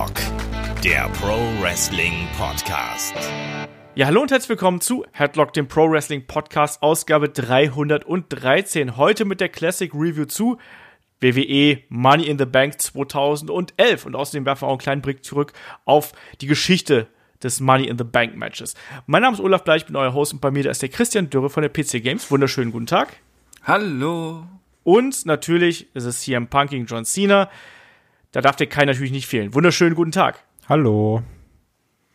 [0.00, 3.14] Headlock, der Pro Wrestling Podcast.
[3.94, 8.96] Ja, hallo und herzlich willkommen zu Headlock, dem Pro Wrestling Podcast, Ausgabe 313.
[8.96, 10.56] Heute mit der Classic Review zu
[11.20, 14.06] WWE Money in the Bank 2011.
[14.06, 15.52] Und außerdem werfen wir auch einen kleinen Blick zurück
[15.84, 17.08] auf die Geschichte
[17.42, 18.74] des Money in the Bank Matches.
[19.06, 20.88] Mein Name ist Olaf Bleich, ich bin euer Host und bei mir da ist der
[20.88, 22.30] Christian Dürre von der PC Games.
[22.30, 23.16] Wunderschönen guten Tag.
[23.64, 24.46] Hallo.
[24.82, 27.50] Und natürlich ist es CM Punk gegen John Cena.
[28.32, 29.54] Da darf der Kai natürlich nicht fehlen.
[29.54, 30.44] Wunderschönen guten Tag.
[30.68, 31.22] Hallo.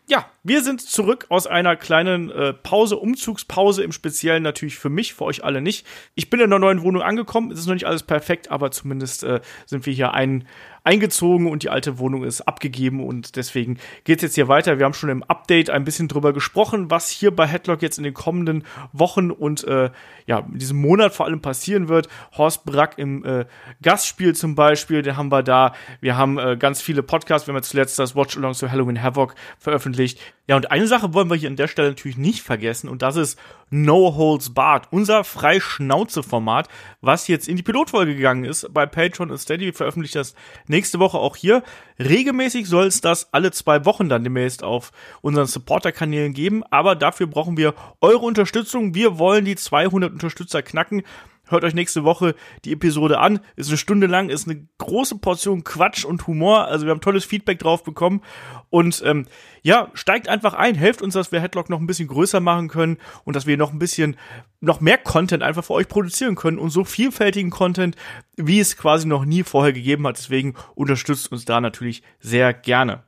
[0.08, 5.14] Ja, wir sind zurück aus einer kleinen äh, Pause, Umzugspause im Speziellen natürlich für mich,
[5.16, 5.86] für euch alle nicht.
[6.14, 9.24] Ich bin in der neuen Wohnung angekommen, es ist noch nicht alles perfekt, aber zumindest
[9.24, 10.48] äh, sind wir hier ein,
[10.86, 14.78] eingezogen und die alte Wohnung ist abgegeben und deswegen geht's jetzt hier weiter.
[14.78, 18.04] Wir haben schon im Update ein bisschen drüber gesprochen, was hier bei Headlock jetzt in
[18.04, 19.90] den kommenden Wochen und äh,
[20.28, 22.08] ja, in diesem Monat vor allem passieren wird.
[22.38, 23.46] Horst Brack im äh,
[23.82, 25.74] Gastspiel zum Beispiel, den haben wir da.
[26.02, 29.02] Wir haben äh, ganz viele Podcasts, wir haben ja zuletzt das Watch Along to Halloween
[29.02, 30.20] Havoc veröffentlicht.
[30.48, 33.16] Ja, und eine Sache wollen wir hier an der Stelle natürlich nicht vergessen und das
[33.16, 33.40] ist
[33.72, 36.70] No Holds Barred, unser Freischnauze-Format,
[37.02, 39.66] was jetzt in die Pilotfolge gegangen ist bei Patreon und Steady.
[39.66, 40.36] Wir veröffentlichen das
[40.68, 41.64] nächste Woche auch hier.
[42.00, 47.28] Regelmäßig soll es das alle zwei Wochen dann demnächst auf unseren Supporter-Kanälen geben, aber dafür
[47.28, 48.94] brauchen wir eure Unterstützung.
[48.94, 51.04] Wir wollen die 200 Unterstützer knacken.
[51.48, 53.40] Hört euch nächste Woche die Episode an.
[53.56, 56.66] Ist eine Stunde lang, ist eine große Portion Quatsch und Humor.
[56.66, 58.22] Also wir haben tolles Feedback drauf bekommen.
[58.70, 59.26] Und ähm,
[59.62, 62.98] ja, steigt einfach ein, helft uns, dass wir Headlock noch ein bisschen größer machen können
[63.24, 64.18] und dass wir noch ein bisschen,
[64.60, 67.96] noch mehr Content einfach für euch produzieren können und so vielfältigen Content,
[68.36, 70.18] wie es quasi noch nie vorher gegeben hat.
[70.18, 73.04] Deswegen unterstützt uns da natürlich sehr gerne.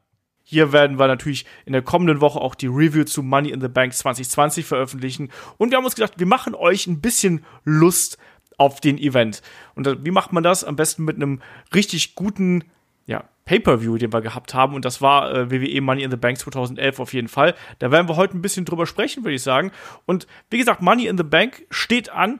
[0.49, 3.67] Hier werden wir natürlich in der kommenden Woche auch die Review zu Money in the
[3.67, 5.29] Bank 2020 veröffentlichen.
[5.57, 8.17] Und wir haben uns gedacht, wir machen euch ein bisschen Lust
[8.57, 9.41] auf den Event.
[9.75, 10.63] Und wie macht man das?
[10.63, 11.41] Am besten mit einem
[11.75, 12.63] richtig guten
[13.07, 14.73] ja, Pay-per-View, den wir gehabt haben.
[14.73, 17.53] Und das war äh, WWE Money in the Bank 2011 auf jeden Fall.
[17.79, 19.73] Da werden wir heute ein bisschen drüber sprechen, würde ich sagen.
[20.05, 22.39] Und wie gesagt, Money in the Bank steht an.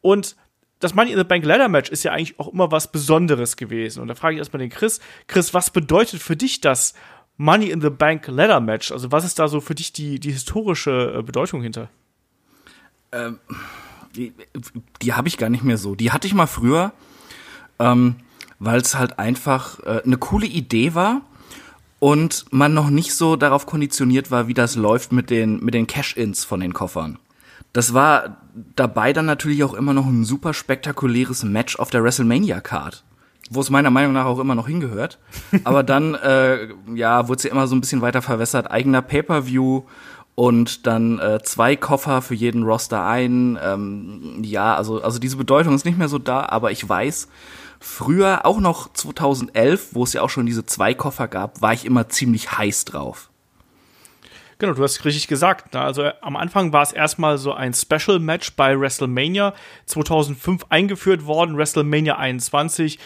[0.00, 0.36] Und
[0.78, 4.02] das Money in the Bank Ladder Match ist ja eigentlich auch immer was Besonderes gewesen.
[4.02, 5.00] Und da frage ich erstmal den Chris.
[5.26, 6.94] Chris, was bedeutet für dich das
[7.40, 8.92] Money in the Bank Ladder Match?
[8.92, 11.88] Also was ist da so für dich die, die historische äh, Bedeutung hinter?
[13.12, 13.38] Ähm,
[14.14, 14.34] die,
[15.00, 15.94] die habe ich gar nicht mehr so.
[15.94, 16.92] Die hatte ich mal früher,
[17.78, 18.16] ähm,
[18.58, 21.22] weil es halt einfach äh, eine coole Idee war
[21.98, 25.86] und man noch nicht so darauf konditioniert war, wie das läuft mit den, mit den
[25.86, 27.18] Cash-Ins von den Koffern.
[27.72, 28.36] Das war
[28.76, 33.02] dabei dann natürlich auch immer noch ein super spektakuläres Match auf der WrestleMania-Card
[33.50, 35.18] wo es meiner Meinung nach auch immer noch hingehört.
[35.64, 38.70] Aber dann, äh, ja, wurde sie ja immer so ein bisschen weiter verwässert.
[38.70, 39.82] Eigener Pay-per-View
[40.36, 43.58] und dann äh, zwei Koffer für jeden Roster ein.
[43.62, 47.28] Ähm, ja, also, also diese Bedeutung ist nicht mehr so da, aber ich weiß,
[47.80, 51.84] früher, auch noch 2011, wo es ja auch schon diese zwei Koffer gab, war ich
[51.84, 53.30] immer ziemlich heiß drauf.
[54.60, 55.72] Genau, du hast richtig gesagt.
[55.72, 55.80] Ne?
[55.80, 59.54] Also am Anfang war es erstmal so ein Special Match bei WrestleMania
[59.86, 62.98] 2005 eingeführt worden, WrestleMania 21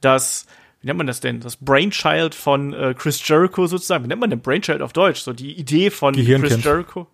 [0.00, 0.46] das,
[0.80, 1.40] wie nennt man das denn?
[1.40, 4.04] Das Brainchild von äh, Chris Jericho sozusagen.
[4.04, 5.20] Wie nennt man denn Brainchild auf Deutsch?
[5.20, 7.06] So die Idee von Chris Jericho.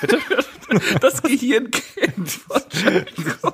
[0.00, 0.18] Bitte?
[1.00, 3.52] das Gehirnkind von Jericho.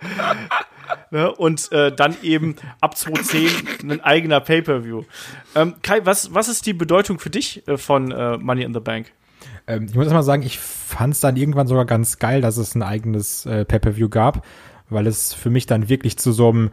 [1.10, 1.32] ne?
[1.32, 5.04] Und äh, dann eben ab 2010 ein eigener Pay-Per-View.
[5.54, 8.80] Ähm, Kai, was, was ist die Bedeutung für dich äh, von äh, Money in the
[8.80, 9.12] Bank?
[9.66, 12.56] Ähm, ich muss erst mal sagen, ich fand es dann irgendwann sogar ganz geil, dass
[12.56, 14.44] es ein eigenes äh, Pay-Per-View gab,
[14.88, 16.70] weil es für mich dann wirklich zu so einem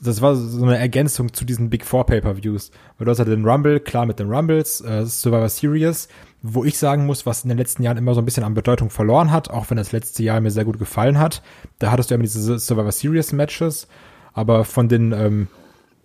[0.00, 2.70] das war so eine Ergänzung zu diesen Big Four Pay-Per-Views.
[2.96, 6.08] Weil du hast halt den Rumble, klar mit den Rumbles, äh, Survivor Series,
[6.42, 8.90] wo ich sagen muss, was in den letzten Jahren immer so ein bisschen an Bedeutung
[8.90, 11.42] verloren hat, auch wenn das letzte Jahr mir sehr gut gefallen hat.
[11.78, 13.88] Da hattest du immer diese Survivor Series Matches,
[14.32, 15.48] aber von den ähm,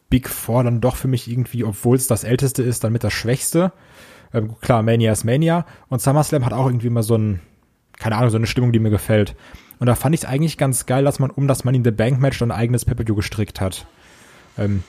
[0.09, 3.13] Big Four dann doch für mich irgendwie, obwohl es das älteste ist, dann mit das
[3.13, 3.71] schwächste.
[4.33, 7.41] Ähm, klar, Mania ist Mania und SummerSlam hat auch irgendwie immer so ein,
[7.97, 9.35] keine Ahnung, so eine Stimmung, die mir gefällt.
[9.79, 11.91] Und da fand ich es eigentlich ganz geil, dass man um das Money in the
[11.91, 13.85] Bank Match dann ein eigenes pay gestrickt hat.
[14.57, 14.83] Ähm,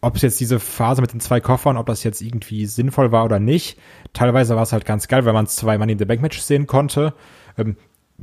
[0.00, 3.24] ob es jetzt diese Phase mit den zwei Koffern, ob das jetzt irgendwie sinnvoll war
[3.24, 3.78] oder nicht.
[4.12, 6.66] Teilweise war es halt ganz geil, weil man zwei Money in the Bank Matches sehen
[6.66, 7.14] konnte.
[7.58, 7.76] Ähm,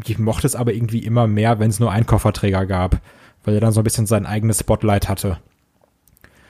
[0.04, 3.02] ich mochte es aber irgendwie immer mehr, wenn es nur einen Kofferträger gab,
[3.44, 5.40] weil er dann so ein bisschen sein eigenes Spotlight hatte.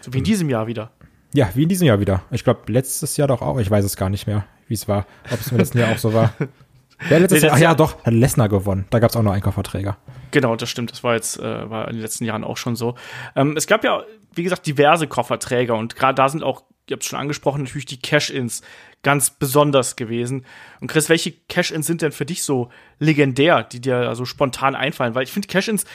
[0.02, 0.92] So wie in diesem Jahr wieder.
[1.34, 2.24] Ja, wie in diesem Jahr wieder.
[2.32, 3.58] Ich glaube, letztes Jahr doch auch.
[3.60, 5.06] Ich weiß es gar nicht mehr, wie es war.
[5.32, 6.34] Ob es im letzten Jahr auch so war.
[7.10, 8.86] Ja, letztes nee, Jahr, ach ja, doch, hat Lesnar gewonnen.
[8.90, 9.98] Da gab es auch noch einen Kofferträger.
[10.32, 10.92] Genau, das stimmt.
[10.92, 12.96] Das war jetzt äh, war in den letzten Jahren auch schon so.
[13.36, 14.04] Ähm, es gab ja,
[14.34, 17.86] wie gesagt, diverse Kofferträger und gerade da sind auch, ihr habt es schon angesprochen, natürlich
[17.86, 18.62] die Cash-Ins
[19.04, 20.46] ganz besonders gewesen.
[20.80, 22.70] Und Chris, welche Cash-Ins sind denn für dich so
[23.00, 25.16] legendär, die dir so spontan einfallen?
[25.16, 25.86] Weil ich finde Cash-Ins,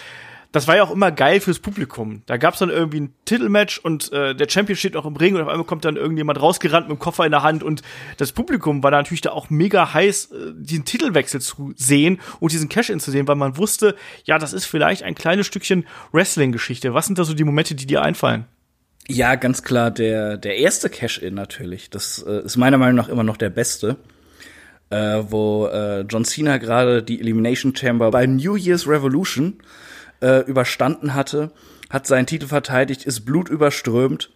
[0.52, 2.22] das war ja auch immer geil fürs Publikum.
[2.26, 5.42] Da gab's dann irgendwie ein Titelmatch und äh, der Champion steht noch im Ring und
[5.42, 7.82] auf einmal kommt dann irgendjemand rausgerannt mit dem Koffer in der Hand und
[8.16, 12.52] das Publikum war da natürlich da auch mega heiß, äh, diesen Titelwechsel zu sehen und
[12.52, 16.94] diesen Cash-In zu sehen, weil man wusste, ja, das ist vielleicht ein kleines Stückchen Wrestling-Geschichte.
[16.94, 18.46] Was sind da so die Momente, die dir einfallen?
[19.08, 21.90] Ja, ganz klar, der, der erste Cash-In natürlich.
[21.90, 23.96] Das äh, ist meiner Meinung nach immer noch der beste.
[24.88, 29.58] Äh, wo äh, John Cena gerade die Elimination Chamber bei New Year's Revolution
[30.20, 31.52] äh, überstanden hatte,
[31.90, 34.30] hat seinen Titel verteidigt, ist blutüberströmt.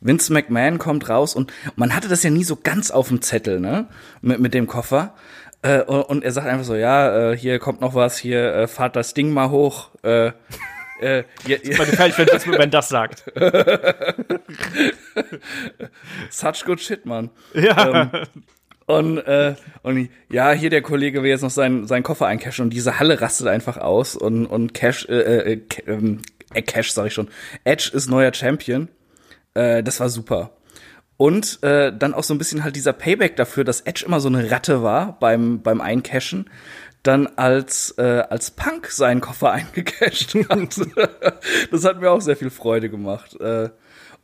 [0.00, 3.60] Vince McMahon kommt raus und man hatte das ja nie so ganz auf dem Zettel,
[3.60, 3.86] ne?
[4.20, 5.14] Mit, mit dem Koffer.
[5.62, 8.96] Äh, und er sagt einfach so, ja, äh, hier kommt noch was, hier äh, fahrt
[8.96, 9.90] das Ding mal hoch.
[10.02, 10.32] Äh,
[11.00, 11.72] äh, ja, ja.
[11.72, 13.24] Super gefährlich, wenn das, wenn das sagt.
[16.30, 17.30] Such good shit, man.
[17.54, 18.02] Ja.
[18.02, 18.10] Ähm,
[18.98, 22.70] und, äh, und ja, hier der Kollege will jetzt noch seinen, seinen Koffer eincashen und
[22.70, 26.16] diese Halle rastet einfach aus und, und Cash, äh, äh, äh,
[26.54, 27.28] äh Cash sag ich schon,
[27.64, 28.88] Edge ist neuer Champion.
[29.54, 30.50] Äh, das war super.
[31.16, 34.28] Und äh, dann auch so ein bisschen halt dieser Payback dafür, dass Edge immer so
[34.28, 36.50] eine Ratte war beim, beim Eincashen,
[37.02, 40.76] dann als, äh, als Punk seinen Koffer eingecasht hat.
[41.70, 43.40] das hat mir auch sehr viel Freude gemacht.
[43.40, 43.70] Äh,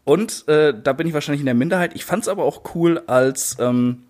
[0.04, 1.92] und äh, da bin ich wahrscheinlich in der Minderheit.
[1.94, 4.04] Ich fand's aber auch cool, als ähm,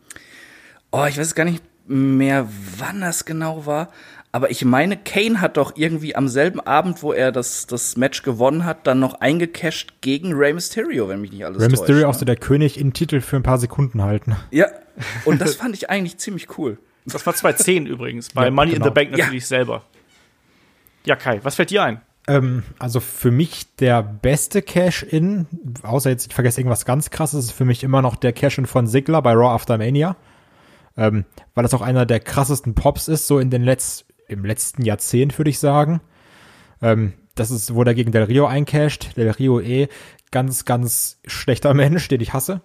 [0.91, 2.49] oh, ich weiß gar nicht mehr,
[2.79, 3.89] wann das genau war.
[4.31, 8.23] Aber ich meine, Kane hat doch irgendwie am selben Abend, wo er das, das Match
[8.23, 11.81] gewonnen hat, dann noch eingecasht gegen Rey Mysterio, wenn mich nicht alles Rey täuscht.
[11.81, 12.09] Mysterio ne?
[12.09, 14.37] auch so der König in Titel für ein paar Sekunden halten.
[14.51, 14.67] Ja,
[15.25, 16.79] und das fand ich eigentlich ziemlich cool.
[17.07, 18.87] Das war 2010 übrigens, bei Ja, Money in genau.
[18.87, 19.83] the Bank natürlich selber.
[21.05, 22.03] Ja, Kai, was fällt dir ein?
[22.27, 25.47] Ähm, also für mich der beste Cash-In,
[25.83, 28.87] außer jetzt, ich vergesse irgendwas ganz krasses, ist für mich immer noch der Cash-In von
[28.87, 30.17] Sigler bei Raw After Mania.
[30.99, 31.25] Ähm,
[31.55, 35.39] weil das auch einer der krassesten Pops ist, so in den Letz im letzten Jahrzehnt,
[35.39, 36.01] würde ich sagen.
[36.83, 39.17] Ähm, das ist, wo der gegen Del Rio eincasht.
[39.17, 39.89] Del Rio eh
[40.31, 42.61] ganz, ganz schlechter Mensch, den ich hasse.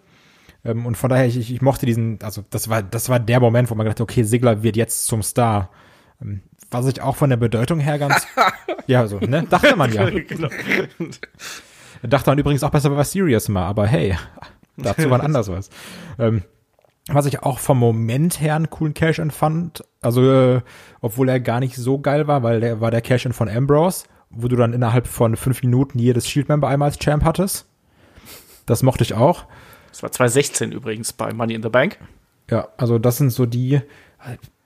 [0.66, 3.70] Ähm, und von daher, ich, ich mochte diesen, also das war, das war der Moment,
[3.70, 5.70] wo man gedacht hat, okay, Sigler wird jetzt zum Star.
[6.22, 6.42] Ähm,
[6.72, 8.28] was ich auch von der Bedeutung her ganz,
[8.88, 10.10] ja, so, ne, dachte man ja.
[10.10, 10.50] genau.
[12.02, 14.18] Dachte man übrigens auch besser bei Serious mal, aber hey,
[14.76, 15.70] dazu war anders was.
[16.18, 16.42] Ähm,
[17.08, 20.62] was ich auch vom Moment her einen coolen Cash-In fand, also äh,
[21.02, 24.48] obwohl er gar nicht so geil war, weil der war der Cash-In von Ambrose, wo
[24.48, 27.68] du dann innerhalb von fünf Minuten jedes Shield-Member einmal als Champ hattest.
[28.66, 29.46] Das mochte ich auch.
[29.90, 32.00] Das war 2016 übrigens bei Money in the Bank.
[32.50, 33.82] Ja, also das sind so die.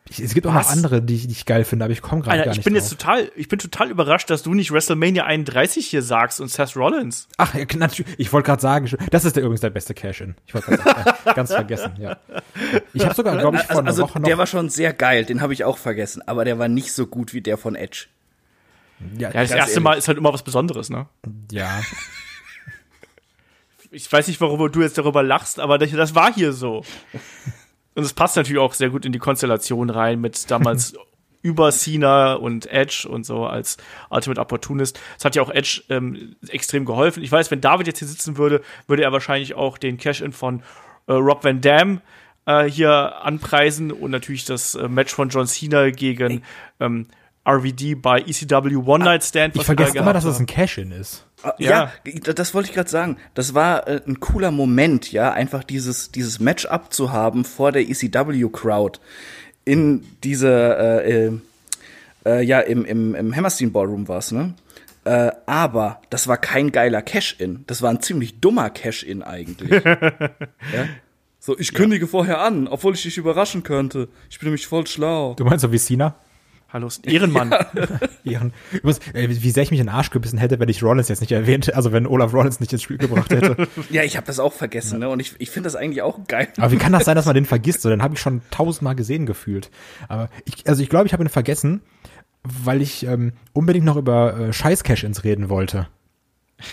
[0.10, 0.68] Ich, es gibt auch Was?
[0.68, 2.64] noch andere, die, ich- die ich geil finde, aber ich komme gerade gar ich nicht
[2.66, 2.98] bin jetzt drauf.
[3.00, 7.28] total, ich bin total überrascht, dass du nicht WrestleMania 31 hier sagst und Seth Rollins.
[7.38, 8.14] Ach, ja, natürlich.
[8.18, 10.36] Ich wollte gerade sagen, das ist der übrigens der beste Cash-In.
[10.46, 12.18] Ich wollte gerade sagen, ganz vergessen, ja.
[12.94, 14.28] Ich habe sogar, glaube ich, vor Also, einer also Woche noch.
[14.28, 17.06] der war schon sehr geil, den habe ich auch vergessen, aber der war nicht so
[17.08, 18.06] gut wie der von Edge.
[19.18, 19.80] ja, Ja, das erste ehrlich.
[19.84, 21.08] Mal ist halt immer was Besonderes, ne?
[21.52, 21.82] ja.
[23.90, 26.84] Ich weiß nicht, worüber du jetzt darüber lachst, aber das, das war hier so.
[27.98, 30.94] Und es passt natürlich auch sehr gut in die Konstellation rein mit damals
[31.42, 33.78] über Cena und Edge und so als
[34.12, 35.00] Ultimate Opportunist.
[35.16, 37.24] Das hat ja auch Edge ähm, extrem geholfen.
[37.24, 40.62] Ich weiß, wenn David jetzt hier sitzen würde, würde er wahrscheinlich auch den Cash-In von
[41.08, 42.02] äh, Rob Van Dam
[42.46, 46.44] äh, hier anpreisen und natürlich das äh, Match von John Cena gegen
[46.80, 47.08] ähm,
[47.48, 49.56] RVD bei ECW One Night Stand.
[49.56, 50.44] Ich da vergesse immer, dass es haben.
[50.44, 51.26] ein Cash-In ist.
[51.44, 51.92] Ah, Ja.
[52.06, 53.18] Ja, das wollte ich gerade sagen.
[53.34, 57.84] Das war äh, ein cooler Moment, ja, einfach dieses dieses Matchup zu haben vor der
[57.88, 59.00] ECW Crowd
[59.66, 61.32] in dieser äh, äh,
[62.26, 64.54] äh, ja im im im Hammerstein Ballroom war's, ne?
[65.06, 67.64] Äh, aber das war kein geiler Cash-in.
[67.68, 69.70] Das war ein ziemlich dummer Cash-in eigentlich.
[69.84, 70.88] ja?
[71.40, 74.10] So, ich kündige vorher an, obwohl ich dich überraschen könnte.
[74.30, 75.34] Ich bin nämlich voll schlau.
[75.36, 76.16] Du meinst so wie Cena?
[76.70, 77.56] Hallo, ist ein Ehrenmann.
[78.24, 81.22] Ihren, übrigens, wie sehr ich mich in den Arsch gebissen hätte, wenn ich Rollins jetzt
[81.22, 83.68] nicht erwähnt hätte, also wenn Olaf Rollins nicht ins Spiel gebracht hätte.
[83.90, 85.08] Ja, ich habe das auch vergessen, ne?
[85.08, 86.50] Und ich, ich finde das eigentlich auch geil.
[86.58, 87.82] Aber wie kann das sein, dass man den vergisst?
[87.82, 89.72] So, den habe ich schon tausendmal gesehen gefühlt.
[90.10, 91.82] Aber ich, also ich glaube, ich habe ihn vergessen,
[92.44, 95.88] weil ich ähm, unbedingt noch über äh, Scheiß-Cash-Ins reden wollte.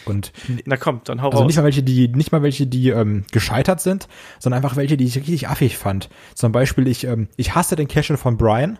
[0.07, 0.33] Und
[0.65, 1.47] Na komm, dann hau also raus.
[1.47, 4.09] nicht mal welche, die nicht mal welche, die ähm, gescheitert sind,
[4.39, 6.09] sondern einfach welche, die ich richtig affig fand.
[6.35, 8.79] Zum Beispiel ich ähm, ich hasse den Cash-In von Brian,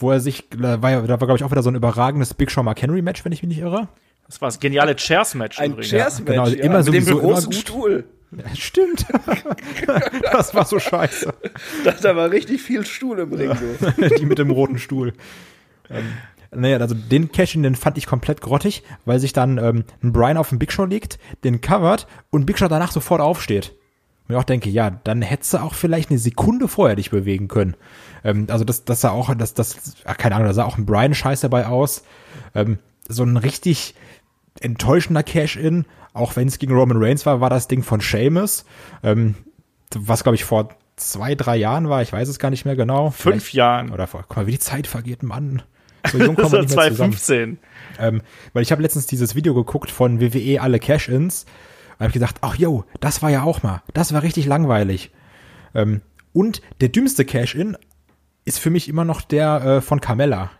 [0.00, 2.34] wo er sich da war ja, da war glaube ich auch wieder so ein überragendes
[2.34, 3.88] Big Show Mark Henry Match, wenn ich mich nicht irre.
[4.26, 5.90] Das war das geniale Chairs-Match Ein übrigens.
[5.90, 7.52] Chairs-Match, genau, ja, immer mit dem sowieso großen.
[7.52, 8.04] Stuhl.
[8.30, 9.06] Ja, stimmt.
[10.32, 11.34] das war so scheiße.
[11.82, 13.52] Da, da war richtig viel Stuhl im Ring.
[13.80, 14.08] So.
[14.18, 15.14] die mit dem roten Stuhl.
[15.88, 16.04] Ähm,
[16.52, 20.36] naja, also den Cash-In, den fand ich komplett grottig, weil sich dann ähm, ein Brian
[20.36, 23.74] auf den Big Show legt, den covert und Big Show danach sofort aufsteht.
[24.30, 27.76] Ich auch denke, ja, dann hättest du auch vielleicht eine Sekunde vorher dich bewegen können.
[28.24, 30.86] Ähm, also das, das sah auch, das, das, ach, keine Ahnung, da sah auch ein
[30.86, 32.02] Brian scheiß dabei aus.
[32.54, 33.94] Ähm, so ein richtig
[34.60, 38.64] enttäuschender Cash-In, auch wenn es gegen Roman Reigns war, war das Ding von Sheamus,
[39.02, 39.34] ähm,
[39.94, 43.10] was glaube ich vor zwei, drei Jahren war, ich weiß es gar nicht mehr genau.
[43.10, 43.90] Fünf Vielleicht- Jahren.
[43.90, 45.62] Oder vor, guck mal, wie die Zeit vergeht, Mann.
[46.12, 47.16] So jung kommen wir nicht mehr zusammen.
[47.16, 47.58] 2015.
[47.98, 48.22] Ähm,
[48.52, 51.46] weil ich habe letztens dieses Video geguckt von WWE alle Cash-Ins
[52.00, 55.12] und habe gedacht, ach yo, das war ja auch mal, das war richtig langweilig.
[55.74, 56.00] Ähm,
[56.32, 57.76] und der dümmste Cash-In
[58.46, 60.50] ist für mich immer noch der äh, von Carmella,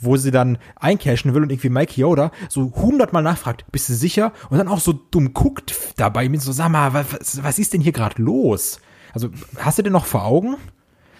[0.00, 4.32] wo sie dann eincashen will und irgendwie Mike Yoda so hundertmal nachfragt, bist du sicher?
[4.50, 7.80] Und dann auch so dumm guckt dabei mit so, sag mal, was, was ist denn
[7.80, 8.80] hier gerade los?
[9.14, 10.56] Also hast du den noch vor Augen?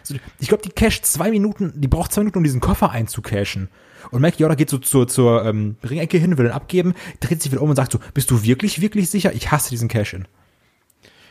[0.03, 3.69] So, Ich glaube, die casht zwei Minuten, die braucht zwei Minuten, um diesen Koffer einzucashen.
[4.11, 7.53] Und Mike Yoda geht so zur, zur ähm, Ringecke hin, will ihn abgeben, dreht sich
[7.53, 9.33] wieder um und sagt so, bist du wirklich, wirklich sicher?
[9.33, 10.27] Ich hasse diesen Cash-In.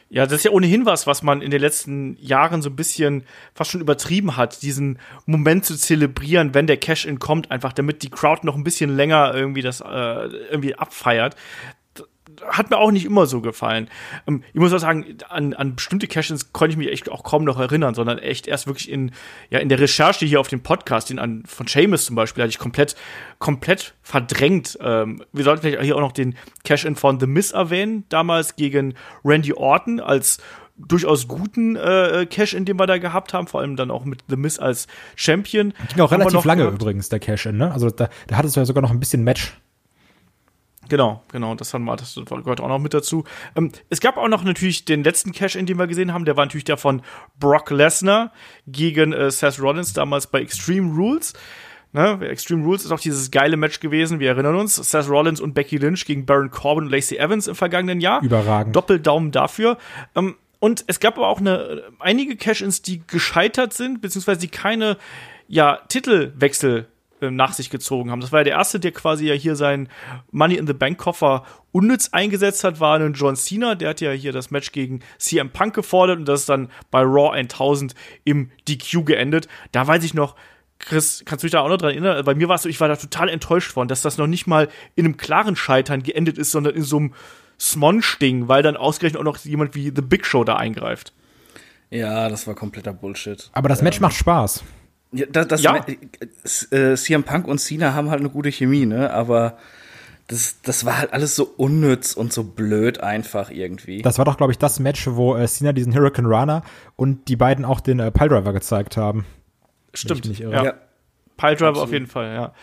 [0.10, 3.24] Ja, das ist ja ohnehin was, was man in den letzten Jahren so ein bisschen
[3.54, 8.10] fast schon übertrieben hat, diesen Moment zu zelebrieren, wenn der Cash-In kommt, einfach damit die
[8.10, 11.36] Crowd noch ein bisschen länger irgendwie das äh, irgendwie abfeiert.
[12.48, 13.90] Hat mir auch nicht immer so gefallen.
[14.28, 17.44] Ähm, ich muss auch sagen, an, an bestimmte Cash-Ins konnte ich mich echt auch kaum
[17.44, 19.12] noch erinnern, sondern echt erst wirklich in,
[19.50, 22.50] ja, in der Recherche hier auf dem Podcast, den an, von Seamus zum Beispiel, hatte
[22.50, 22.96] ich komplett,
[23.40, 24.78] komplett verdrängt.
[24.82, 28.96] Ähm, wir sollten vielleicht hier auch noch den Cash-In von The Miz erwähnen, damals gegen
[29.24, 30.40] Randy Orton als
[30.78, 34.36] durchaus guten äh, Cash-In, den wir da gehabt haben, vor allem dann auch mit The
[34.36, 35.74] Miz als Champion.
[35.94, 36.82] Ging auch relativ lange gehabt.
[36.82, 37.72] übrigens, der Cash-In, ne?
[37.72, 39.58] Also da, da hattest du ja sogar noch ein bisschen Match.
[40.89, 43.24] Genau, genau, das haben wir, das gehört auch noch mit dazu.
[43.56, 46.46] Ähm, es gab auch noch natürlich den letzten Cash-In, den wir gesehen haben, der war
[46.46, 47.01] natürlich der von
[47.39, 48.32] Brock Lesnar
[48.67, 51.34] gegen äh, Seth Rollins damals bei Extreme Rules.
[51.94, 54.75] Ne, Extreme Rules ist auch dieses geile Match gewesen, wir erinnern uns.
[54.75, 58.22] Seth Rollins und Becky Lynch gegen Baron Corbin und Lacey Evans im vergangenen Jahr.
[58.22, 58.75] Überragend.
[58.75, 59.77] Doppeldaumen dafür.
[60.15, 64.98] Ähm, und es gab aber auch eine, einige Cash-Ins, die gescheitert sind, beziehungsweise die keine
[65.48, 66.88] ja, Titelwechsel
[67.22, 68.22] nach sich gezogen haben.
[68.22, 69.90] Das war ja der erste, der quasi ja hier seinen
[70.32, 73.76] Money in the Bank Koffer unnütz eingesetzt hat, war ein John Cena.
[73.76, 77.02] Der hat ja hier das Match gegen CM Punk gefordert und das ist dann bei
[77.02, 79.48] Raw 1000 im DQ geendet.
[79.72, 80.36] Da weiß ich noch,
[80.80, 82.24] Chris, kannst du dich da auch noch dran erinnern?
[82.24, 84.48] Bei mir war es so, ich war da total enttäuscht von, dass das noch nicht
[84.48, 87.14] mal in einem klaren Scheitern geendet ist, sondern in so einem
[87.60, 91.14] Smonch-Ding, weil dann ausgerechnet auch noch jemand wie The Big Show da eingreift.
[91.90, 93.50] Ja, das war kompletter Bullshit.
[93.54, 94.64] Aber das Match macht Spaß.
[95.12, 95.86] Ja, das, das Ja.
[96.72, 99.12] äh, CM Punk und Cena haben halt eine gute Chemie, ne?
[99.12, 99.58] Aber
[100.28, 104.02] das, das war halt alles so unnütz und so blöd einfach irgendwie.
[104.02, 106.64] Das war doch, glaube ich, das Match, wo äh, Cena diesen Hurricane Runner
[106.98, 109.26] und die beiden auch den äh, Piledriver gezeigt haben.
[109.94, 110.26] Stimmt.
[110.26, 110.54] nicht irre.
[110.54, 110.66] ja.
[110.66, 110.74] ja.
[111.38, 112.54] Piledriver auf jeden Fall, ja.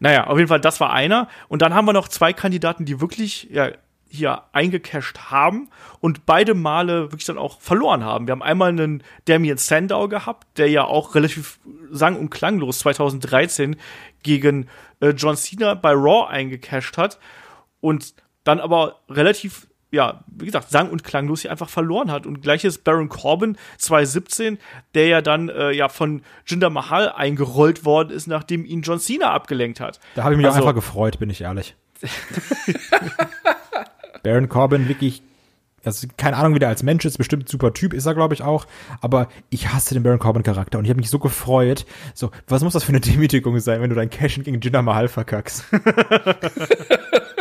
[0.00, 1.28] Naja, auf jeden Fall, das war einer.
[1.48, 3.70] Und dann haben wir noch zwei Kandidaten, die wirklich ja,
[4.16, 5.68] hier eingecasht haben
[6.00, 8.26] und beide Male wirklich dann auch verloren haben.
[8.26, 11.58] Wir haben einmal einen Damien Sandow gehabt, der ja auch relativ
[11.90, 13.76] sang- und klanglos 2013
[14.22, 14.68] gegen
[15.00, 17.18] äh, John Cena bei Raw eingecasht hat
[17.80, 22.26] und dann aber relativ ja, wie gesagt, sang- und klanglos hier einfach verloren hat.
[22.26, 24.58] Und gleiches Baron Corbin 2017,
[24.94, 29.30] der ja dann äh, ja von Jinder Mahal eingerollt worden ist, nachdem ihn John Cena
[29.32, 30.00] abgelenkt hat.
[30.16, 31.76] Da habe ich mich Also- auch einfach gefreut, bin ich ehrlich.
[34.26, 35.22] Baron Corbin wirklich,
[35.84, 38.42] also keine Ahnung, wie der als Mensch ist, bestimmt super Typ ist er, glaube ich,
[38.42, 38.66] auch.
[39.00, 41.86] Aber ich hasse den Baron Corbin-Charakter und ich habe mich so gefreut.
[42.12, 45.06] So, was muss das für eine Demütigung sein, wenn du dein Cash gegen Jinder Mahal
[45.06, 45.64] verkackst?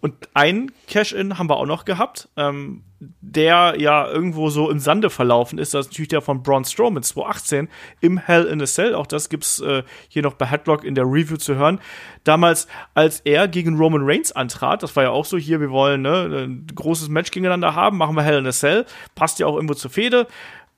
[0.00, 2.84] Und ein Cash-In haben wir auch noch gehabt, ähm,
[3.20, 5.74] der ja irgendwo so im Sande verlaufen ist.
[5.74, 7.68] Das ist natürlich der von Braun Strowman 2018
[8.00, 8.94] im Hell in a Cell.
[8.94, 11.80] Auch das gibt's äh, hier noch bei Headlock in der Review zu hören.
[12.24, 16.02] Damals, als er gegen Roman Reigns antrat, das war ja auch so hier, wir wollen
[16.02, 18.84] ne, ein großes Match gegeneinander haben, machen wir Hell in a Cell.
[19.14, 20.26] Passt ja auch irgendwo zur Fehde.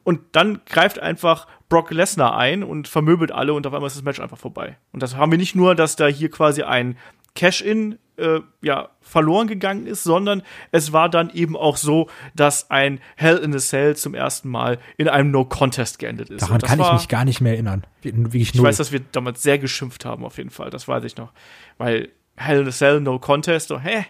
[0.05, 4.03] Und dann greift einfach Brock Lesnar ein und vermöbelt alle und auf einmal ist das
[4.03, 4.77] Match einfach vorbei.
[4.93, 6.97] Und das haben wir nicht nur, dass da hier quasi ein
[7.35, 13.01] Cash-In äh, ja, verloren gegangen ist, sondern es war dann eben auch so, dass ein
[13.17, 16.43] Hell in a Cell zum ersten Mal in einem No-Contest geendet ist.
[16.43, 17.85] Daran kann ich war, mich gar nicht mehr erinnern.
[18.03, 18.67] Wie- Wirklich Ich null.
[18.67, 20.71] weiß, dass wir damals sehr geschimpft haben, auf jeden Fall.
[20.71, 21.33] Das weiß ich noch.
[21.79, 24.05] Weil Hell in a Cell, No Contest, so, hä?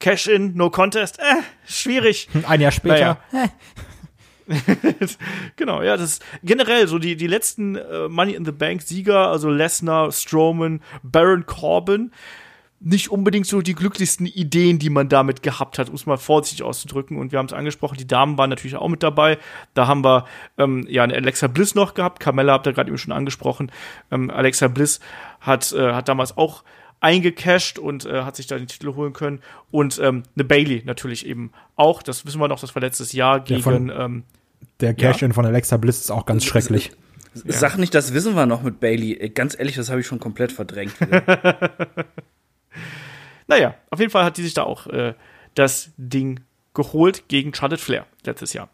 [0.00, 1.22] Cash-In, No Contest, äh,
[1.66, 2.28] schwierig.
[2.48, 3.18] Ein Jahr später.
[3.32, 3.50] Naja.
[5.56, 9.28] genau, ja, das ist generell so die, die letzten äh, Money in the Bank Sieger,
[9.28, 12.12] also Lesnar, Strowman, Baron Corbin,
[12.80, 16.62] nicht unbedingt so die glücklichsten Ideen, die man damit gehabt hat, um es mal vorsichtig
[16.64, 17.16] auszudrücken.
[17.16, 19.38] Und wir haben es angesprochen, die Damen waren natürlich auch mit dabei.
[19.74, 20.26] Da haben wir
[20.58, 22.20] ähm, ja eine Alexa Bliss noch gehabt.
[22.20, 23.72] Carmella habt ihr gerade eben schon angesprochen.
[24.12, 25.00] Ähm, Alexa Bliss
[25.40, 26.62] hat, äh, hat damals auch
[27.00, 29.40] eingecasht und äh, hat sich da den Titel holen können.
[29.72, 32.02] Und ähm, eine Bailey natürlich eben auch.
[32.02, 34.22] Das wissen wir noch, das war letztes Jahr gegen von- ähm,
[34.80, 36.92] Der Cash-In von Alexa Bliss ist auch ganz schrecklich.
[37.34, 39.28] Sag nicht, das wissen wir noch mit Bailey.
[39.30, 40.92] Ganz ehrlich, das habe ich schon komplett verdrängt.
[43.46, 45.14] naja, auf jeden Fall hat die sich da auch äh,
[45.54, 46.40] das Ding
[46.74, 48.68] geholt gegen Charlotte Flair letztes Jahr.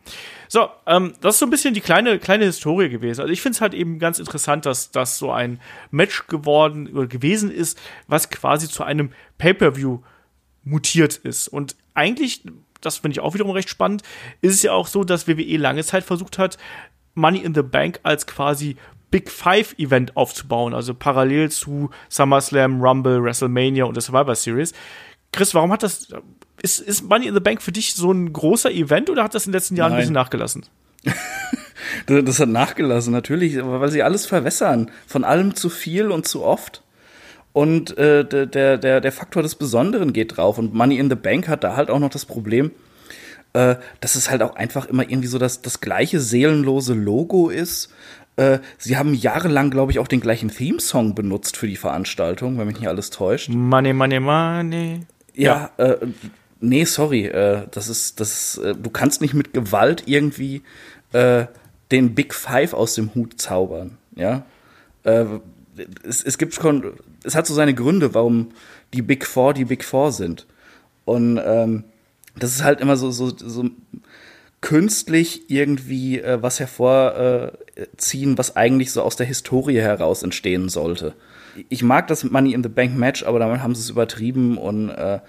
[0.49, 3.23] So, ähm, das ist so ein bisschen die kleine, kleine Historie gewesen.
[3.23, 5.61] Also ich finde es halt eben ganz interessant, dass das so ein
[5.91, 10.01] Match geworden oder gewesen ist, was quasi zu einem Pay-Per-View
[10.65, 11.49] mutiert ist.
[11.49, 12.43] Und eigentlich,
[12.83, 14.03] das finde ich auch wiederum recht spannend,
[14.43, 16.59] ist es ja auch so, dass WWE lange Zeit versucht hat,
[17.15, 18.77] Money in the Bank als quasi
[19.15, 24.73] Big Five Event aufzubauen, also parallel zu SummerSlam, Rumble, WrestleMania und der Survivor Series.
[25.31, 26.09] Chris, warum hat das,
[26.61, 29.47] ist, ist Money in the Bank für dich so ein großer Event oder hat das
[29.47, 29.99] in den letzten Jahren Nein.
[29.99, 30.67] ein bisschen nachgelassen?
[32.07, 34.91] das hat nachgelassen, natürlich, weil sie alles verwässern.
[35.07, 36.83] Von allem zu viel und zu oft.
[37.53, 40.59] Und äh, der, der, der Faktor des Besonderen geht drauf.
[40.59, 42.73] Und Money in the Bank hat da halt auch noch das Problem,
[43.53, 47.91] äh, dass es halt auch einfach immer irgendwie so das, das gleiche seelenlose Logo ist.
[48.37, 52.67] Äh, sie haben jahrelang, glaube ich, auch den gleichen Theme-Song benutzt für die Veranstaltung, wenn
[52.67, 53.49] mich nicht alles täuscht.
[53.49, 55.01] Money, money, money.
[55.35, 55.85] Ja, ja.
[55.85, 56.07] Äh,
[56.61, 60.63] nee, sorry, äh, das ist, das, äh, du kannst nicht mit Gewalt irgendwie
[61.13, 61.47] äh,
[61.91, 64.45] den Big Five aus dem Hut zaubern, ja.
[65.05, 65.27] Äh,
[66.03, 68.51] es, es gibt schon, es hat so seine Gründe, warum
[68.93, 70.47] die Big Four die Big Four sind.
[71.05, 71.85] Und ähm,
[72.37, 73.69] das ist halt immer so, so, so
[74.65, 81.13] künstlich irgendwie äh, was hervorziehen, was eigentlich so aus der Historie heraus entstehen sollte.
[81.69, 84.89] Ich mag das Money in the Bank Match, aber damit haben sie es übertrieben und
[84.89, 85.21] äh,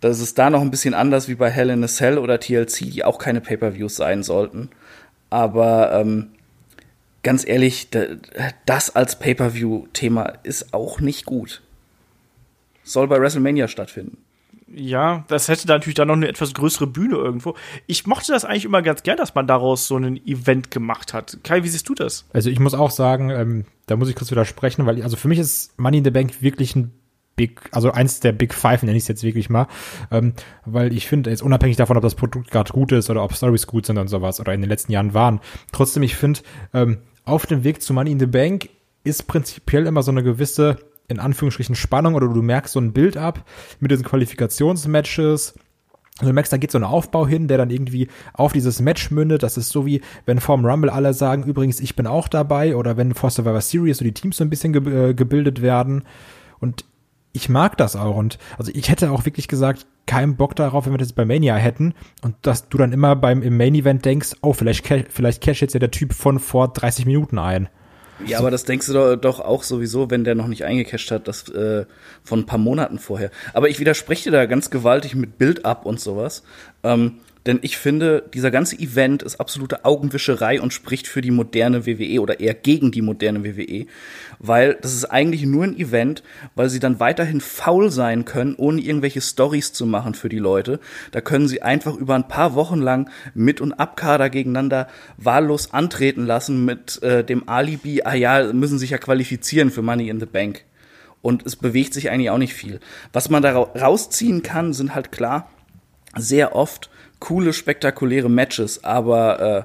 [0.00, 2.90] das ist da noch ein bisschen anders wie bei Hell in a Cell oder TLC,
[2.90, 4.70] die auch keine Pay-per-Views sein sollten.
[5.30, 6.32] Aber ähm,
[7.22, 7.88] ganz ehrlich,
[8.66, 11.62] das als Pay-per-View-Thema ist auch nicht gut.
[12.82, 14.21] Soll bei WrestleMania stattfinden.
[14.74, 17.54] Ja, das hätte da natürlich dann noch eine etwas größere Bühne irgendwo.
[17.86, 21.38] Ich mochte das eigentlich immer ganz gern, dass man daraus so ein Event gemacht hat.
[21.44, 22.26] Kai, wie siehst du das?
[22.32, 25.38] Also ich muss auch sagen, ähm, da muss ich kurz widersprechen, weil also für mich
[25.38, 26.92] ist Money in the Bank wirklich ein
[27.36, 29.66] Big, also eins der Big Five nenne ich es jetzt wirklich mal,
[30.10, 30.34] ähm,
[30.66, 33.66] weil ich finde, jetzt unabhängig davon, ob das Produkt gerade gut ist oder ob Stories
[33.66, 35.40] gut sind und sowas oder in den letzten Jahren waren,
[35.72, 36.40] trotzdem, ich finde,
[36.74, 38.68] ähm, auf dem Weg zu Money in the Bank
[39.04, 40.78] ist prinzipiell immer so eine gewisse,
[41.12, 43.44] in Anführungsstrichen, Spannung oder du merkst so ein Bild ab
[43.80, 45.54] mit diesen Qualifikationsmatches.
[46.20, 49.10] Und du merkst, da geht so ein Aufbau hin, der dann irgendwie auf dieses Match
[49.10, 49.42] mündet.
[49.42, 52.96] Das ist so wie, wenn vorm Rumble alle sagen, übrigens, ich bin auch dabei, oder
[52.96, 56.04] wenn vor Survivor Series so die Teams so ein bisschen ge äh, gebildet werden.
[56.60, 56.84] Und
[57.32, 58.16] ich mag das auch.
[58.16, 61.56] Und also ich hätte auch wirklich gesagt, keinen Bock darauf, wenn wir das bei Mania
[61.56, 65.62] hätten und dass du dann immer beim im Main Event denkst, oh, vielleicht, vielleicht cash
[65.62, 67.68] jetzt ja der Typ von vor 30 Minuten ein.
[68.26, 71.48] Ja, aber das denkst du doch, auch sowieso, wenn der noch nicht eingecasht hat, das
[71.48, 71.84] äh,
[72.24, 73.30] von ein paar Monaten vorher.
[73.52, 76.42] Aber ich widerspreche dir da ganz gewaltig mit Build-up und sowas.
[76.82, 81.86] Ähm, denn ich finde, dieser ganze Event ist absolute Augenwischerei und spricht für die moderne
[81.86, 83.86] WWE oder eher gegen die moderne WWE,
[84.38, 86.22] weil das ist eigentlich nur ein Event,
[86.54, 90.78] weil sie dann weiterhin faul sein können, ohne irgendwelche Stories zu machen für die Leute.
[91.10, 96.26] Da können sie einfach über ein paar Wochen lang mit und Abkader gegeneinander wahllos antreten
[96.26, 100.26] lassen mit äh, dem Alibi, ah ja, müssen sich ja qualifizieren für Money in the
[100.26, 100.64] Bank.
[101.22, 102.80] Und es bewegt sich eigentlich auch nicht viel.
[103.12, 105.48] Was man da rausziehen kann, sind halt klar
[106.16, 106.90] sehr oft
[107.22, 109.64] coole, spektakuläre Matches, aber äh,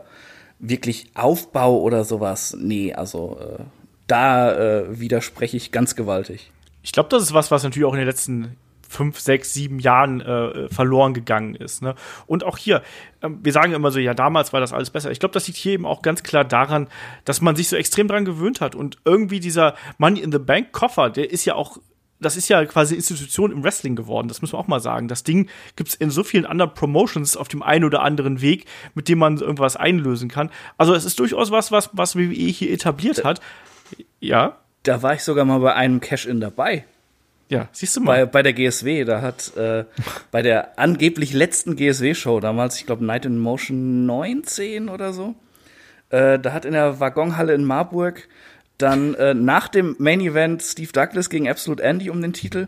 [0.60, 3.64] wirklich Aufbau oder sowas, nee, also äh,
[4.06, 6.52] da äh, widerspreche ich ganz gewaltig.
[6.84, 10.22] Ich glaube, das ist was, was natürlich auch in den letzten fünf, sechs, sieben Jahren
[10.22, 11.82] äh, verloren gegangen ist.
[11.82, 11.96] Ne?
[12.28, 12.84] Und auch hier,
[13.22, 15.10] äh, wir sagen immer so, ja, damals war das alles besser.
[15.10, 16.88] Ich glaube, das liegt hier eben auch ganz klar daran,
[17.26, 18.76] dass man sich so extrem dran gewöhnt hat.
[18.76, 21.80] Und irgendwie dieser Money in the Bank Koffer, der ist ja auch
[22.20, 25.08] das ist ja quasi Institution im Wrestling geworden, das muss man auch mal sagen.
[25.08, 29.08] Das Ding gibt's in so vielen anderen Promotions auf dem einen oder anderen Weg, mit
[29.08, 30.50] dem man irgendwas einlösen kann.
[30.78, 33.42] Also es ist durchaus was, was, was WWE hier etabliert hat.
[34.20, 34.58] Ja.
[34.84, 36.86] Da war ich sogar mal bei einem Cash-In dabei.
[37.50, 38.26] Ja, siehst du mal.
[38.26, 39.86] Bei, bei der GSW, da hat äh,
[40.32, 45.36] bei der angeblich letzten GSW-Show damals, ich glaube Night in Motion 19 oder so,
[46.10, 48.28] äh, da hat in der Waggonhalle in Marburg
[48.78, 52.68] dann äh, nach dem Main Event Steve Douglas gegen Absolute Andy um den Titel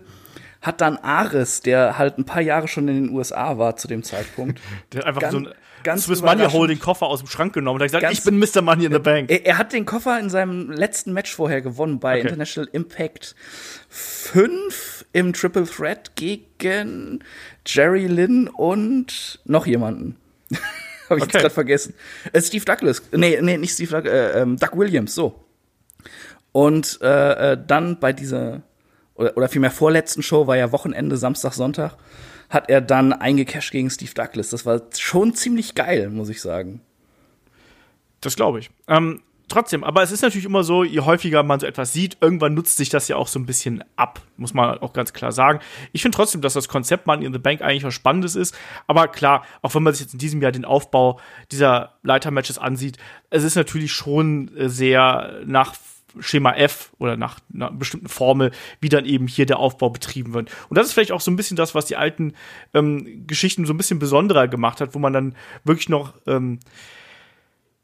[0.61, 4.03] hat dann Ares, der halt ein paar Jahre schon in den USA war zu dem
[4.03, 4.59] Zeitpunkt.
[4.91, 5.47] der hat einfach ganz, so ein
[5.83, 8.37] ganz Swiss Money Holding Koffer aus dem Schrank genommen und hat gesagt, ganz, ich bin
[8.39, 8.61] Mr.
[8.61, 9.31] Money in the Bank.
[9.31, 12.27] Er, er, hat den Koffer in seinem letzten Match vorher gewonnen bei okay.
[12.27, 13.35] International Impact
[13.87, 17.23] 5 im Triple Threat gegen
[17.65, 20.17] Jerry Lynn und noch jemanden.
[21.09, 21.31] Habe ich okay.
[21.33, 21.93] jetzt gerade vergessen.
[22.33, 23.01] Äh, Steve Douglas.
[23.13, 25.45] Nee, nee, nicht Steve Douglas, äh, ähm, Doug Williams, so.
[26.51, 28.61] Und äh, äh, dann bei dieser,
[29.15, 31.97] oder, oder vielmehr vorletzten Show, war ja Wochenende, Samstag, Sonntag,
[32.49, 34.49] hat er dann eingecasht gegen Steve Douglas.
[34.49, 36.81] Das war schon ziemlich geil, muss ich sagen.
[38.21, 38.71] Das glaube ich.
[38.87, 42.53] Ähm, trotzdem, aber es ist natürlich immer so, je häufiger man so etwas sieht, irgendwann
[42.53, 45.59] nutzt sich das ja auch so ein bisschen ab, muss man auch ganz klar sagen.
[45.91, 48.55] Ich finde trotzdem, dass das Konzept Money in the Bank eigentlich was Spannendes ist,
[48.87, 51.19] aber klar, auch wenn man sich jetzt in diesem Jahr den Aufbau
[51.51, 52.97] dieser Leitermatches ansieht,
[53.29, 55.75] es ist natürlich schon äh, sehr nach
[56.19, 60.51] Schema F oder nach einer bestimmten Formel, wie dann eben hier der Aufbau betrieben wird.
[60.69, 62.33] Und das ist vielleicht auch so ein bisschen das, was die alten
[62.73, 66.59] ähm, Geschichten so ein bisschen besonderer gemacht hat, wo man dann wirklich noch ähm,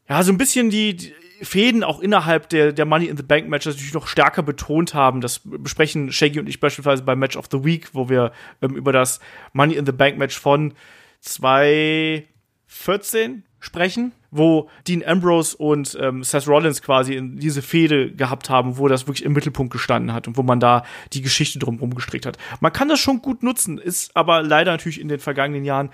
[0.08, 1.12] ja so ein bisschen die, die
[1.42, 5.20] Fäden auch innerhalb der, der Money in the Bank Matches natürlich noch stärker betont haben.
[5.20, 8.92] Das besprechen Shaggy und ich beispielsweise beim Match of the Week, wo wir ähm, über
[8.92, 9.20] das
[9.52, 10.74] Money in the Bank Match von
[11.20, 18.78] 2014 sprechen, wo Dean Ambrose und ähm, Seth Rollins quasi in diese Fehde gehabt haben,
[18.78, 22.26] wo das wirklich im Mittelpunkt gestanden hat und wo man da die Geschichte drumherum gestrickt
[22.26, 22.38] hat.
[22.60, 25.90] Man kann das schon gut nutzen, ist aber leider natürlich in den vergangenen Jahren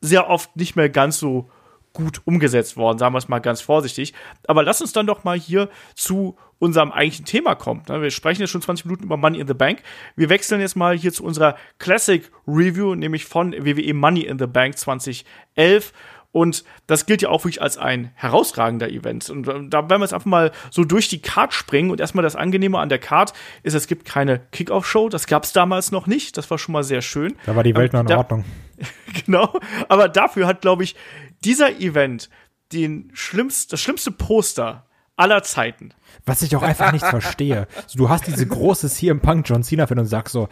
[0.00, 1.50] sehr oft nicht mehr ganz so
[1.92, 4.14] gut umgesetzt worden, sagen wir es mal ganz vorsichtig.
[4.46, 7.82] Aber lass uns dann doch mal hier zu unserem eigentlichen Thema kommen.
[7.86, 9.82] Wir sprechen jetzt schon 20 Minuten über Money in the Bank.
[10.16, 14.46] Wir wechseln jetzt mal hier zu unserer Classic Review, nämlich von WWE Money in the
[14.46, 15.92] Bank 2011.
[16.30, 19.30] Und das gilt ja auch wirklich als ein herausragender Event.
[19.30, 21.90] Und äh, da werden wir jetzt einfach mal so durch die Card springen.
[21.90, 25.08] Und erstmal das Angenehme an der Card ist, es gibt keine Kickoff-Show.
[25.08, 26.36] Das gab es damals noch nicht.
[26.36, 27.34] Das war schon mal sehr schön.
[27.46, 28.44] Da war die Welt noch in Ordnung.
[29.24, 29.58] genau.
[29.88, 30.96] Aber dafür hat, glaube ich,
[31.44, 32.28] dieser Event
[32.72, 34.86] den schlimmst, das schlimmste Poster
[35.16, 35.90] aller Zeiten.
[36.26, 37.66] Was ich auch einfach nicht verstehe.
[37.94, 40.48] Du hast diese große CM Punk John Cena Fan und sagst so,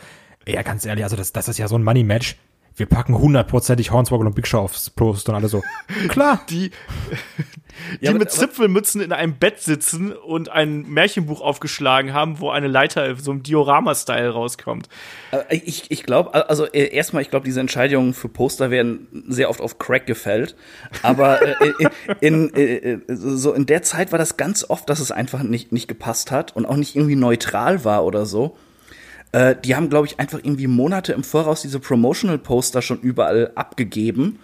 [0.46, 2.36] ja, ganz ehrlich, also das, das ist ja so ein Money Match
[2.76, 5.62] wir packen hundertprozentig Hornswoggle und Big Show aufs Post und alle so.
[6.08, 6.42] Klar.
[6.50, 6.70] Die,
[8.00, 12.68] die ja, mit Zipfelmützen in einem Bett sitzen und ein Märchenbuch aufgeschlagen haben, wo eine
[12.68, 14.88] Leiter so im Diorama-Style rauskommt.
[15.30, 19.48] Äh, ich, ich glaube, also äh, erstmal, ich glaube, diese Entscheidungen für Poster werden sehr
[19.48, 20.54] oft auf Crack gefällt.
[21.02, 21.72] Aber äh,
[22.20, 25.88] in, in, so in der Zeit war das ganz oft, dass es einfach nicht, nicht
[25.88, 28.56] gepasst hat und auch nicht irgendwie neutral war oder so.
[29.32, 34.38] Äh, die haben, glaube ich, einfach irgendwie Monate im Voraus diese Promotional-Poster schon überall abgegeben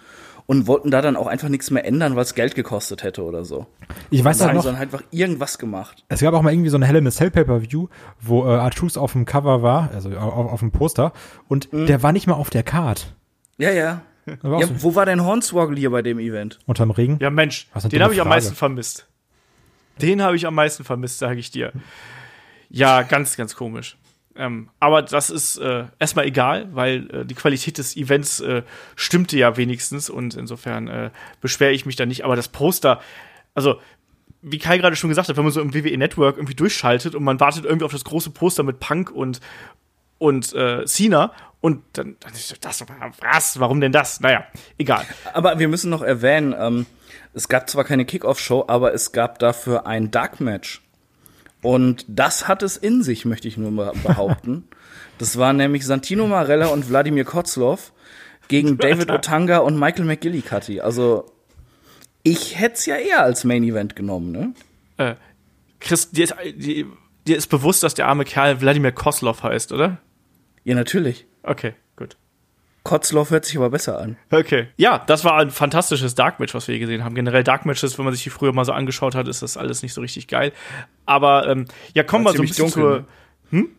[0.45, 3.45] und wollten da dann auch einfach nichts mehr ändern, weil es Geld gekostet hätte oder
[3.45, 3.65] so.
[4.09, 4.63] Ich weiß auch noch.
[4.63, 6.03] Sondern einfach irgendwas gemacht.
[6.09, 7.87] Es gab auch mal irgendwie so eine Hell in a Cell Pay-Per-View,
[8.19, 11.13] wo äh, Artus auf dem Cover war, also auf, auf dem Poster,
[11.47, 11.85] und mhm.
[11.85, 13.13] der war nicht mal auf der Card.
[13.57, 14.01] Ja, ja.
[14.25, 14.83] ja so.
[14.83, 16.59] Wo war denn Hornswoggle hier bei dem Event?
[16.65, 17.17] Unterm Regen?
[17.21, 19.07] Ja, Mensch, den habe ich am meisten vermisst.
[20.01, 21.71] Den habe ich am meisten vermisst, sage ich dir.
[22.69, 23.97] Ja, ganz, ganz komisch.
[24.35, 28.63] Ähm, aber das ist äh, erstmal egal, weil äh, die Qualität des Events äh,
[28.95, 31.09] stimmte ja wenigstens und insofern äh,
[31.41, 32.25] beschwere ich mich da nicht.
[32.25, 32.99] Aber das Poster,
[33.53, 33.79] also
[34.41, 37.23] wie Kai gerade schon gesagt hat, wenn man so im WWE Network irgendwie durchschaltet und
[37.23, 39.39] man wartet irgendwie auf das große Poster mit Punk und
[40.17, 42.83] und äh, Cena und dann, dann ist das
[43.21, 44.19] was, warum denn das?
[44.19, 44.45] Naja,
[44.77, 45.05] egal.
[45.33, 46.85] Aber wir müssen noch erwähnen, ähm,
[47.33, 50.82] es gab zwar keine Kickoff-Show, aber es gab dafür ein Dark-Match.
[51.63, 54.67] Und das hat es in sich, möchte ich nur mal behaupten.
[55.17, 57.93] das waren nämlich Santino Marella und Wladimir Kozlov
[58.49, 60.81] gegen David Otanga und Michael McGillicuddy.
[60.81, 61.25] Also
[62.21, 64.53] ich hätte es ja eher als Main Event genommen, ne?
[64.97, 65.15] Äh,
[65.79, 66.85] Chris, dir ist, dir,
[67.25, 69.97] dir ist bewusst, dass der arme Kerl Wladimir Kozlov heißt, oder?
[70.63, 71.25] Ja, natürlich.
[71.43, 71.73] Okay.
[72.83, 74.17] Kotzloff hört sich aber besser an.
[74.29, 74.67] Okay.
[74.75, 77.15] Ja, das war ein fantastisches Dark Match, was wir hier gesehen haben.
[77.15, 79.83] Generell Dark Matches, wenn man sich die früher mal so angeschaut hat, ist das alles
[79.83, 80.51] nicht so richtig geil.
[81.05, 83.05] Aber ähm, ja, kommen wir so ein bisschen dunkel, zur.
[83.51, 83.59] Ne?
[83.61, 83.69] Hm?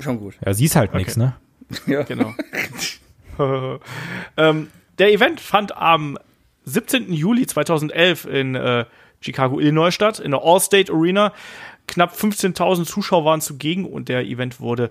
[0.00, 0.34] Schon gut.
[0.44, 0.98] Ja, sie ist halt okay.
[0.98, 1.36] nichts, ne?
[1.86, 2.04] Ja.
[2.04, 2.34] Genau.
[4.36, 6.18] ähm, der Event fand am
[6.64, 7.12] 17.
[7.12, 8.86] Juli 2011 in äh,
[9.20, 11.32] Chicago, Illinois statt, in der All-State Arena.
[11.86, 14.90] Knapp 15.000 Zuschauer waren zugegen und der Event wurde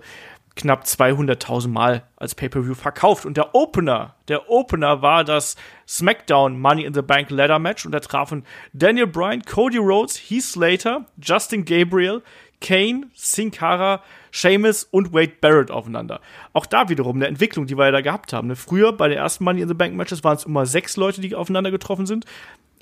[0.56, 3.26] knapp 200.000 Mal als Pay-per-View verkauft.
[3.26, 7.92] Und der Opener, der Opener war das SmackDown Money in the Bank Ladder Match und
[7.92, 12.22] da trafen Daniel Bryan, Cody Rhodes, Heath Slater, Justin Gabriel,
[12.60, 16.20] Kane, Sin Cara, Sheamus und Wade Barrett aufeinander.
[16.54, 18.54] Auch da wiederum eine Entwicklung, die wir ja da gehabt haben.
[18.56, 21.34] Früher bei den ersten Money in the Bank Matches waren es immer sechs Leute, die
[21.34, 22.24] aufeinander getroffen sind.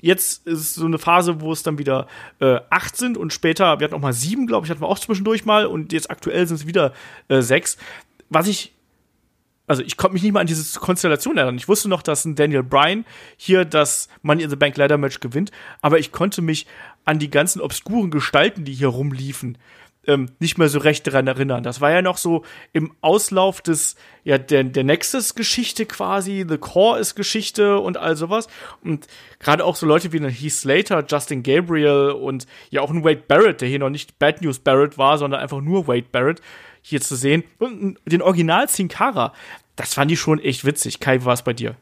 [0.05, 2.05] Jetzt ist so eine Phase, wo es dann wieder
[2.39, 4.99] äh, acht sind und später, wir hatten auch mal sieben, glaube ich, hatten wir auch
[4.99, 6.93] zwischendurch mal und jetzt aktuell sind es wieder
[7.27, 7.77] äh, sechs.
[8.29, 8.71] Was ich
[9.65, 11.57] also ich konnte mich nicht mal an diese Konstellation erinnern.
[11.57, 13.03] Ich wusste noch, dass ein Daniel Bryan
[13.35, 15.49] hier das Money in the Bank Ladder Match gewinnt,
[15.81, 16.67] aber ich konnte mich
[17.03, 19.57] an die ganzen obskuren Gestalten, die hier rumliefen,
[20.07, 21.63] ähm, nicht mehr so recht daran erinnern.
[21.63, 26.99] Das war ja noch so im Auslauf des, ja, der, der Nexus-Geschichte quasi, The Core
[26.99, 28.47] ist Geschichte und all sowas.
[28.83, 29.07] Und
[29.39, 33.61] gerade auch so Leute wie Heath Slater, Justin Gabriel und ja auch ein Wade Barrett,
[33.61, 36.41] der hier noch nicht Bad News Barrett war, sondern einfach nur Wade Barrett
[36.81, 37.43] hier zu sehen.
[37.59, 39.33] Und den Original Sin Cara,
[39.75, 40.99] das fand ich schon echt witzig.
[40.99, 41.75] Kai, war es bei dir?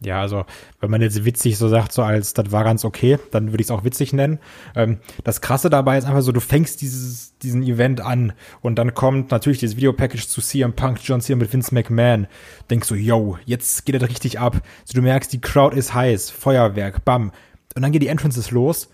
[0.00, 0.44] Ja, also
[0.80, 3.68] wenn man jetzt witzig so sagt, so als das war ganz okay, dann würde ich
[3.68, 4.38] es auch witzig nennen.
[4.74, 8.92] Ähm, das Krasse dabei ist einfach so, du fängst dieses, diesen Event an und dann
[8.92, 12.26] kommt natürlich dieses Videopackage zu CM Punk, John Cena mit Vince McMahon.
[12.68, 14.60] Denkst so, yo, jetzt geht das richtig ab.
[14.84, 17.32] So, du merkst, die Crowd ist heiß, Feuerwerk, bam.
[17.74, 18.90] Und dann geht die Entrances los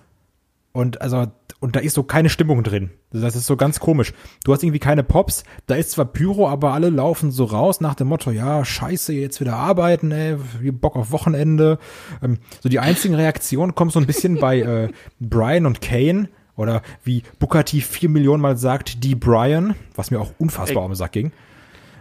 [0.73, 1.27] und also
[1.63, 2.91] und da ist so keine Stimmung drin.
[3.13, 4.13] Das ist so ganz komisch.
[4.45, 7.95] Du hast irgendwie keine Pops, da ist zwar Pyro, aber alle laufen so raus nach
[7.95, 10.37] dem Motto, ja, scheiße, jetzt wieder arbeiten, ey,
[10.73, 11.79] Bock auf Wochenende.
[12.23, 14.89] Ähm, so die einzigen Reaktionen kommen so ein bisschen bei äh,
[15.21, 20.21] Brian und Kane oder wie Booker T vier Millionen Mal sagt, die Brian, was mir
[20.21, 21.33] auch unfassbar um den Sack ging.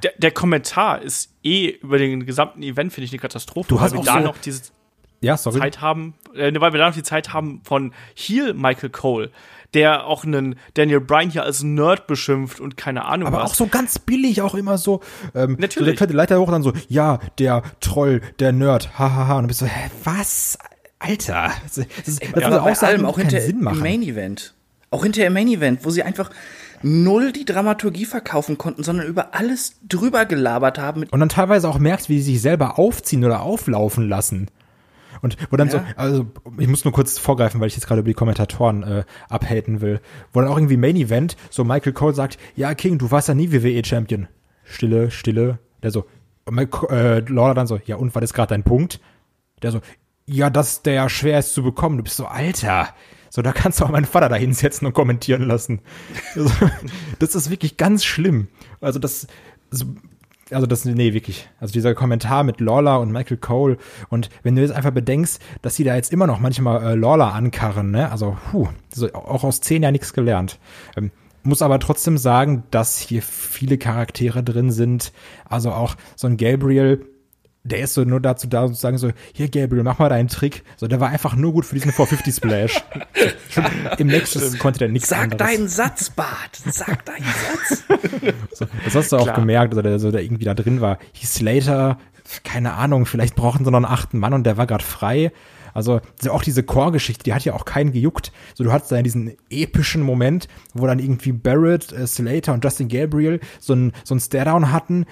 [0.03, 3.69] Der, der Kommentar ist eh über den gesamten Event, finde ich, eine Katastrophe.
[3.69, 4.63] Du hast auch da so noch diese
[5.21, 5.59] ja, sorry.
[5.59, 9.31] Zeit haben, äh, weil wir da noch die Zeit haben von Heel Michael Cole,
[9.73, 13.51] der auch einen Daniel Bryan hier als Nerd beschimpft und keine Ahnung Aber was.
[13.51, 15.01] auch so ganz billig auch immer so.
[15.33, 15.75] Ähm, Natürlich.
[15.75, 19.15] So der kleine Leiter hoch dann so, ja, der Troll, der Nerd, hahaha.
[19.15, 19.35] Ha, ha.
[19.37, 20.57] Und du bist so, hä, was?
[20.99, 21.51] Alter.
[21.63, 23.77] Das, das, das ja, würde auch allem, auch hinter Sinn machen.
[23.77, 24.53] im Main Event.
[24.91, 26.29] Auch hinter im Main Event, wo sie einfach
[26.83, 31.03] null die Dramaturgie verkaufen konnten, sondern über alles drüber gelabert haben.
[31.03, 34.47] Und dann teilweise auch merkst, wie sie sich selber aufziehen oder auflaufen lassen.
[35.21, 35.73] Und wo dann ja.
[35.73, 36.25] so, also
[36.57, 40.01] ich muss nur kurz vorgreifen, weil ich jetzt gerade über die Kommentatoren äh, abhaten will.
[40.33, 43.33] Wo dann auch irgendwie Main Event, so Michael Cole sagt, ja King, du warst ja
[43.33, 44.27] nie WWE-Champion.
[44.63, 45.59] Stille, Stille.
[45.83, 46.05] Der so,
[46.89, 48.99] äh, Lawler dann so, ja und, war das gerade dein Punkt?
[49.61, 49.81] Der so,
[50.25, 51.97] ja, dass der schwer ist zu bekommen.
[51.97, 52.89] Du bist so, Alter.
[53.29, 55.81] So, da kannst du auch meinen Vater da hinsetzen und kommentieren lassen.
[56.35, 56.51] Also,
[57.19, 58.47] das ist wirklich ganz schlimm.
[58.79, 59.27] Also das,
[59.71, 59.85] also,
[60.51, 61.49] also das, nee, wirklich.
[61.59, 63.77] Also dieser Kommentar mit Lawler und Michael Cole
[64.09, 67.33] und wenn du jetzt einfach bedenkst, dass sie da jetzt immer noch manchmal äh, Lawler
[67.33, 68.11] ankarren, ne?
[68.11, 70.59] Also, puh, so, auch aus zehn Jahren nichts gelernt.
[70.95, 71.11] Ähm,
[71.43, 75.11] muss aber trotzdem sagen, dass hier viele Charaktere drin sind.
[75.45, 77.05] Also auch so ein Gabriel,
[77.63, 80.63] der ist so nur dazu da, zu sagen so, hier Gabriel, mach mal deinen Trick.
[80.77, 82.83] So, der war einfach nur gut für diesen 450 Splash.
[83.97, 85.47] Im Nexus konnte der nichts Sag anderes.
[85.47, 86.55] deinen Satz, Bart.
[86.65, 87.83] Sag deinen Satz.
[88.53, 89.35] so, das hast du auch Klar.
[89.35, 90.97] gemerkt, also der, so, der irgendwie da drin war.
[91.13, 91.97] Heath Slater,
[92.43, 95.31] keine Ahnung, vielleicht brauchen sie noch einen achten Mann und der war gerade frei.
[95.73, 98.31] Also auch diese Core-Geschichte, die hat ja auch keinen gejuckt.
[98.55, 102.89] So, du hattest da diesen epischen Moment, wo dann irgendwie Barrett, äh, Slater und Justin
[102.89, 105.05] Gabriel so ein, so ein Stare-Down hatten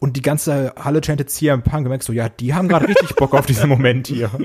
[0.00, 3.16] und die ganze Halle chantet CM Punk und merkst so, ja, die haben gerade richtig
[3.16, 4.30] Bock auf diesen Moment hier.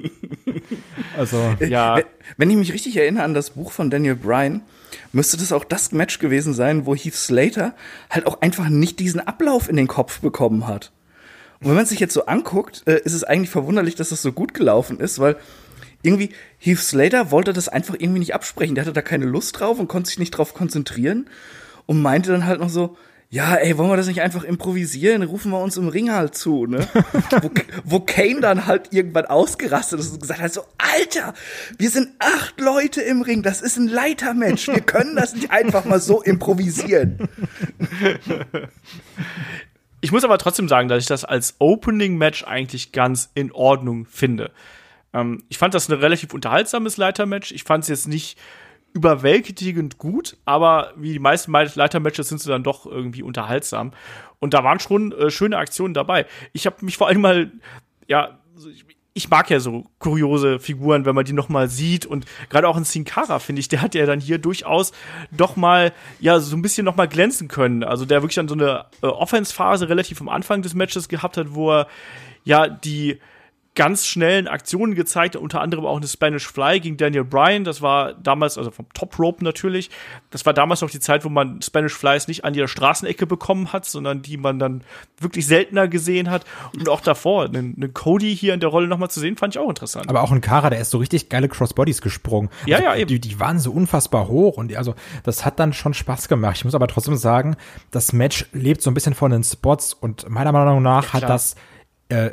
[1.17, 1.99] Also, ja.
[2.37, 4.61] Wenn ich mich richtig erinnere an das Buch von Daniel Bryan,
[5.11, 7.75] müsste das auch das Match gewesen sein, wo Heath Slater
[8.09, 10.91] halt auch einfach nicht diesen Ablauf in den Kopf bekommen hat.
[11.59, 14.31] Und wenn man sich jetzt so anguckt, äh, ist es eigentlich verwunderlich, dass das so
[14.31, 15.35] gut gelaufen ist, weil
[16.01, 18.75] irgendwie Heath Slater wollte das einfach irgendwie nicht absprechen.
[18.75, 21.29] Der hatte da keine Lust drauf und konnte sich nicht drauf konzentrieren
[21.85, 22.97] und meinte dann halt noch so,
[23.33, 25.23] ja, ey, wollen wir das nicht einfach improvisieren?
[25.23, 26.87] Rufen wir uns im Ring halt zu, ne?
[27.41, 27.49] wo,
[27.83, 31.33] wo Kane dann halt irgendwann ausgerastet ist und gesagt hat so, Alter,
[31.79, 35.83] wir sind acht Leute im Ring, das ist ein Leitermatch, wir können das nicht einfach
[35.83, 37.27] mal so improvisieren.
[40.01, 44.51] Ich muss aber trotzdem sagen, dass ich das als Opening-Match eigentlich ganz in Ordnung finde.
[45.11, 47.51] Ähm, ich fand das ein relativ unterhaltsames Leitermatch.
[47.51, 48.37] Ich fand es jetzt nicht
[48.93, 53.91] überwältigend gut, aber wie die meisten Leitermatches sind sie dann doch irgendwie unterhaltsam.
[54.39, 56.25] Und da waren schon äh, schöne Aktionen dabei.
[56.53, 57.51] Ich habe mich vor allem mal,
[58.07, 58.39] ja,
[59.15, 62.77] ich mag ja so kuriose Figuren, wenn man die noch mal sieht und gerade auch
[62.77, 64.91] in Sin Cara finde ich, der hat ja dann hier durchaus
[65.31, 67.83] doch mal ja so ein bisschen noch mal glänzen können.
[67.83, 71.37] Also der wirklich dann so eine äh, Offense Phase relativ am Anfang des Matches gehabt
[71.37, 71.87] hat, wo er
[72.43, 73.19] ja die
[73.75, 77.63] ganz schnellen Aktionen gezeigt, unter anderem auch eine Spanish Fly gegen Daniel Bryan.
[77.63, 79.89] Das war damals, also vom Top Rope natürlich.
[80.29, 83.73] Das war damals noch die Zeit, wo man Spanish Flies nicht an jeder Straßenecke bekommen
[83.73, 84.83] hat, sondern die man dann
[85.19, 86.45] wirklich seltener gesehen hat.
[86.75, 89.59] Und auch davor, einen, einen Cody hier in der Rolle nochmal zu sehen, fand ich
[89.59, 90.07] auch interessant.
[90.07, 92.49] Aber auch ein Kara, der ist so richtig geile Crossbodies gesprungen.
[92.67, 93.07] Ja, also, ja, eben.
[93.07, 96.57] Die, die waren so unfassbar hoch und also das hat dann schon Spaß gemacht.
[96.57, 97.55] Ich muss aber trotzdem sagen,
[97.89, 101.29] das Match lebt so ein bisschen von den Spots und meiner Meinung nach ja, hat
[101.29, 101.55] das
[102.09, 102.29] äh,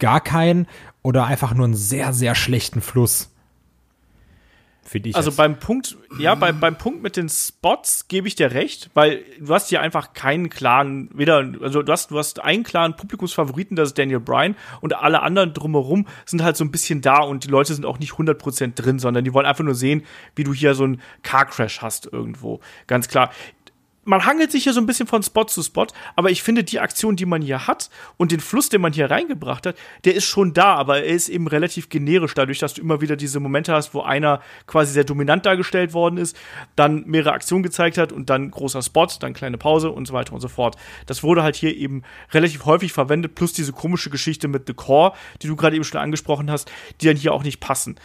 [0.00, 0.66] gar keinen
[1.02, 3.30] oder einfach nur einen sehr, sehr schlechten Fluss.
[4.90, 5.14] Finde ich.
[5.14, 5.36] Also jetzt.
[5.36, 9.54] beim Punkt, ja, beim, beim Punkt mit den Spots gebe ich dir recht, weil du
[9.54, 13.90] hast hier einfach keinen klaren, weder, also du hast, du hast einen klaren Publikumsfavoriten, das
[13.90, 17.48] ist Daniel Bryan, und alle anderen drumherum sind halt so ein bisschen da und die
[17.48, 20.02] Leute sind auch nicht 100% drin, sondern die wollen einfach nur sehen,
[20.34, 22.58] wie du hier so einen Car Crash hast irgendwo.
[22.88, 23.30] Ganz klar
[24.04, 25.86] man hangelt sich hier so ein bisschen von Spot zu Spot,
[26.16, 29.10] aber ich finde, die Aktion, die man hier hat und den Fluss, den man hier
[29.10, 32.80] reingebracht hat, der ist schon da, aber er ist eben relativ generisch, dadurch, dass du
[32.80, 36.36] immer wieder diese Momente hast, wo einer quasi sehr dominant dargestellt worden ist,
[36.76, 40.32] dann mehrere Aktionen gezeigt hat und dann großer Spot, dann kleine Pause und so weiter
[40.32, 40.76] und so fort.
[41.06, 45.12] Das wurde halt hier eben relativ häufig verwendet, plus diese komische Geschichte mit The Core,
[45.42, 47.96] die du gerade eben schon angesprochen hast, die dann hier auch nicht passen.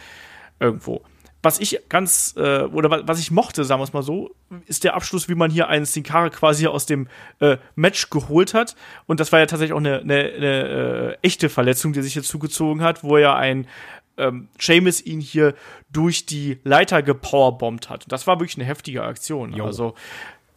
[0.60, 1.02] Irgendwo
[1.42, 4.34] was ich ganz, äh, oder was ich mochte, sagen wir es mal so,
[4.66, 7.08] ist der Abschluss, wie man hier einen Sin quasi aus dem
[7.40, 8.74] äh, Match geholt hat.
[9.06, 12.22] Und das war ja tatsächlich auch eine, eine, eine äh, echte Verletzung, die sich hier
[12.22, 13.66] zugezogen hat, wo ja ein
[14.16, 15.54] ähm, Seamus ihn hier
[15.90, 18.04] durch die Leiter gepowerbombt hat.
[18.04, 19.52] Und das war wirklich eine heftige Aktion.
[19.52, 19.66] Jo.
[19.66, 19.94] Also,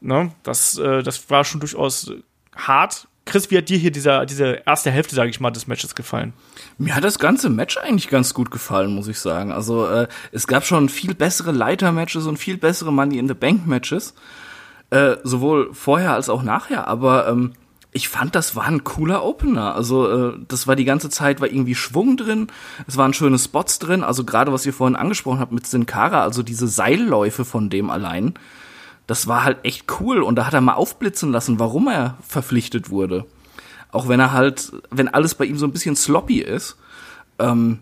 [0.02, 2.12] ne, das, äh, das war schon durchaus
[2.56, 3.09] hart.
[3.30, 6.34] Chris, wie hat dir hier dieser, diese erste Hälfte, sage ich mal, des Matches gefallen?
[6.78, 9.52] Mir hat das ganze Match eigentlich ganz gut gefallen, muss ich sagen.
[9.52, 14.14] Also äh, es gab schon viel bessere Leiter-Matches und viel bessere Money in the Bank-Matches.
[14.90, 17.54] Äh, sowohl vorher als auch nachher, aber ähm,
[17.92, 19.76] ich fand, das war ein cooler Opener.
[19.76, 22.48] Also äh, das war die ganze Zeit, war irgendwie Schwung drin,
[22.88, 26.24] es waren schöne Spots drin, also gerade was ihr vorhin angesprochen habt mit Sin Cara,
[26.24, 28.34] also diese Seilläufe von dem allein,
[29.10, 32.92] das war halt echt cool und da hat er mal aufblitzen lassen, warum er verpflichtet
[32.92, 33.26] wurde.
[33.92, 36.78] Auch wenn er halt, wenn alles bei ihm so ein bisschen sloppy ist.
[37.40, 37.80] Ähm,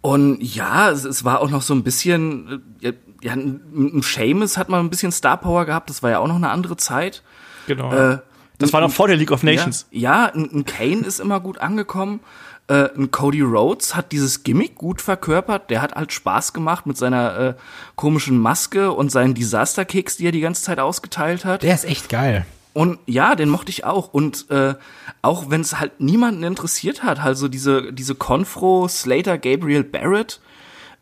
[0.00, 4.68] und ja, es, es, war auch noch so ein bisschen, äh, ja, ein Seamus hat
[4.68, 7.22] mal ein bisschen Star Power gehabt, das war ja auch noch eine andere Zeit.
[7.68, 7.92] Genau.
[7.94, 8.18] Äh,
[8.58, 9.86] das war noch vor der League of Nations.
[9.92, 12.18] Ja, ja ein, ein Kane ist immer gut angekommen.
[12.66, 15.68] Äh, ein Cody Rhodes hat dieses Gimmick gut verkörpert.
[15.68, 17.54] Der hat halt Spaß gemacht mit seiner äh,
[17.94, 21.62] komischen Maske und seinen Disaster Kicks, die er die ganze Zeit ausgeteilt hat.
[21.62, 22.46] Der ist echt geil.
[22.72, 24.12] Und ja, den mochte ich auch.
[24.12, 24.74] Und äh,
[25.20, 30.40] auch wenn es halt niemanden interessiert hat, also diese, diese Confro, Slater, Gabriel Barrett,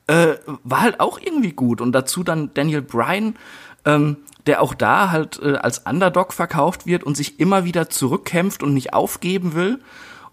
[0.08, 1.80] äh, war halt auch irgendwie gut.
[1.80, 3.36] Und dazu dann Daniel Bryan,
[3.84, 8.64] ähm, der auch da halt äh, als Underdog verkauft wird und sich immer wieder zurückkämpft
[8.64, 9.78] und nicht aufgeben will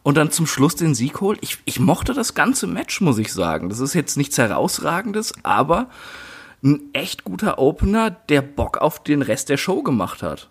[0.09, 1.37] und dann zum Schluss den Sieg holt.
[1.43, 3.69] Ich, ich mochte das ganze Match, muss ich sagen.
[3.69, 5.87] Das ist jetzt nichts herausragendes, aber
[6.63, 10.49] ein echt guter Opener, der Bock auf den Rest der Show gemacht hat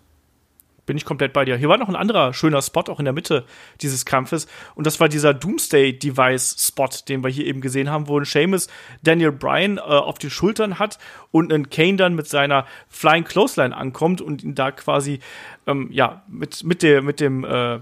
[0.85, 1.55] bin ich komplett bei dir.
[1.55, 3.45] Hier war noch ein anderer schöner Spot auch in der Mitte
[3.79, 8.07] dieses Kampfes und das war dieser Doomsday Device Spot, den wir hier eben gesehen haben,
[8.07, 8.69] wo ein Seamus
[9.03, 10.97] Daniel Bryan äh, auf die Schultern hat
[11.29, 15.19] und ein Kane dann mit seiner Flying Clothesline ankommt und ihn da quasi
[15.67, 17.81] ähm, ja mit mit der mit dem äh,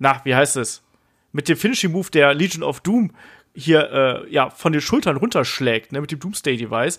[0.00, 0.83] na wie heißt es
[1.34, 3.10] mit dem Finishing Move der Legion of Doom
[3.56, 6.98] hier äh, ja von den Schultern runterschlägt, ne, mit dem Doomsday Device.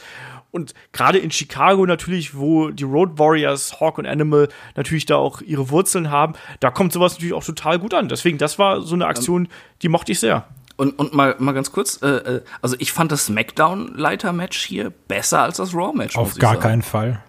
[0.51, 5.41] Und gerade in Chicago natürlich, wo die Road Warriors, Hawk und Animal natürlich da auch
[5.41, 8.07] ihre Wurzeln haben, da kommt sowas natürlich auch total gut an.
[8.07, 9.49] Deswegen, das war so eine Aktion,
[9.81, 10.45] die mochte ich sehr.
[10.77, 15.41] Und, und mal, mal ganz kurz, äh, äh also ich fand das SmackDown-Leiter-Match hier besser
[15.41, 16.17] als das Raw-Match.
[16.17, 16.61] Auf gar sagen.
[16.61, 17.21] keinen Fall.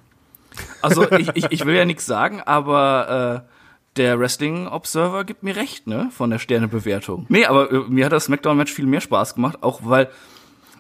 [0.83, 3.56] Also ich, ich, ich will ja nichts sagen, aber äh,
[3.97, 7.27] der Wrestling Observer gibt mir recht, ne, von der Sternebewertung.
[7.29, 10.09] Nee, aber äh, mir hat das SmackDown Match viel mehr Spaß gemacht, auch weil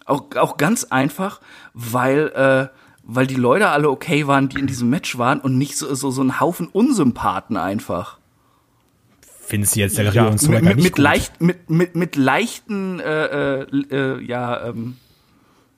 [0.04, 1.40] auch auch ganz einfach,
[1.74, 2.68] weil äh,
[3.02, 6.10] weil die Leute alle okay waren, die in diesem Match waren und nicht so so,
[6.10, 8.18] so ein Haufen Unsympathen einfach.
[9.40, 13.66] Findest du jetzt der ja, mit, mit, mit leicht mit mit mit leichten äh, äh,
[13.90, 14.96] äh, ja ähm,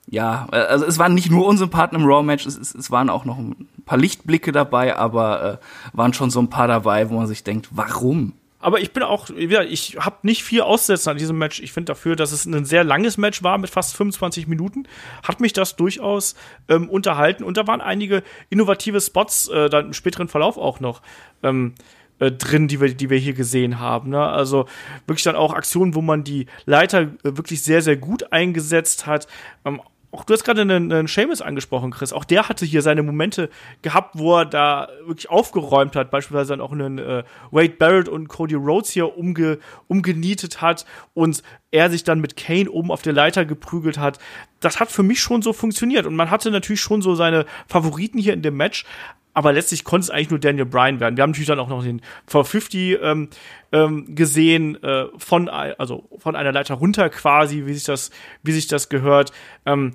[0.09, 3.25] ja, äh, also es waren nicht nur Unsympathen im Raw-Match, es, es, es, waren auch
[3.25, 7.27] noch ein paar Lichtblicke dabei, aber äh, waren schon so ein paar dabei, wo man
[7.27, 8.33] sich denkt, warum?
[8.61, 11.61] Aber ich bin auch, ja, ich habe nicht viel auszusetzen an diesem Match.
[11.61, 14.85] Ich finde dafür, dass es ein sehr langes Match war mit fast 25 Minuten,
[15.23, 16.35] hat mich das durchaus
[16.67, 17.45] ähm, unterhalten.
[17.45, 21.01] Und da waren einige innovative Spots äh, dann im späteren Verlauf auch noch.
[21.41, 21.73] Ähm,
[22.19, 24.09] äh, drin, die wir, die wir hier gesehen haben.
[24.09, 24.21] Ne?
[24.21, 24.65] Also
[25.07, 29.27] wirklich dann auch Aktionen, wo man die Leiter äh, wirklich sehr, sehr gut eingesetzt hat.
[29.63, 29.79] Ähm,
[30.11, 32.13] auch du hast gerade einen, einen Seamus angesprochen, Chris.
[32.13, 33.49] Auch der hatte hier seine Momente
[33.83, 36.09] gehabt, wo er da wirklich aufgeräumt hat.
[36.09, 41.43] Beispielsweise dann auch einen äh, Wade Barrett und Cody Rhodes hier umge, umgenietet hat und
[41.69, 44.17] er sich dann mit Kane oben auf der Leiter geprügelt hat.
[44.59, 46.07] Das hat für mich schon so funktioniert.
[46.07, 48.85] Und man hatte natürlich schon so seine Favoriten hier in dem Match
[49.33, 51.17] aber letztlich konnte es eigentlich nur Daniel Bryan werden.
[51.17, 53.29] Wir haben natürlich dann auch noch den 450 ähm,
[53.71, 58.11] ähm, gesehen, äh, von, also von einer Leiter runter quasi, wie sich das,
[58.43, 59.31] wie sich das gehört.
[59.65, 59.93] Ähm,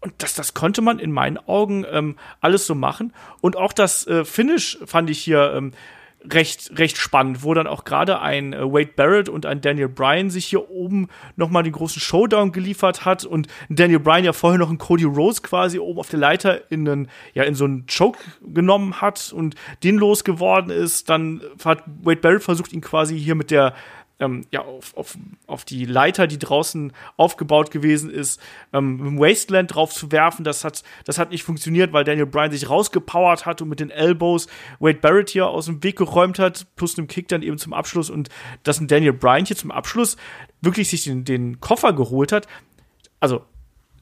[0.00, 3.12] und das, das konnte man in meinen Augen ähm, alles so machen.
[3.40, 5.72] Und auch das äh, Finish fand ich hier ähm,
[6.30, 10.30] recht, recht spannend, wo dann auch gerade ein äh, Wade Barrett und ein Daniel Bryan
[10.30, 14.68] sich hier oben nochmal den großen Showdown geliefert hat und Daniel Bryan ja vorher noch
[14.68, 18.18] einen Cody Rose quasi oben auf der Leiter in einen, ja, in so einen Choke
[18.42, 21.08] genommen hat und den losgeworden ist.
[21.08, 23.74] Dann hat Wade Barrett versucht, ihn quasi hier mit der
[24.22, 28.40] ähm, ja, auf, auf, auf die Leiter, die draußen aufgebaut gewesen ist,
[28.72, 30.44] ähm, im Wasteland drauf zu werfen.
[30.44, 33.90] Das hat, das hat nicht funktioniert, weil Daniel Bryan sich rausgepowert hat und mit den
[33.90, 34.46] Elbows
[34.78, 38.08] Wade Barrett hier aus dem Weg geräumt hat, plus einem Kick dann eben zum Abschluss
[38.08, 38.28] und
[38.62, 40.16] dass ein Daniel Bryan hier zum Abschluss
[40.60, 42.46] wirklich sich den, den Koffer geholt hat.
[43.18, 43.44] Also,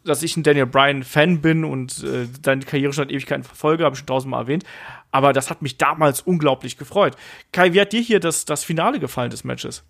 [0.04, 3.94] dass ich ein Daniel Bryan-Fan bin und äh, deine Karriere schon seit Ewigkeiten verfolge, habe
[3.94, 4.64] ich schon tausendmal erwähnt.
[5.10, 7.16] Aber das hat mich damals unglaublich gefreut.
[7.52, 9.84] Kai, wie hat dir hier das, das Finale gefallen des Matches?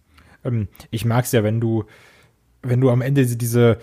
[0.45, 1.85] Ähm, ich mag's ja, wenn du,
[2.63, 3.79] wenn du am Ende diese,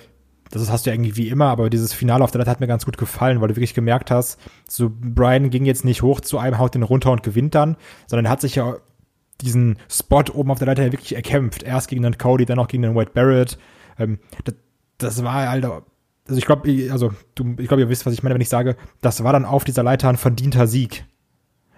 [0.51, 2.67] das hast du ja irgendwie wie immer, aber dieses Finale auf der Leiter hat mir
[2.67, 6.37] ganz gut gefallen, weil du wirklich gemerkt hast, so Brian ging jetzt nicht hoch zu
[6.37, 7.77] einem, haut den runter und gewinnt dann,
[8.07, 8.77] sondern er hat sich ja
[9.41, 11.63] diesen Spot oben auf der Leiter wirklich erkämpft.
[11.63, 13.57] Erst gegen den Cody, dann auch gegen den White Barrett.
[13.99, 14.55] Ähm, das,
[14.97, 15.83] das war halt, also
[16.39, 19.23] ich glaube, also du, ich glaube, ihr wisst, was ich meine, wenn ich sage, das
[19.23, 21.05] war dann auf dieser Leiter ein verdienter Sieg.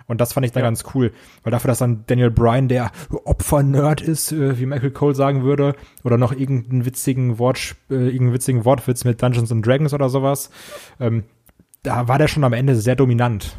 [0.09, 0.67] Und das fand ich dann ja.
[0.67, 2.91] ganz cool, weil dafür, dass dann Daniel Bryan der
[3.23, 8.33] Opfer-Nerd ist, äh, wie Michael Cole sagen würde, oder noch irgendeinen witzigen Wort, äh, irgendeinen
[8.33, 10.49] witzigen Wortwitz mit Dungeons and Dragons oder sowas,
[10.99, 11.25] ähm,
[11.83, 13.55] da war der schon am Ende sehr dominant.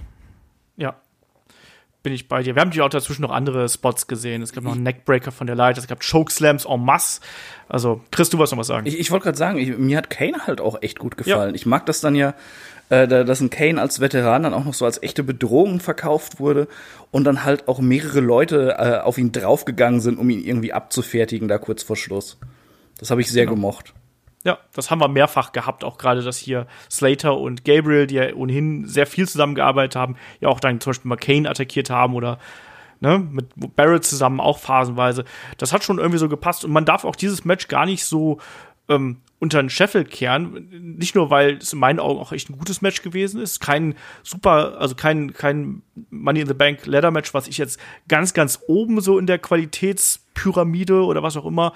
[0.76, 0.96] Ja,
[2.02, 2.54] bin ich bei dir.
[2.54, 4.40] Wir haben natürlich auch dazwischen noch andere Spots gesehen.
[4.42, 7.20] Es gab noch einen Neckbreaker von der Leiter, es gab Chokeslams en masse.
[7.68, 8.86] Also, Chris, du wolltest noch was sagen.
[8.86, 11.50] Ich, ich wollte gerade sagen, ich, mir hat Kane halt auch echt gut gefallen.
[11.50, 11.54] Ja.
[11.54, 12.34] Ich mag das dann ja,
[12.90, 16.68] äh, dass ein Kane als Veteran dann auch noch so als echte Bedrohung verkauft wurde
[17.10, 21.48] und dann halt auch mehrere Leute äh, auf ihn draufgegangen sind, um ihn irgendwie abzufertigen,
[21.48, 22.38] da kurz vor Schluss.
[22.98, 23.54] Das habe ich sehr genau.
[23.54, 23.94] gemocht.
[24.44, 28.34] Ja, das haben wir mehrfach gehabt, auch gerade, dass hier Slater und Gabriel, die ja
[28.34, 32.38] ohnehin sehr viel zusammengearbeitet haben, ja auch dann zum Beispiel mal Kane attackiert haben oder
[33.00, 35.24] ne, mit Barrett zusammen auch phasenweise.
[35.58, 38.38] Das hat schon irgendwie so gepasst und man darf auch dieses Match gar nicht so
[38.90, 40.96] ähm, unter den Scheffel kehren.
[40.98, 43.60] Nicht nur, weil es in meinen Augen auch echt ein gutes Match gewesen ist.
[43.60, 45.80] Kein super, also kein, kein
[46.10, 49.38] Money in the Bank Ladder Match, was ich jetzt ganz, ganz oben so in der
[49.38, 51.72] Qualitätspyramide oder was auch immer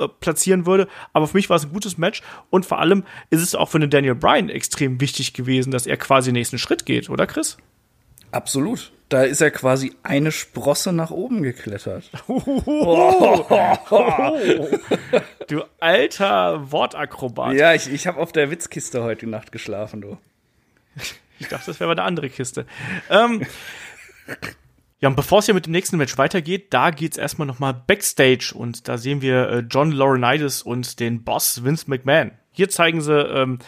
[0.00, 0.88] äh, platzieren würde.
[1.12, 3.78] Aber für mich war es ein gutes Match und vor allem ist es auch für
[3.78, 7.58] den Daniel Bryan extrem wichtig gewesen, dass er quasi den nächsten Schritt geht, oder Chris?
[8.34, 8.92] Absolut.
[9.10, 12.10] Da ist er quasi eine Sprosse nach oben geklettert.
[15.48, 17.54] du alter Wortakrobat.
[17.54, 20.18] Ja, ich, ich habe auf der Witzkiste heute Nacht geschlafen, du.
[21.38, 22.66] Ich dachte, das wäre eine andere Kiste.
[23.08, 23.46] Ähm,
[25.00, 28.52] ja, und bevor es hier mit dem nächsten Match weitergeht, da geht's erstmal nochmal Backstage
[28.54, 32.32] und da sehen wir äh, John Laurinaitis und den Boss Vince McMahon.
[32.50, 33.60] Hier zeigen sie, ähm,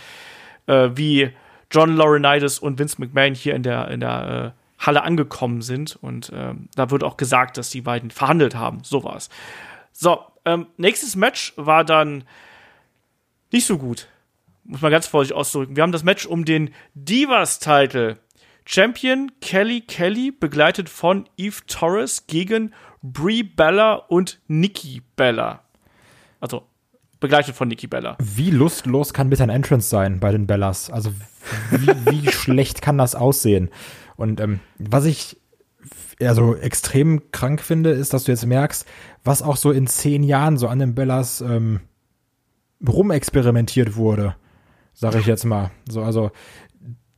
[0.67, 1.31] äh, wie
[1.71, 5.97] John Laurinaitis und Vince McMahon hier in der, in der äh, Halle angekommen sind.
[5.97, 8.85] Und ähm, da wird auch gesagt, dass die beiden verhandelt haben.
[8.85, 9.29] So war's.
[9.93, 12.25] So, ähm, nächstes Match war dann
[13.53, 14.09] nicht so gut.
[14.65, 15.77] Muss man ganz vorsichtig ausdrücken.
[15.77, 18.19] Wir haben das Match um den Divas-Title.
[18.69, 25.63] Champion Kelly Kelly, begleitet von Eve Torres gegen Brie Bella und Nikki Bella.
[26.41, 26.67] Also
[27.21, 28.17] begleitet von Nikki Bella.
[28.21, 30.91] Wie lustlos kann bitte ein Entrance sein bei den Bellas?
[30.91, 31.13] Also
[31.71, 33.71] wie, wie schlecht kann das aussehen?
[34.17, 35.39] Und ähm, was ich
[36.21, 38.87] also extrem krank finde, ist, dass du jetzt merkst,
[39.25, 41.81] was auch so in zehn Jahren so an den Bellas ähm,
[42.87, 44.35] rumexperimentiert wurde,
[44.95, 45.71] sage ich jetzt mal.
[45.89, 46.31] So, also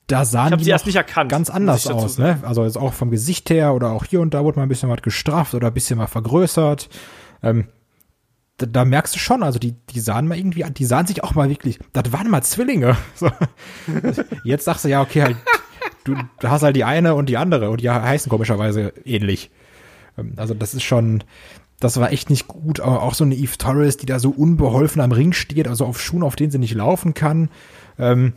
[0.07, 2.38] da sahen die erst nicht erkannt, ganz anders aus, ne?
[2.42, 4.88] Also jetzt auch vom Gesicht her oder auch hier und da wurde mal ein bisschen
[4.88, 6.88] was gestrafft oder ein bisschen mal vergrößert.
[7.42, 7.68] Ähm,
[8.59, 11.34] da, da, merkst du schon, also die, die sahen mal irgendwie, die sahen sich auch
[11.34, 12.96] mal wirklich, das waren mal Zwillinge.
[13.14, 13.30] So.
[14.44, 15.36] Jetzt sagst du ja, okay, halt,
[16.04, 19.50] du, du hast halt die eine und die andere und die heißen komischerweise ähnlich.
[20.16, 21.24] Ähm, also das ist schon,
[21.80, 25.00] das war echt nicht gut, aber auch so eine Eve Torres, die da so unbeholfen
[25.00, 27.50] am Ring steht, also auf Schuhen, auf denen sie nicht laufen kann.
[27.98, 28.32] Ähm,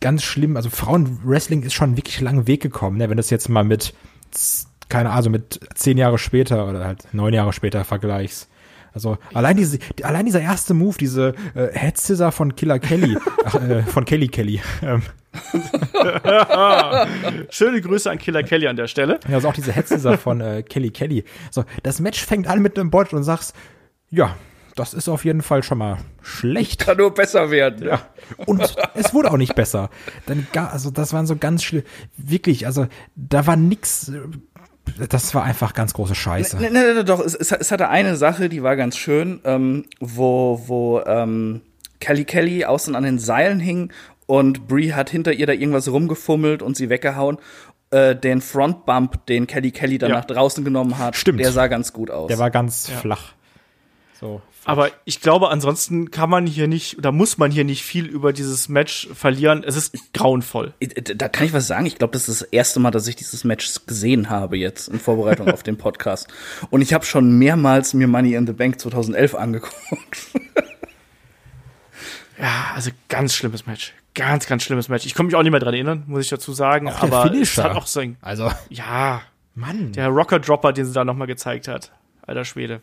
[0.00, 3.08] ganz schlimm, also Frauenwrestling ist schon wirklich langen Weg gekommen, ne?
[3.08, 3.94] wenn das jetzt mal mit,
[4.90, 8.48] keine Ahnung, mit zehn Jahre später oder halt neun Jahre später vergleichst.
[8.94, 13.54] Also allein diese, allein dieser erste Move, diese äh, Head Scissor von Killer Kelly, ach,
[13.56, 14.62] äh, von Kelly Kelly.
[14.82, 15.02] Ähm.
[17.50, 19.18] Schöne Grüße an Killer Kelly an der Stelle.
[19.28, 21.24] Ja, also auch diese Head Scissor von äh, Kelly Kelly.
[21.50, 23.56] So, das Match fängt an mit einem Bot und sagst,
[24.10, 24.36] ja,
[24.76, 26.80] das ist auf jeden Fall schon mal schlecht.
[26.80, 27.86] Kann nur besser werden.
[27.86, 28.08] Ja.
[28.46, 29.90] Und es wurde auch nicht besser.
[30.26, 31.84] Dann, also das waren so ganz schlimm,
[32.16, 34.10] wirklich, also da war nix
[35.08, 36.56] das war einfach ganz große Scheiße.
[36.56, 40.62] Ne, ne, ne, doch, es, es, hatte eine Sache, die war ganz schön, ähm, wo,
[40.66, 41.62] wo ähm,
[42.00, 43.92] Kelly Kelly außen an den Seilen hing
[44.26, 47.38] und Brie hat hinter ihr da irgendwas rumgefummelt und sie weggehauen.
[47.90, 50.16] Äh, den Frontbump, den Kelly Kelly dann ja.
[50.16, 51.40] nach draußen genommen hat, Stimmt.
[51.40, 52.28] der sah ganz gut aus.
[52.28, 52.96] Der war ganz ja.
[52.96, 53.32] flach.
[54.18, 58.06] So Aber ich glaube, ansonsten kann man hier nicht, oder muss man hier nicht viel
[58.06, 59.62] über dieses Match verlieren.
[59.62, 60.72] Es ist grauenvoll.
[61.16, 61.84] Da kann ich was sagen.
[61.84, 64.98] Ich glaube, das ist das erste Mal, dass ich dieses Match gesehen habe jetzt in
[64.98, 66.28] Vorbereitung auf den Podcast.
[66.70, 70.28] Und ich habe schon mehrmals mir Money in the Bank 2011 angeguckt.
[72.38, 73.92] ja, also ganz schlimmes Match.
[74.14, 75.06] Ganz, ganz schlimmes Match.
[75.06, 76.88] Ich komme mich auch nicht mehr dran erinnern, muss ich dazu sagen.
[76.88, 77.64] Auch aber Finisher.
[77.64, 78.16] es hat auch sein.
[78.22, 79.22] Also, Ja,
[79.54, 79.92] Mann.
[79.92, 81.92] der Rocker Dropper, den sie da nochmal gezeigt hat.
[82.22, 82.80] Alter Schwede.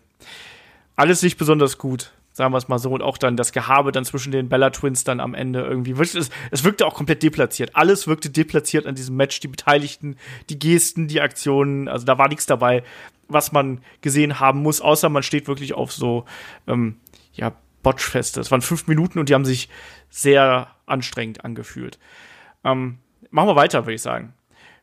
[0.96, 2.92] Alles nicht besonders gut, sagen wir es mal so.
[2.92, 5.92] Und auch dann das Gehabe dann zwischen den Bella Twins dann am Ende irgendwie.
[5.92, 7.76] Es, es wirkte auch komplett deplatziert.
[7.76, 9.40] Alles wirkte deplatziert an diesem Match.
[9.40, 10.18] Die Beteiligten,
[10.50, 11.88] die Gesten, die Aktionen.
[11.88, 12.84] Also da war nichts dabei,
[13.28, 16.26] was man gesehen haben muss, außer man steht wirklich auf so,
[16.68, 16.98] ähm,
[17.34, 18.40] ja, Botchfeste.
[18.40, 19.70] Es waren fünf Minuten und die haben sich
[20.10, 21.98] sehr anstrengend angefühlt.
[22.64, 23.00] Ähm,
[23.32, 24.34] machen wir weiter, würde ich sagen.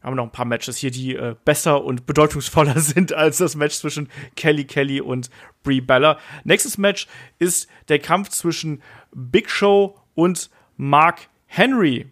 [0.09, 3.57] Wir haben noch ein paar Matches hier, die äh, besser und bedeutungsvoller sind als das
[3.57, 5.29] Match zwischen Kelly Kelly und
[5.63, 6.19] Brie Bella.
[6.45, 7.07] Nächstes Match
[7.39, 8.81] ist der Kampf zwischen
[9.15, 10.49] Big Show und
[10.79, 12.07] Mark Henry.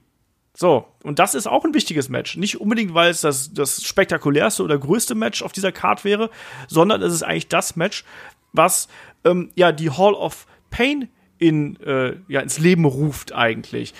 [0.52, 2.36] So, und das ist auch ein wichtiges Match.
[2.36, 6.28] Nicht unbedingt, weil es das, das spektakulärste oder größte Match auf dieser Card wäre,
[6.68, 8.04] sondern es ist eigentlich das Match,
[8.52, 8.88] was
[9.24, 13.94] ähm, ja die Hall of Pain in, äh, ja, ins Leben ruft eigentlich.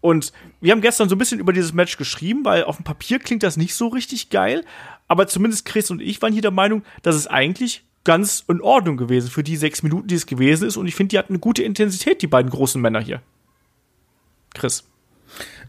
[0.00, 3.18] Und wir haben gestern so ein bisschen über dieses Match geschrieben, weil auf dem Papier
[3.18, 4.64] klingt das nicht so richtig geil.
[5.08, 8.96] Aber zumindest Chris und ich waren hier der Meinung, dass es eigentlich ganz in Ordnung
[8.96, 10.78] gewesen für die sechs Minuten, die es gewesen ist.
[10.78, 13.20] Und ich finde, die hatten eine gute Intensität, die beiden großen Männer hier.
[14.54, 14.84] Chris.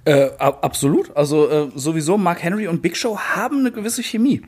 [0.05, 1.15] Äh, ab- absolut.
[1.15, 4.41] Also äh, sowieso Mark Henry und Big Show haben eine gewisse Chemie.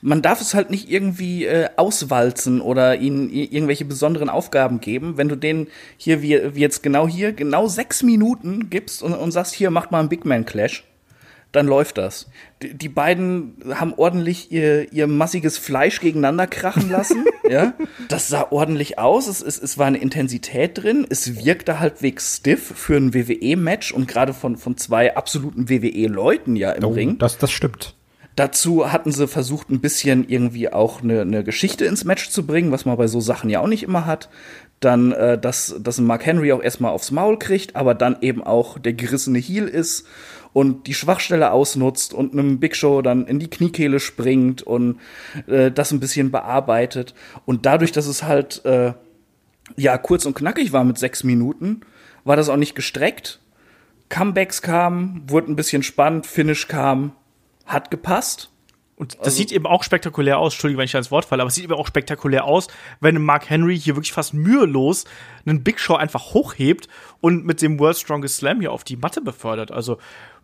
[0.00, 5.16] Man darf es halt nicht irgendwie äh, auswalzen oder ihnen irgendwelche besonderen Aufgaben geben.
[5.16, 9.32] Wenn du denen hier, wie, wie jetzt genau hier, genau sechs Minuten gibst und, und
[9.32, 10.84] sagst, hier, macht mal einen Big Man Clash,
[11.50, 12.28] dann läuft das.
[12.62, 17.24] Die, die beiden haben ordentlich ihr, ihr massiges Fleisch gegeneinander krachen lassen.
[17.50, 17.72] ja,
[18.08, 19.26] das sah ordentlich aus.
[19.26, 21.06] Es, es, es war eine Intensität drin.
[21.10, 26.70] Es wirkte halbwegs stiff für ein WWE-Match und gerade von, von zwei absoluten WWE-Leuten ja
[26.70, 27.18] im Oh, Ring.
[27.18, 27.94] das, das stimmt.
[28.38, 32.70] Dazu hatten sie versucht, ein bisschen irgendwie auch eine, eine Geschichte ins Match zu bringen,
[32.70, 34.28] was man bei so Sachen ja auch nicht immer hat.
[34.78, 38.78] Dann, äh, dass, dass Mark Henry auch erstmal aufs Maul kriegt, aber dann eben auch
[38.78, 40.06] der gerissene Heel ist
[40.52, 45.00] und die Schwachstelle ausnutzt und einem Big Show dann in die Kniekehle springt und
[45.48, 47.14] äh, das ein bisschen bearbeitet.
[47.44, 48.92] Und dadurch, dass es halt äh,
[49.74, 51.80] ja kurz und knackig war mit sechs Minuten,
[52.22, 53.40] war das auch nicht gestreckt.
[54.10, 57.14] Comebacks kamen, wurde ein bisschen spannend, Finish kam,
[57.68, 58.50] hat gepasst.
[58.96, 60.54] Und das sieht eben auch spektakulär aus.
[60.54, 62.66] Entschuldigung, wenn ich da ins Wort falle, aber es sieht eben auch spektakulär aus,
[63.00, 65.04] wenn Mark Henry hier wirklich fast mühelos
[65.46, 66.88] einen Big Show einfach hochhebt
[67.20, 69.70] und mit dem World Strongest Slam hier auf die Matte befördert.
[69.70, 69.98] Also,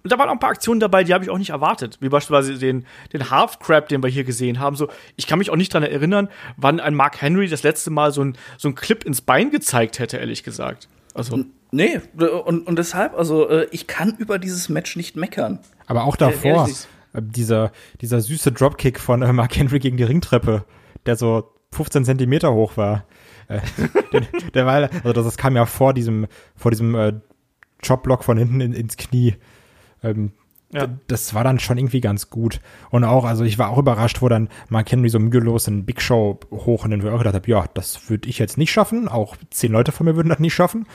[0.05, 1.99] und da waren auch ein paar Aktionen dabei, die habe ich auch nicht erwartet.
[2.01, 4.77] Wie beispielsweise den, den Half Crab, den wir hier gesehen haben.
[4.77, 8.13] So, ich kann mich auch nicht dran erinnern, wann ein Mark Henry das letzte Mal
[8.13, 10.89] so ein, so ein Clip ins Bein gezeigt hätte, ehrlich gesagt.
[11.13, 12.01] Also, Nee,
[12.45, 15.59] und, und deshalb, also äh, ich kann über dieses Match nicht meckern.
[15.89, 16.87] Aber auch davor, ehrlich.
[17.15, 20.65] Äh, dieser, dieser süße Dropkick von äh, Mark Henry gegen die Ringtreppe,
[21.07, 23.07] der so 15 Zentimeter hoch war.
[23.49, 23.61] Äh,
[24.13, 27.15] der, der war, also das, das kam ja vor diesem, vor diesem äh,
[27.87, 29.37] Chopblock von hinten in, ins Knie.
[30.03, 30.33] Ähm,
[30.73, 30.89] Ja.
[31.07, 32.61] Das war dann schon irgendwie ganz gut.
[32.91, 36.01] Und auch, also ich war auch überrascht, wo dann Mark Henry so mühelos in Big
[36.03, 38.73] Show hoch und dann wo ich auch gedacht habe, ja, das würde ich jetzt nicht
[38.73, 39.07] schaffen.
[39.07, 40.87] Auch zehn Leute von mir würden das nicht schaffen.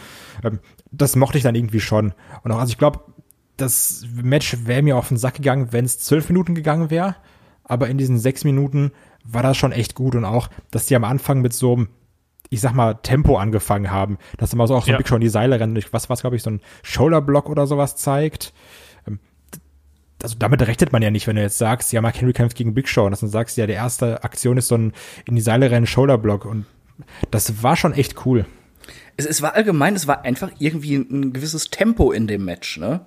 [0.43, 0.59] Ähm,
[0.91, 2.13] das mochte ich dann irgendwie schon.
[2.43, 2.99] Und auch, also ich glaube,
[3.61, 7.15] das Match wäre mir auf den Sack gegangen, wenn es zwölf Minuten gegangen wäre.
[7.63, 8.91] Aber in diesen sechs Minuten
[9.23, 10.15] war das schon echt gut.
[10.15, 11.89] Und auch, dass die am Anfang mit so einem,
[12.49, 14.17] ich sag mal, Tempo angefangen haben.
[14.37, 14.97] Dass immer so auch so ein Ja.
[14.97, 15.79] Big Show in die Seile rennen.
[15.91, 18.53] Was, was glaube ich, so ein Shoulderblock oder sowas zeigt.
[19.07, 19.19] Ähm,
[20.23, 22.73] Also damit rechnet man ja nicht, wenn du jetzt sagst, ja, Mark Henry kämpft gegen
[22.73, 23.05] Big Show.
[23.05, 24.93] Und dass du sagst, ja, der erste Aktion ist so ein
[25.25, 26.45] in die Seile rennen Shoulderblock.
[26.45, 26.65] Und
[27.29, 28.45] das war schon echt cool.
[29.15, 33.05] Es, es war allgemein, es war einfach irgendwie ein gewisses Tempo in dem Match, ne?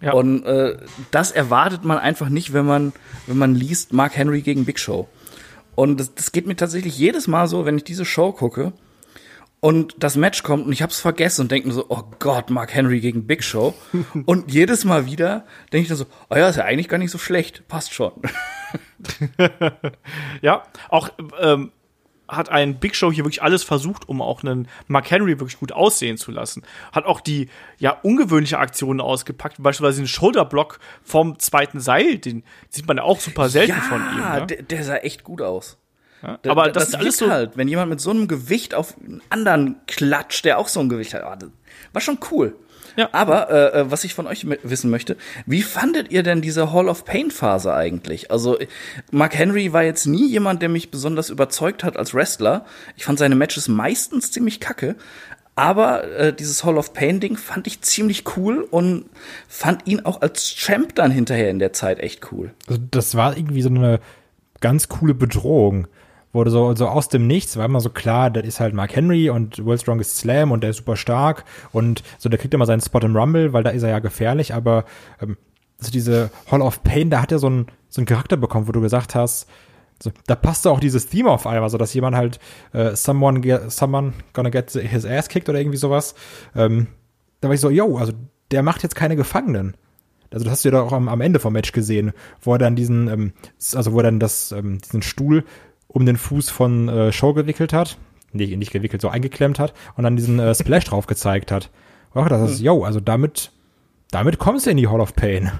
[0.00, 0.12] Ja.
[0.12, 0.78] Und äh,
[1.10, 2.92] das erwartet man einfach nicht, wenn man,
[3.26, 5.08] wenn man liest Mark Henry gegen Big Show.
[5.74, 8.72] Und das, das geht mir tatsächlich jedes Mal so, wenn ich diese Show gucke
[9.60, 12.74] und das Match kommt und ich hab's vergessen und denke mir so, oh Gott, Mark
[12.74, 13.74] Henry gegen Big Show.
[14.26, 17.10] und jedes Mal wieder denke ich dann so, oh ja, ist ja eigentlich gar nicht
[17.10, 18.12] so schlecht, passt schon.
[20.42, 21.72] Ja, auch ähm,
[22.30, 25.72] hat ein Big Show hier wirklich alles versucht, um auch einen Mark Henry wirklich gut
[25.72, 26.62] aussehen zu lassen.
[26.92, 32.86] Hat auch die ja ungewöhnliche Aktionen ausgepackt, beispielsweise den Shoulderblock vom zweiten Seil, den sieht
[32.86, 34.20] man ja auch super selten von ihm.
[34.20, 34.46] Ne?
[34.46, 35.76] der, der sah echt gut aus.
[36.22, 36.38] Ja?
[36.48, 37.30] Aber da- das, ist alles so.
[37.30, 40.88] halt, wenn jemand mit so einem Gewicht auf einen anderen klatscht, der auch so ein
[40.88, 41.22] Gewicht hat.
[41.24, 41.50] ah, das
[41.92, 42.56] War schon cool.
[42.96, 43.08] Ja.
[43.12, 45.16] Aber äh, äh, was ich von euch wissen möchte,
[45.46, 48.30] wie fandet ihr denn diese Hall of Pain Phase eigentlich?
[48.30, 48.58] Also
[49.10, 52.64] Mark Henry war jetzt nie jemand, der mich besonders überzeugt hat als Wrestler.
[52.96, 54.96] Ich fand seine Matches meistens ziemlich kacke.
[55.56, 59.04] Aber äh, dieses Hall of Pain Ding fand ich ziemlich cool und
[59.46, 62.52] fand ihn auch als Champ dann hinterher in der Zeit echt cool.
[62.66, 64.00] Also das war irgendwie so eine
[64.60, 65.86] ganz coole Bedrohung.
[66.32, 69.30] Wurde so, so aus dem Nichts, war immer so klar, das ist halt Mark Henry
[69.30, 72.80] und World Strongest Slam und der ist super stark und so, der kriegt immer seinen
[72.80, 74.84] Spot im Rumble, weil da ist er ja gefährlich, aber
[75.20, 75.36] ähm,
[75.80, 78.72] also diese Hall of Pain, da hat er so einen, so einen Charakter bekommen, wo
[78.72, 79.48] du gesagt hast,
[80.02, 82.38] so, da passte auch dieses Theme auf einmal, so dass jemand halt
[82.72, 86.14] äh, someone, get, someone gonna get his ass kicked oder irgendwie sowas.
[86.54, 86.86] Ähm,
[87.40, 88.12] da war ich so, yo, also
[88.50, 89.76] der macht jetzt keine Gefangenen.
[90.32, 92.58] Also das hast du ja doch auch am, am Ende vom Match gesehen, wo er
[92.58, 93.32] dann diesen, ähm,
[93.74, 95.44] also wo er dann das, ähm, diesen Stuhl
[95.92, 97.98] um den Fuß von äh, Show gewickelt hat.
[98.32, 101.70] Nee, nicht gewickelt, so eingeklemmt hat und dann diesen äh, Splash drauf gezeigt hat.
[102.14, 103.50] Auch das ist, yo, also damit,
[104.10, 105.50] damit kommst du in die Hall of Pain.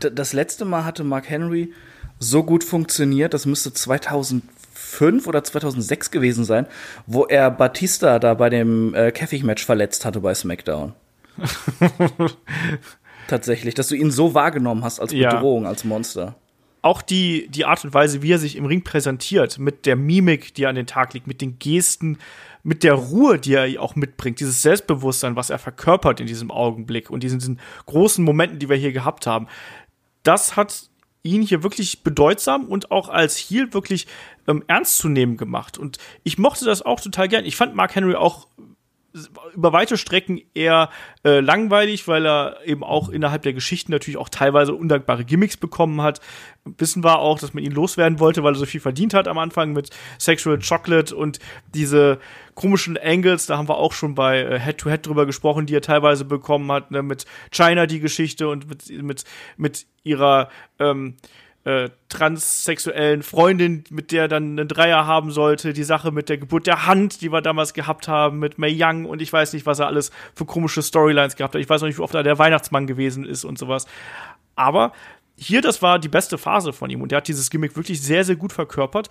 [0.00, 1.72] Das letzte Mal hatte Mark Henry
[2.18, 6.66] so gut funktioniert, das müsste 2005 oder 2006 gewesen sein,
[7.06, 10.92] wo er Batista da bei dem äh, Käfigmatch verletzt hatte bei SmackDown.
[13.28, 15.34] Tatsächlich, dass du ihn so wahrgenommen hast als Ja.
[15.34, 16.34] Bedrohung, als Monster.
[16.84, 20.54] Auch die, die Art und Weise, wie er sich im Ring präsentiert, mit der Mimik,
[20.54, 22.18] die er an den Tag legt, mit den Gesten,
[22.62, 27.08] mit der Ruhe, die er auch mitbringt, dieses Selbstbewusstsein, was er verkörpert in diesem Augenblick
[27.08, 29.48] und diesen, diesen großen Momenten, die wir hier gehabt haben,
[30.24, 30.90] das hat
[31.22, 34.06] ihn hier wirklich bedeutsam und auch als Heel wirklich
[34.46, 35.78] ähm, ernst zu nehmen gemacht.
[35.78, 37.46] Und ich mochte das auch total gern.
[37.46, 38.46] Ich fand Mark Henry auch
[39.54, 40.90] über weite Strecken eher
[41.24, 46.02] äh, langweilig, weil er eben auch innerhalb der Geschichten natürlich auch teilweise undankbare Gimmicks bekommen
[46.02, 46.20] hat.
[46.64, 49.38] Wissen wir auch, dass man ihn loswerden wollte, weil er so viel verdient hat am
[49.38, 51.38] Anfang mit Sexual Chocolate und
[51.74, 52.18] diese
[52.54, 55.76] komischen Angles, da haben wir auch schon bei äh, Head to Head drüber gesprochen, die
[55.76, 59.24] er teilweise bekommen hat, ne, mit China die Geschichte und mit, mit,
[59.56, 60.48] mit ihrer
[60.78, 61.16] ähm,
[61.64, 66.38] äh, transsexuellen Freundin, mit der er dann einen Dreier haben sollte, die Sache mit der
[66.38, 69.64] Geburt der Hand, die wir damals gehabt haben, mit May Young und ich weiß nicht,
[69.64, 71.60] was er alles für komische Storylines gehabt hat.
[71.60, 73.86] Ich weiß noch nicht, wie oft er der Weihnachtsmann gewesen ist und sowas.
[74.56, 74.92] Aber
[75.36, 78.24] hier, das war die beste Phase von ihm und er hat dieses Gimmick wirklich sehr,
[78.24, 79.08] sehr gut verkörpert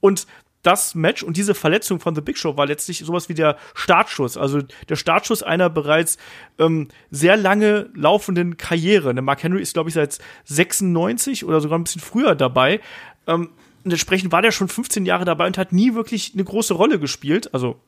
[0.00, 0.26] und
[0.62, 4.36] das Match und diese Verletzung von The Big Show war letztlich sowas wie der Startschuss,
[4.36, 6.18] also der Startschuss einer bereits
[6.58, 9.12] ähm, sehr lange laufenden Karriere.
[9.12, 12.80] Ne, Mark Henry ist, glaube ich, seit 96 oder sogar ein bisschen früher dabei.
[13.26, 13.50] Ähm,
[13.84, 17.00] und entsprechend war der schon 15 Jahre dabei und hat nie wirklich eine große Rolle
[17.00, 17.52] gespielt.
[17.52, 17.80] Also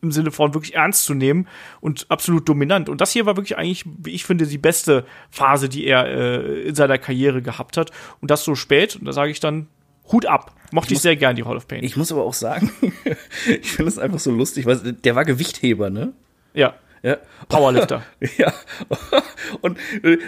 [0.00, 1.48] im Sinne von wirklich ernst zu nehmen
[1.80, 2.88] und absolut dominant.
[2.88, 6.62] Und das hier war wirklich eigentlich, wie ich finde, die beste Phase, die er äh,
[6.62, 7.90] in seiner Karriere gehabt hat.
[8.20, 8.96] Und das so spät.
[8.96, 9.68] Und da sage ich dann
[10.12, 10.54] Hut ab.
[10.70, 11.82] Mochte ich, sehr gern die Hall of Pain.
[11.82, 12.70] Ich muss aber auch sagen,
[13.46, 16.12] ich finde es einfach so lustig, weil der war Gewichtheber, ne?
[16.54, 17.16] ja, Ja.
[17.48, 18.02] Powerlifter.
[18.36, 18.52] Ja.
[19.62, 19.78] Und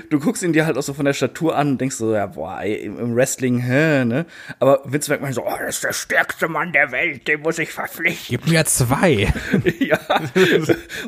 [0.09, 2.27] du guckst ihn dir halt auch so von der Statur an und denkst so, ja,
[2.27, 4.25] boah, im Wrestling, hä, ne?
[4.59, 7.73] Aber Vince McMahon so, oh, das ist der stärkste Mann der Welt, den muss ich
[7.73, 8.39] verpflichten.
[8.39, 9.33] Gib mir zwei.
[9.79, 9.99] ja.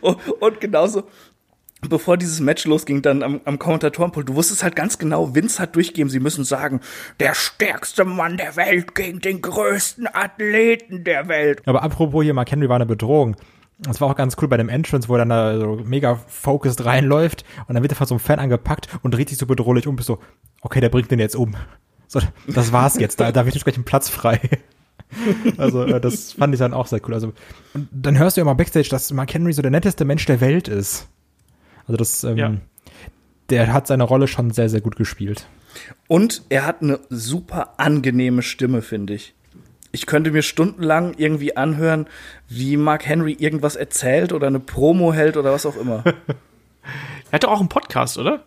[0.02, 1.04] und, und genauso,
[1.89, 5.76] bevor dieses Match losging, dann am, am Kommentatorenpult, du wusstest halt ganz genau, Vince hat
[5.76, 6.80] durchgegeben, sie müssen sagen,
[7.20, 11.62] der stärkste Mann der Welt gegen den größten Athleten der Welt.
[11.66, 13.37] Aber apropos hier, Mark Henry war eine Bedrohung.
[13.78, 16.85] Das war auch ganz cool bei dem Entrance, wo er dann da so mega focused
[16.85, 19.89] reinläuft und dann wird er von so einem Fan angepackt und dreht sich so bedrohlich
[19.89, 20.20] um, bis so,
[20.61, 21.57] okay, der bringt den jetzt um.
[22.07, 24.41] So, das war's jetzt, da, da wird jetzt gleich ein Platz frei.
[25.59, 27.12] Also, äh, das fand ich dann auch sehr cool.
[27.12, 27.35] Also,
[27.74, 30.41] und dann hörst du ja mal Backstage, dass Mark Henry so der netteste Mensch der
[30.41, 31.07] Welt ist.
[31.87, 32.53] Also, das, ähm, Ja.
[33.51, 35.47] der hat seine Rolle schon sehr, sehr gut gespielt.
[36.09, 39.35] Und er hat eine super angenehme Stimme, finde ich.
[39.91, 42.07] Ich könnte mir stundenlang irgendwie anhören,
[42.49, 46.05] wie Mark Henry irgendwas erzählt oder eine Promo hält oder was auch immer.
[47.30, 48.45] Er hat doch auch einen Podcast, oder?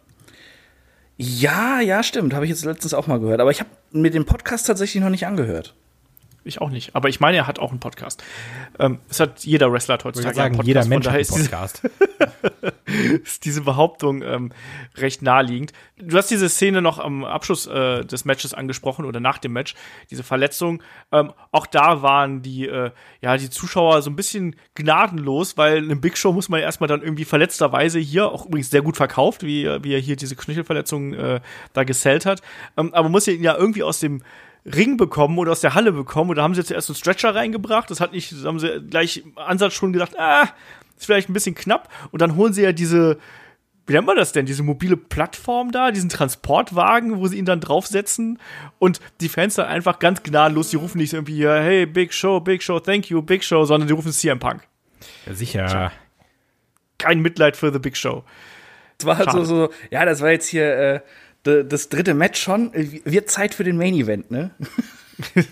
[1.17, 2.33] ja, ja, stimmt.
[2.33, 3.39] Habe ich jetzt letztens auch mal gehört.
[3.39, 5.73] Aber ich habe mir den Podcast tatsächlich noch nicht angehört.
[6.47, 6.95] Ich auch nicht.
[6.95, 8.23] Aber ich meine, er hat auch einen Podcast.
[8.77, 11.11] Ähm, es hat jeder Wrestler hat heutzutage sagen, einen jeder Podcast.
[11.11, 12.75] Mensch Von hat einen diese, Podcast.
[13.23, 14.51] ist diese Behauptung ähm,
[14.95, 15.73] recht naheliegend.
[15.97, 19.73] Du hast diese Szene noch am Abschluss äh, des Matches angesprochen oder nach dem Match,
[20.11, 20.83] diese Verletzung.
[21.11, 22.91] Ähm, auch da waren die, äh,
[23.21, 27.01] ja, die Zuschauer so ein bisschen gnadenlos, weil eine Big Show muss man erstmal dann
[27.01, 31.39] irgendwie verletzterweise hier, auch übrigens sehr gut verkauft, wie, wie er hier diese Knöchelverletzung äh,
[31.73, 32.43] da gesellt hat.
[32.77, 34.21] Ähm, aber man muss ihn ja irgendwie aus dem
[34.65, 36.31] Ring bekommen oder aus der Halle bekommen.
[36.31, 37.89] Und da haben sie jetzt erst einen Stretcher reingebracht.
[37.89, 40.49] Das hat nicht, da haben sie gleich im Ansatz schon gedacht, ah,
[40.97, 41.89] ist vielleicht ein bisschen knapp.
[42.11, 43.17] Und dann holen sie ja diese,
[43.85, 47.59] wie nennt man das denn, diese mobile Plattform da, diesen Transportwagen, wo sie ihn dann
[47.59, 48.39] draufsetzen
[48.79, 52.39] und die Fans dann einfach ganz gnadenlos, die rufen nicht irgendwie, hier, hey, Big Show,
[52.39, 54.67] Big Show, thank you, Big Show, sondern die rufen CM Punk.
[55.27, 55.91] Ja, sicher.
[56.97, 58.23] Kein Mitleid für The Big Show.
[58.97, 59.45] Es war halt so, Schade.
[59.45, 60.99] so, ja, das war jetzt hier äh,
[61.45, 62.73] das dritte Match schon.
[62.73, 64.51] Äh, Wird Zeit für den Main Event, ne?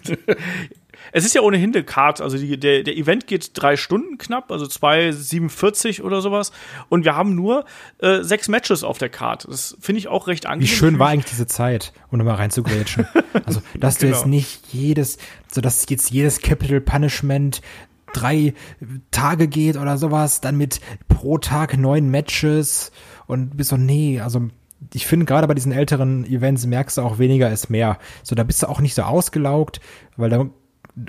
[1.11, 4.51] Es ist ja ohnehin eine Card, also die, der, der Event geht drei Stunden knapp,
[4.51, 6.51] also 2,47 oder sowas.
[6.89, 7.65] Und wir haben nur
[7.99, 9.45] äh, sechs Matches auf der Card.
[9.49, 10.73] Das finde ich auch recht Wie angenehm.
[10.73, 13.07] schön war eigentlich diese Zeit, um mal reinzugrätschen.
[13.45, 14.17] Also, dass du Genau.
[14.17, 15.17] jetzt nicht jedes,
[15.51, 17.61] so dass jetzt jedes Capital Punishment
[18.13, 18.53] drei
[19.11, 20.79] Tage geht oder sowas, dann mit
[21.09, 22.91] pro Tag neun Matches
[23.25, 24.49] und bist so, nee, also
[24.93, 27.97] ich finde gerade bei diesen älteren Events merkst du auch weniger ist mehr.
[28.23, 29.79] So, da bist du auch nicht so ausgelaugt,
[30.17, 30.45] weil da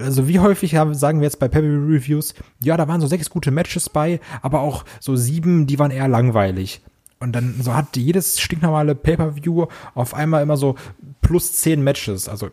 [0.00, 3.28] also wie häufig haben, sagen wir jetzt bei Pebble Reviews, ja, da waren so sechs
[3.28, 6.80] gute Matches bei, aber auch so sieben, die waren eher langweilig.
[7.20, 10.76] Und dann so hat jedes stinknormale Pay-Per-View auf einmal immer so
[11.20, 12.28] plus zehn Matches.
[12.28, 12.50] Also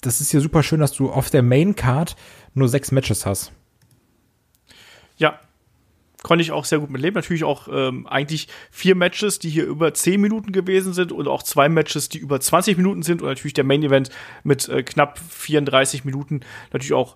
[0.00, 2.16] das ist ja super schön, dass du auf der Main Card
[2.54, 3.52] nur sechs Matches hast.
[5.16, 5.38] Ja.
[6.26, 7.14] Konnte ich auch sehr gut mitleben.
[7.14, 11.44] Natürlich auch ähm, eigentlich vier Matches, die hier über 10 Minuten gewesen sind und auch
[11.44, 14.10] zwei Matches, die über 20 Minuten sind und natürlich der Main Event
[14.42, 16.40] mit äh, knapp 34 Minuten.
[16.72, 17.14] Natürlich auch,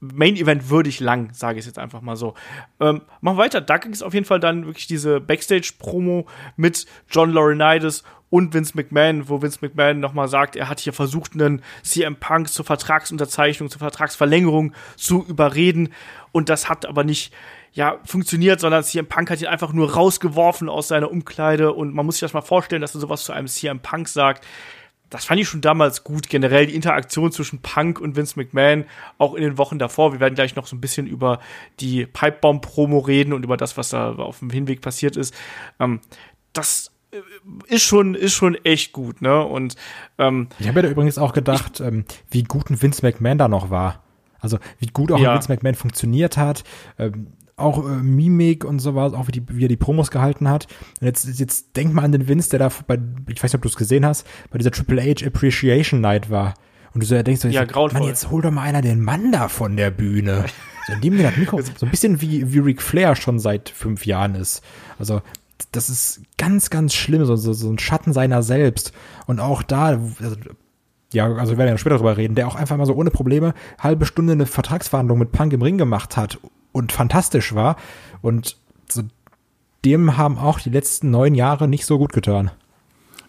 [0.00, 2.34] Main Event würdig lang, sage ich jetzt einfach mal so.
[2.80, 3.60] Ähm, machen weiter.
[3.60, 6.26] Da ging es auf jeden Fall dann wirklich diese Backstage-Promo
[6.56, 11.34] mit John Laurinaitis und Vince McMahon, wo Vince McMahon nochmal sagt, er hat hier versucht,
[11.34, 15.92] einen CM Punk zur Vertragsunterzeichnung, zur Vertragsverlängerung zu überreden.
[16.32, 17.32] Und das hat aber nicht
[17.72, 21.72] ja, funktioniert, sondern CM Punk hat ihn einfach nur rausgeworfen aus seiner Umkleide.
[21.72, 24.44] Und man muss sich das mal vorstellen, dass er sowas zu einem CM Punk sagt
[25.10, 26.28] das fand ich schon damals gut.
[26.28, 28.84] Generell die Interaktion zwischen Punk und Vince McMahon,
[29.16, 30.12] auch in den Wochen davor.
[30.12, 31.40] Wir werden gleich noch so ein bisschen über
[31.80, 35.34] die Pipebomb-Promo reden und über das, was da auf dem Hinweg passiert ist.
[35.80, 36.00] Ähm,
[36.52, 37.20] das äh,
[37.74, 39.42] ist schon, ist schon echt gut, ne?
[39.44, 39.76] Und
[40.18, 43.48] ähm, Ich habe ja da übrigens auch gedacht, ähm, wie gut ein Vince McMahon da
[43.48, 44.02] noch war.
[44.40, 45.30] Also wie gut auch Ja.
[45.30, 46.64] ein Vince McMahon funktioniert hat.
[46.98, 50.66] Ähm, auch äh, Mimik und sowas, auch wie, die, wie er die Promos gehalten hat.
[51.00, 52.98] Und jetzt, jetzt denk mal an den Vince, der da bei,
[53.28, 56.54] ich weiß nicht, ob du es gesehen hast, bei dieser Triple H Appreciation Night war.
[56.94, 57.88] Und du so denkst, so, Ja, so.
[57.88, 60.44] Mann, jetzt hol doch mal einer den Mann da von der Bühne.
[60.86, 64.06] So, indem mir das Mikro so ein bisschen wie, wie Ric Flair schon seit fünf
[64.06, 64.62] Jahren ist.
[64.98, 65.20] Also,
[65.72, 68.92] das ist ganz, ganz schlimm, so, so, so ein Schatten seiner selbst.
[69.26, 69.86] Und auch da,
[70.20, 70.36] also,
[71.12, 73.54] ja, also wir werden ja später drüber reden, der auch einfach mal so ohne Probleme
[73.78, 76.38] halbe Stunde eine Vertragsverhandlung mit Punk im Ring gemacht hat
[76.78, 77.76] und fantastisch war.
[78.22, 78.56] Und
[78.88, 79.02] so,
[79.84, 82.50] dem haben auch die letzten neun Jahre nicht so gut getan.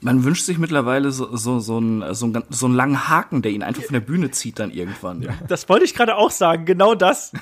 [0.02, 3.52] Man wünscht sich mittlerweile so, so, so, einen, so, einen, so einen langen Haken, der
[3.52, 5.28] ihn einfach von der Bühne zieht dann irgendwann.
[5.50, 7.34] das wollte ich gerade auch sagen, genau das.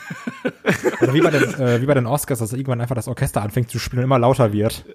[1.01, 3.69] Oder wie bei den, äh, wie bei den Oscars, dass irgendwann einfach das Orchester anfängt
[3.69, 4.85] zu spielen und immer lauter wird.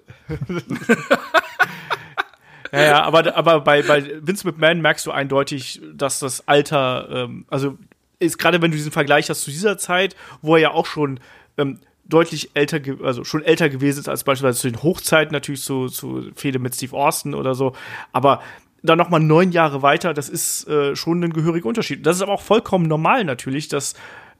[2.73, 7.45] Ja, ja, aber, aber bei, bei Vince McMahon merkst du eindeutig, dass das Alter, ähm,
[7.47, 7.77] also
[8.23, 11.19] ist gerade wenn du diesen Vergleich hast zu dieser Zeit, wo er ja auch schon
[11.57, 15.87] ähm, deutlich älter, also schon älter gewesen ist als beispielsweise zu den Hochzeiten, natürlich zu,
[15.87, 17.73] zu Fehde mit Steve Austin oder so,
[18.11, 18.41] aber
[18.83, 22.05] dann noch mal neun Jahre weiter, das ist äh, schon ein gehöriger Unterschied.
[22.05, 23.95] Das ist aber auch vollkommen normal natürlich, dass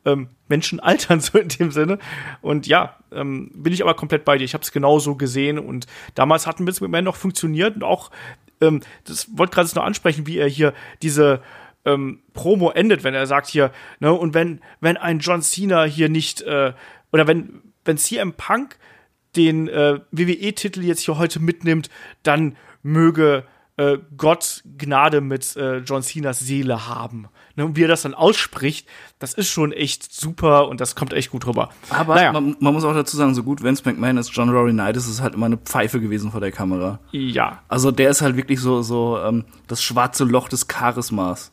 [0.05, 1.97] ähm, Menschen altern so in dem Sinne.
[2.41, 4.43] Und ja, ähm, bin ich aber komplett bei dir.
[4.43, 8.11] Ich habe es genauso gesehen und damals hatten Vince McMahon noch funktioniert und auch,
[8.59, 11.41] ähm, das wollte gerade noch ansprechen, wie er hier diese
[11.85, 16.09] ähm, Promo endet, wenn er sagt hier, ne, und wenn, wenn ein John Cena hier
[16.09, 16.73] nicht, äh,
[17.11, 18.77] oder wenn, wenn CM Punk
[19.35, 21.89] den äh, WWE-Titel jetzt hier heute mitnimmt,
[22.21, 23.45] dann möge
[23.77, 27.27] äh, Gott Gnade mit äh, John Cenas Seele haben.
[27.55, 28.87] Ne, und wie er das dann ausspricht,
[29.19, 31.69] das ist schon echt super und das kommt echt gut rüber.
[31.89, 34.71] Aber naja, man, man muss auch dazu sagen, so gut Vince McMahon ist, John Rory
[34.71, 36.99] Knight ist, ist halt immer eine Pfeife gewesen vor der Kamera.
[37.11, 37.61] ja.
[37.67, 41.52] Also der ist halt wirklich so, so ähm, das schwarze Loch des Charismas.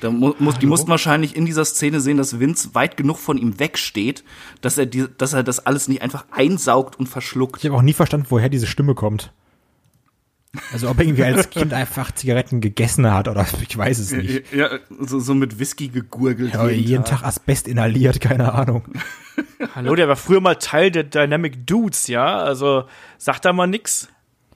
[0.00, 3.36] Da mu muss, die mussten wahrscheinlich in dieser Szene sehen, dass Vince weit genug von
[3.36, 4.24] ihm wegsteht,
[4.60, 7.58] dass er, die, dass er das alles nicht einfach einsaugt und verschluckt.
[7.62, 9.32] Ich habe auch nie verstanden, woher diese Stimme kommt.
[10.72, 14.52] Also ob er irgendwie als Kind einfach Zigaretten gegessen hat oder ich weiß es nicht.
[14.52, 16.54] Ja, so, so mit Whisky gegurgelt.
[16.54, 18.84] Ja, jeden Tag Asbest inhaliert, keine Ahnung.
[19.74, 22.38] Hallo, der war früher mal Teil der Dynamic Dudes, ja?
[22.38, 22.84] Also
[23.18, 24.08] sagt da mal nix.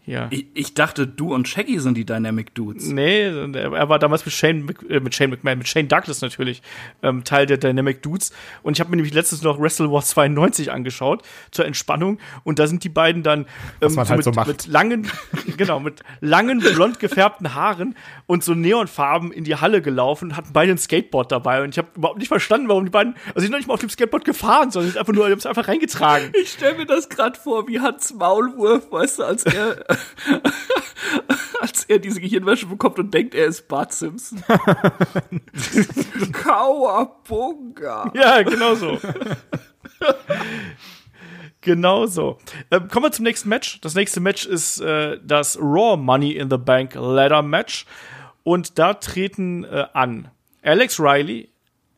[0.07, 0.29] Ja.
[0.31, 2.89] Ich, ich dachte, du und Shaggy sind die Dynamic Dudes.
[2.89, 6.63] Nee, er war damals mit Shane, äh, mit Shane McMahon, mit Shane Douglas natürlich,
[7.03, 8.33] ähm, Teil der Dynamic Dudes.
[8.63, 12.19] Und ich habe mir nämlich letztens noch Wrestle War 92 angeschaut, zur Entspannung.
[12.43, 13.47] Und da sind die beiden dann
[13.81, 15.11] ähm, man halt mit, so mit langen,
[15.57, 17.97] genau, mit langen, blond gefärbten Haaren
[18.27, 21.63] und so Neonfarben in die Halle gelaufen und hatten beide ein Skateboard dabei.
[21.63, 23.75] Und ich habe überhaupt nicht verstanden, warum die beiden, also die sind noch nicht mal
[23.75, 26.31] auf dem Skateboard gefahren, sondern sind einfach nur, haben es einfach reingetragen.
[26.35, 29.85] Ich stell mir das gerade vor, wie Hans Maulwurf, weißt du, als er,
[31.61, 34.43] als er diese Gehirnwäsche bekommt und denkt, er ist Bart Simpson.
[36.33, 38.11] Kauabunga.
[38.15, 38.99] Ja, genau so.
[41.61, 42.39] Genau so.
[42.71, 43.81] Ähm, kommen wir zum nächsten Match.
[43.81, 47.87] Das nächste Match ist äh, das Raw Money in the Bank Ladder Match.
[48.43, 50.29] Und da treten äh, an
[50.63, 51.49] Alex Riley,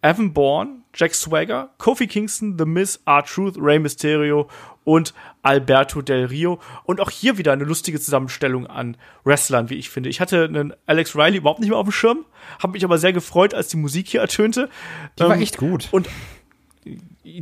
[0.07, 4.49] Evan Bourne, Jack Swagger, Kofi Kingston, The Miz, R-Truth, Rey Mysterio
[4.85, 6.61] und Alberto Del Rio.
[6.85, 10.09] Und auch hier wieder eine lustige Zusammenstellung an Wrestlern, wie ich finde.
[10.09, 12.25] Ich hatte einen Alex Riley überhaupt nicht mehr auf dem Schirm,
[12.61, 14.71] habe mich aber sehr gefreut, als die Musik hier ertönte.
[15.19, 15.89] Die war echt gut.
[15.91, 16.09] Und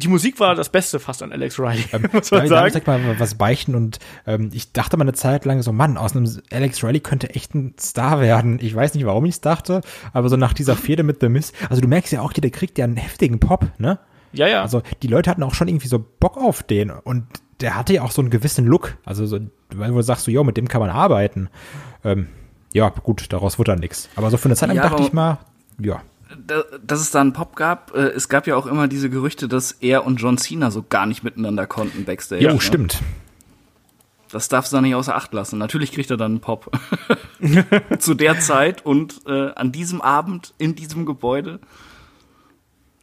[0.01, 2.73] die Musik war das Beste fast an Alex Riley, Ähm, muss da, man da muss
[2.73, 2.79] sagen.
[2.79, 6.17] ich mal was beichten und ähm, ich dachte mal eine Zeit lang so, Mann, aus
[6.17, 8.59] einem Alex Riley könnte echt ein Star werden.
[8.61, 9.83] Ich weiß nicht, warum ich es dachte,
[10.13, 12.79] aber so nach dieser Fehde mit The Miz, also du merkst ja auch, der kriegt
[12.79, 13.99] ja einen heftigen Pop, ne?
[14.33, 14.63] Ja, ja.
[14.63, 17.27] Also die Leute hatten auch schon irgendwie so Bock auf den und
[17.61, 18.97] der hatte ja auch so einen gewissen Look.
[19.05, 19.39] Also so,
[19.75, 21.49] weil du sagst so, jo, mit dem kann man arbeiten.
[22.05, 22.29] Ähm,
[22.73, 24.09] ja, gut, daraus wird dann nichts.
[24.17, 25.39] Aber so für eine Zeit lang Ja, dachte ich mal,
[25.79, 26.03] ja.
[26.47, 29.49] Da, dass es da einen Pop gab, äh, es gab ja auch immer diese Gerüchte,
[29.49, 32.45] dass er und John Cena so gar nicht miteinander konnten backstage.
[32.45, 32.61] Jo, ne?
[32.61, 33.01] stimmt.
[34.31, 35.59] Das darfst du da nicht außer Acht lassen.
[35.59, 36.71] Natürlich kriegt er dann einen Pop.
[37.99, 41.61] Zu der Zeit und äh, an diesem Abend in diesem Gebäude.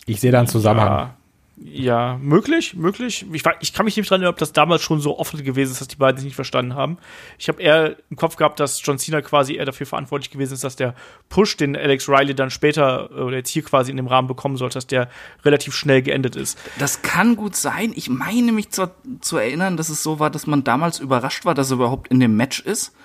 [0.06, 0.90] Ich sehe da einen Zusammenhang.
[0.90, 1.18] Ja,
[1.64, 3.26] ja, möglich, möglich.
[3.32, 5.82] Ich, ich kann mich nicht dran erinnern, ob das damals schon so offen gewesen ist,
[5.82, 6.98] dass die beiden sich nicht verstanden haben.
[7.38, 10.64] Ich habe eher im Kopf gehabt, dass John Cena quasi eher dafür verantwortlich gewesen ist,
[10.64, 10.96] dass der
[11.30, 14.76] Push, den Alex Riley dann später oder jetzt hier quasi in dem Rahmen bekommen sollte,
[14.76, 15.10] dass der
[15.46, 16.58] relativ schnell geendet ist.
[16.80, 17.94] Das kann gut sein.
[17.96, 21.54] Ich meine mich zwar zu erinnern, dass es so war, dass man damals überrascht war,
[21.54, 22.96] dass er überhaupt in dem Match ist,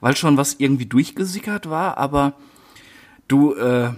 [0.00, 2.32] weil schon was irgendwie durchgesickert war, aber
[3.28, 3.90] du, äh,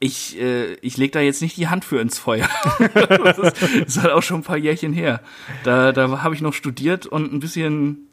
[0.00, 2.48] ich, äh, ich leg da jetzt nicht die Hand für ins Feuer.
[2.94, 5.20] das, ist, das ist halt auch schon ein paar Jährchen her.
[5.64, 8.08] Da, da habe ich noch studiert und ein bisschen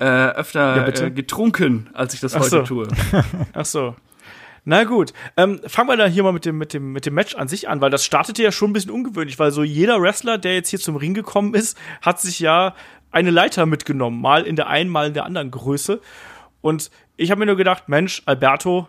[0.00, 1.06] äh, Ja, öfter bitte?
[1.06, 2.62] äh, getrunken, als ich das Ach heute so.
[2.62, 2.88] tue.
[3.52, 3.94] Ach so.
[4.64, 7.34] Na gut, ähm, fangen wir dann hier mal mit dem, mit, dem, mit dem Match
[7.36, 10.36] an sich an, weil das startete ja schon ein bisschen ungewöhnlich, weil so jeder Wrestler,
[10.36, 12.74] der jetzt hier zum Ring gekommen ist, hat sich ja
[13.10, 16.02] eine Leiter mitgenommen, mal in der einen, mal in der anderen Größe.
[16.60, 18.88] Und ich habe mir nur gedacht, Mensch, Alberto,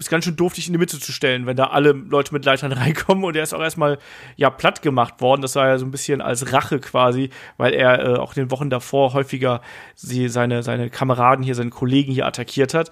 [0.00, 2.44] ist ganz schön doof, dich in die Mitte zu stellen, wenn da alle Leute mit
[2.44, 3.22] Leitern reinkommen.
[3.22, 3.98] Und er ist auch erstmal
[4.36, 5.42] ja platt gemacht worden.
[5.42, 8.50] Das war ja so ein bisschen als Rache quasi, weil er äh, auch in den
[8.50, 9.60] Wochen davor häufiger
[9.94, 12.90] sie, seine, seine Kameraden hier, seine Kollegen hier attackiert hat.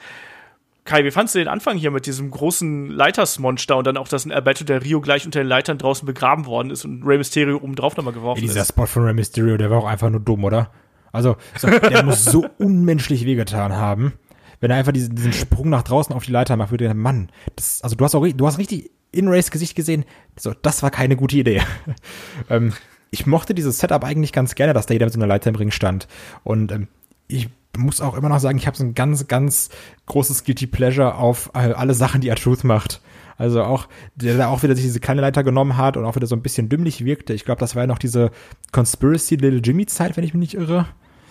[0.84, 4.24] Kai, wie fandst du den Anfang hier mit diesem großen Leitersmonster und dann auch, dass
[4.24, 7.56] ein Alberto del Rio gleich unter den Leitern draußen begraben worden ist und Rey Mysterio
[7.56, 8.68] oben drauf nochmal geworfen Ja, dieser ist?
[8.68, 10.70] Spot von Rey Mysterio, der war auch einfach nur dumm, oder?
[11.12, 14.14] Also, so, der muss so unmenschlich wehgetan haben.
[14.60, 17.30] Wenn er einfach diesen, diesen Sprung nach draußen auf die Leiter macht, würde der Mann,
[17.56, 20.04] das, also du hast auch, du hast richtig in Rays Gesicht gesehen,
[20.38, 21.62] so, das war keine gute Idee.
[22.50, 22.72] ähm,
[23.10, 25.56] ich mochte dieses Setup eigentlich ganz gerne, dass da jeder mit so einer Leiter im
[25.56, 26.08] Ring stand.
[26.44, 26.88] Und ähm,
[27.26, 29.70] ich muss auch immer noch sagen, ich habe so ein ganz, ganz
[30.06, 33.00] großes Guilty Pleasure auf alle Sachen, die R-Truth macht.
[33.36, 33.86] Also auch,
[34.16, 36.42] der da auch wieder sich diese kleine Leiter genommen hat und auch wieder so ein
[36.42, 37.34] bisschen dümmlich wirkte.
[37.34, 38.32] Ich glaube, das war ja noch diese
[38.72, 40.86] Conspiracy Little Jimmy Zeit, wenn ich mich nicht irre.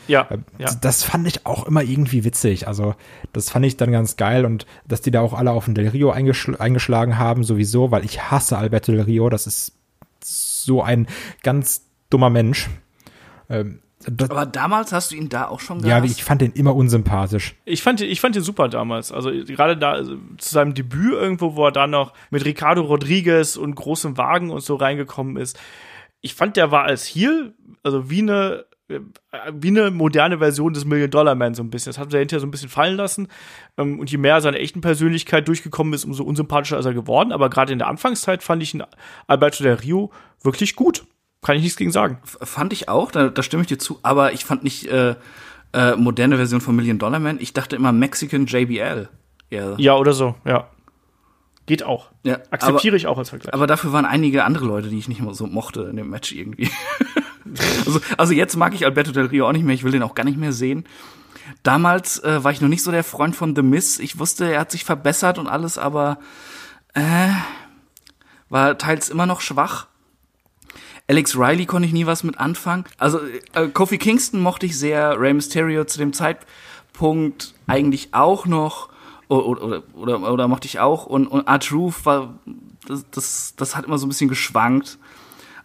[0.08, 0.70] Ja, Ähm, ja.
[0.82, 2.68] Das fand ich auch immer irgendwie witzig.
[2.68, 2.96] Also,
[3.34, 5.88] das fand ich dann ganz geil und dass die da auch alle auf den Del
[5.90, 9.30] Rio eingeschl eingeschlagen haben, sowieso, weil ich hasse Alberto Del Rio.
[9.30, 9.74] Das ist
[10.24, 11.08] so ein
[11.44, 12.70] ganz dummer Mensch.
[13.50, 13.80] Ähm,
[14.10, 16.18] das, Aber damals hast du ihn da auch schon ja, gehasst?
[16.20, 17.56] ich fand den immer unsympathisch.
[17.66, 19.12] Ich fand, ihn- ich fand ihn super damals.
[19.12, 23.58] Also gerade da also, zu seinem Debüt irgendwo, wo er dann noch mit Ricardo Rodriguez
[23.58, 25.60] und großem Wagen und so reingekommen ist.
[26.22, 27.54] Ich fand, der war als Heel,
[27.84, 31.90] also wie eine äh, wie eine moderne Version des Million Dollar Man so ein bisschen.
[31.92, 33.28] Das hat er hinterher so ein bisschen fallen lassen.
[33.78, 37.32] Ähm, Und je mehr seine echten Persönlichkeit durchgekommen ist, umso unsympathischer ist er geworden.
[37.32, 38.84] Aber gerade in der Anfangszeit fand ich ihn
[39.28, 40.12] Alberto del Rio
[40.42, 41.06] wirklich gut.
[41.42, 42.20] Kann ich nichts gegen sagen.
[42.24, 45.16] Fand ich auch, da, da stimme ich dir zu, aber ich fand nicht äh,
[45.74, 47.40] äh, moderne Version von Million Dollar Man.
[47.40, 49.08] Ich dachte immer Mexican JBL.
[49.50, 50.68] Ja, Ja, oder so, ja.
[51.68, 52.12] Geht auch.
[52.24, 53.54] Ja, Akzeptiere ich auch als Vergleich.
[53.54, 56.32] aber dafür waren einige andere Leute, die ich nicht mehr so mochte in dem Match
[56.32, 56.70] irgendwie.
[57.86, 60.16] also, also jetzt mag ich Alberto Del Rio auch nicht mehr, ich will den auch
[60.16, 60.86] gar nicht mehr sehen.
[61.64, 64.00] Damals äh, war ich noch nicht so der Freund von The Miz.
[64.00, 66.20] Ich wusste, er hat sich verbessert und alles, aber
[66.94, 67.30] äh,
[68.50, 69.88] war teils immer noch schwach.
[71.10, 72.84] Alex Riley konnte ich nie was mit anfangen.
[72.98, 73.20] Also
[73.54, 78.90] äh, Kofi Kingston mochte ich sehr, Rey Mysterio zu dem Zeitpunkt eigentlich auch noch
[79.30, 82.40] oder oder, oder, oder mochte ich auch und, und Art Truth war
[82.88, 84.98] das, das das hat immer so ein bisschen geschwankt.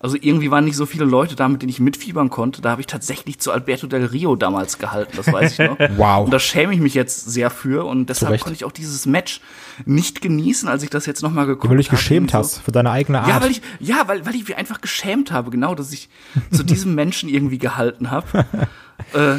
[0.03, 2.61] Also irgendwie waren nicht so viele Leute da, mit denen ich mitfiebern konnte.
[2.61, 5.79] Da habe ich tatsächlich zu Alberto Del Rio damals gehalten, das weiß ich noch.
[5.97, 6.25] Wow.
[6.25, 9.41] Und da schäme ich mich jetzt sehr für und deshalb konnte ich auch dieses Match
[9.85, 11.71] nicht genießen, als ich das jetzt noch mal geguckt habe.
[11.71, 13.29] Weil du dich geschämt und hast für deine eigene Art.
[13.29, 16.09] ja, weil ich, ja, weil, weil ich mich einfach geschämt habe, genau, dass ich
[16.51, 18.47] zu diesem Menschen irgendwie gehalten habe.
[19.13, 19.39] äh,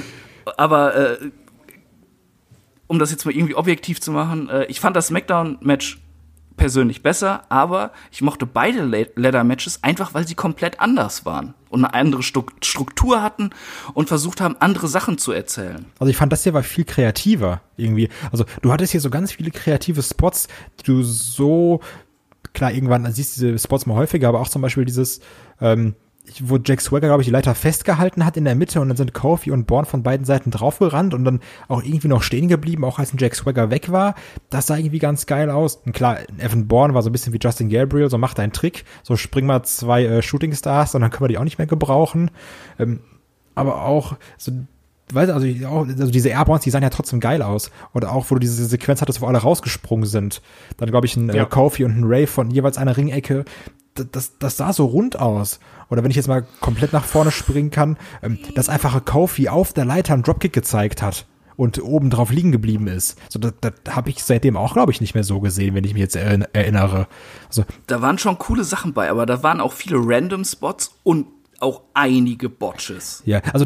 [0.56, 1.18] aber äh,
[2.88, 6.03] um das jetzt mal irgendwie objektiv zu machen, äh, ich fand das Smackdown-Match
[6.58, 11.94] persönlich besser, aber ich mochte beide Leather-Matches einfach, weil sie komplett anders waren und eine
[11.94, 13.50] andere Struktur hatten
[13.94, 15.86] und versucht haben, andere Sachen zu erzählen.
[16.00, 18.10] Also ich fand das hier war viel kreativer irgendwie.
[18.32, 20.48] Also du hattest hier so ganz viele kreative Spots,
[20.80, 21.82] die du so
[22.54, 25.20] klar irgendwann siehst diese Spots mal häufiger, aber auch zum Beispiel dieses
[25.60, 25.96] ähm,
[26.42, 29.14] wo Jack Swagger, glaube ich, die Leiter festgehalten hat in der Mitte und dann sind
[29.14, 32.98] Kofi und Born von beiden Seiten draufgerannt und dann auch irgendwie noch stehen geblieben, auch
[32.98, 34.16] als ein Jack Swagger weg war.
[34.50, 35.76] Das sah irgendwie ganz geil aus.
[35.86, 38.86] Und klar, Evan Bourne war so ein bisschen wie Justin Gabriel, so macht einen Trick,
[39.04, 41.68] so spring mal zwei äh, Shooting Stars und dann können wir die auch nicht mehr
[41.68, 42.32] gebrauchen.
[42.80, 43.02] Ähm,
[43.56, 44.52] aber auch so
[45.12, 47.72] weißt du, also, auch, also diese Airborns, die sahen ja trotzdem geil aus.
[47.94, 50.42] Oder auch, wo du diese Sequenz hattest, wo alle rausgesprungen sind.
[50.78, 51.46] Dann, glaube ich, ein äh, ja.
[51.46, 53.46] Kofi und ein Ray von jeweils einer Ringecke.
[53.96, 57.32] Das, das, das sah so rund aus oder wenn ich jetzt mal komplett nach vorne
[57.32, 62.10] springen kann, ähm, dass einfache Kofi auf der Leiter einen Dropkick gezeigt hat und oben
[62.10, 63.20] drauf liegen geblieben ist.
[63.30, 65.94] So, das, das habe ich seitdem auch, glaube ich, nicht mehr so gesehen, wenn ich
[65.94, 67.08] mich jetzt erinnere.
[67.48, 71.28] Also, da waren schon coole Sachen bei, aber da waren auch viele Random Spots und
[71.60, 73.22] auch einige Botches.
[73.26, 73.66] Ja, also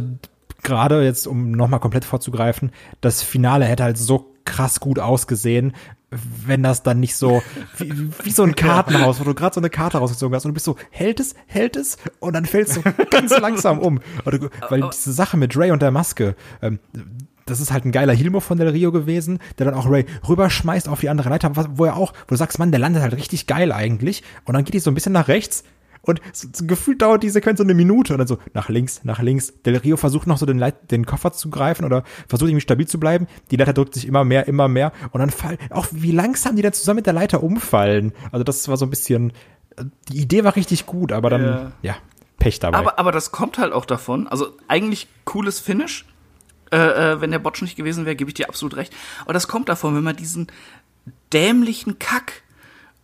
[0.63, 2.71] gerade jetzt, um nochmal komplett vorzugreifen,
[3.01, 5.73] das Finale hätte halt so krass gut ausgesehen,
[6.09, 7.41] wenn das dann nicht so
[7.77, 10.53] wie, wie so ein Kartenhaus, wo du gerade so eine Karte rausgezogen hast und du
[10.53, 11.97] bist so, hält es, hält es?
[12.19, 12.81] Und dann fällst du
[13.11, 13.99] ganz langsam um.
[14.25, 16.79] Oder, weil diese Sache mit Ray und der Maske, ähm,
[17.45, 20.87] das ist halt ein geiler Hilmo von Del Rio gewesen, der dann auch Ray rüberschmeißt
[20.89, 23.47] auf die andere Leiter, wo er auch, wo du sagst, Mann, der landet halt richtig
[23.47, 24.23] geil eigentlich.
[24.45, 25.63] Und dann geht die so ein bisschen nach rechts
[26.01, 29.03] und so, so gefühlt dauert die Sequenz so eine Minute und dann so nach links,
[29.03, 29.53] nach links.
[29.63, 32.87] Del Rio versucht noch so den, Leit den Koffer zu greifen oder versucht irgendwie stabil
[32.87, 33.27] zu bleiben.
[33.51, 36.61] Die Leiter drückt sich immer mehr, immer mehr und dann fallen, auch wie langsam die
[36.61, 38.13] dann zusammen mit der Leiter umfallen.
[38.31, 39.33] Also das war so ein bisschen,
[40.09, 41.95] die Idee war richtig gut, aber dann, ja, ja
[42.39, 42.77] Pech dabei.
[42.77, 44.27] Aber, aber das kommt halt auch davon.
[44.27, 46.05] Also eigentlich cooles Finish.
[46.69, 48.93] Äh, äh, wenn der Botsch nicht gewesen wäre, gebe ich dir absolut recht.
[49.23, 50.47] Aber das kommt davon, wenn man diesen
[51.31, 52.43] dämlichen Kack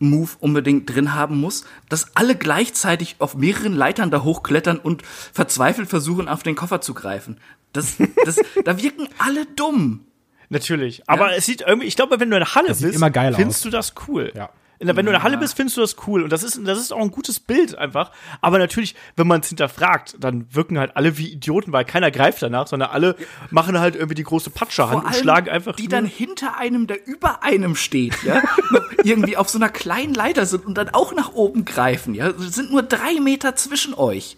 [0.10, 5.90] Move unbedingt drin haben muss, dass alle gleichzeitig auf mehreren Leitern da hochklettern und verzweifelt
[5.90, 7.38] versuchen, auf den Koffer zu greifen.
[7.72, 7.96] Das,
[8.26, 10.06] das, da wirken alle dumm.
[10.50, 11.04] Natürlich.
[11.08, 11.38] Aber ja.
[11.38, 13.62] es sieht irgendwie, ich glaube, wenn du in der Halle das bist, findest aus.
[13.62, 14.32] du das cool.
[14.36, 14.50] Ja
[14.88, 16.24] wenn du in der Halle bist, findest du das cool.
[16.24, 18.12] Und das ist, das ist auch ein gutes Bild einfach.
[18.42, 22.42] Aber natürlich, wenn man es hinterfragt, dann wirken halt alle wie Idioten, weil keiner greift
[22.42, 23.16] danach, sondern alle
[23.50, 25.76] machen halt irgendwie die große Patscherhand und schlagen einfach.
[25.76, 28.42] Die dann hinter einem, der über einem steht, ja,
[29.04, 32.30] irgendwie auf so einer kleinen Leiter sind und dann auch nach oben greifen, ja.
[32.30, 34.38] Es sind nur drei Meter zwischen euch.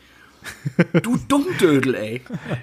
[1.02, 2.22] Du Dummdödel, ey.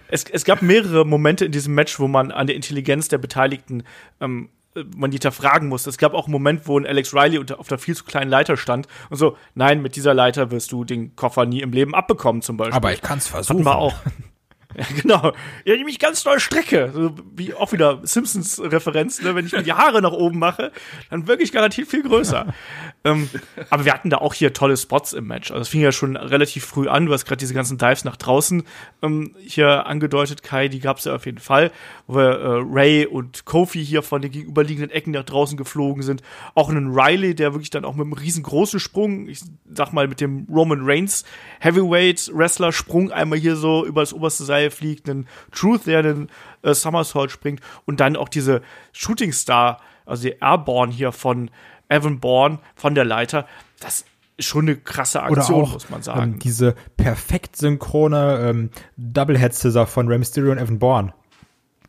[0.09, 3.85] Es, es gab mehrere Momente in diesem Match, wo man an der Intelligenz der Beteiligten
[4.21, 4.49] ähm,
[4.97, 5.87] man die hinterfragen muss.
[5.87, 8.57] Es gab auch einen Moment, wo ein Alex Riley auf der viel zu kleinen Leiter
[8.57, 12.43] stand und so, nein, mit dieser Leiter wirst du den Koffer nie im Leben abbekommen,
[12.43, 12.77] zum Beispiel.
[12.77, 13.59] Aber ich kann es versuchen.
[13.59, 13.95] Hatten wir auch.
[14.77, 15.33] Ja, genau.
[15.65, 16.91] Ja, die mich ganz doll strecke.
[16.95, 19.35] So wie auch wieder Simpsons-Referenz, ne?
[19.35, 20.73] Wenn ich mir die Haare nach oben mache,
[21.11, 22.47] dann wirklich garantiert viel größer.
[23.05, 23.29] ähm,
[23.71, 25.51] aber wir hatten da auch hier tolle Spots im Match.
[25.51, 27.07] Also es fing ja schon relativ früh an.
[27.07, 28.63] Du hast gerade diese ganzen Dives nach draußen
[29.03, 31.71] ähm, hier angedeutet, Kai, die gab es ja auf jeden Fall,
[32.07, 36.23] wo wir, äh, Ray und Kofi hier von den gegenüberliegenden Ecken nach draußen geflogen sind.
[36.55, 40.21] Auch einen Riley, der wirklich dann auch mit einem riesengroßen Sprung, ich sag mal mit
[40.21, 41.25] dem Roman Reigns
[41.61, 46.29] Heavyweight Wrestler Sprung einmal hier so über das oberste Seil fliegt, einen Truth, der den
[46.63, 51.51] äh, Somersault springt und dann auch diese Shooting Star, also die Airborne hier von
[51.89, 53.47] Evan Bourne von der Leiter.
[53.81, 54.05] Das
[54.37, 56.33] ist schon eine krasse Aktion, auch, muss man sagen.
[56.35, 61.13] Ähm, diese perfekt synchrone ähm, Doublehead Scissor von Rey Mysterio und Evan Bourne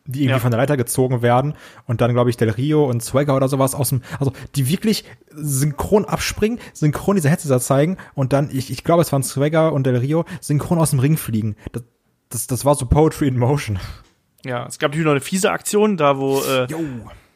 [0.06, 0.38] die irgendwie ja.
[0.38, 1.54] von der Leiter gezogen werden
[1.86, 5.04] und dann, glaube ich, Del Rio und Swagger oder sowas aus dem, also die wirklich
[5.30, 9.86] synchron abspringen, synchron diese Headset zeigen und dann, ich, ich glaube, es waren Swagger und
[9.86, 11.56] Del Rio, synchron aus dem Ring fliegen.
[11.72, 11.84] Das,
[12.34, 13.78] das, das war so Poetry in Motion.
[14.44, 16.66] Ja, es gab natürlich noch eine fiese Aktion, da wo äh,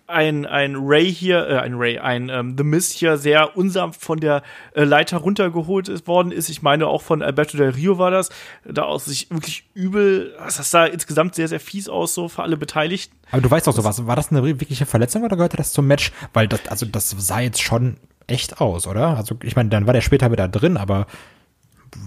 [0.08, 4.18] ein, ein Ray hier, äh, ein Ray, ein ähm, The Mist hier sehr unsanft von
[4.18, 4.42] der
[4.74, 6.48] äh, Leiter runtergeholt ist, worden ist.
[6.48, 8.30] Ich meine, auch von Alberto del Rio war das.
[8.64, 12.56] Da aus sich wirklich übel, das sah insgesamt sehr, sehr fies aus, so für alle
[12.56, 13.16] Beteiligten.
[13.30, 16.12] Aber du weißt doch sowas, war das eine wirkliche Verletzung oder gehörte das zum Match?
[16.32, 17.96] Weil das, also das sah jetzt schon
[18.26, 19.16] echt aus, oder?
[19.16, 21.06] Also ich meine, dann war der später wieder drin, aber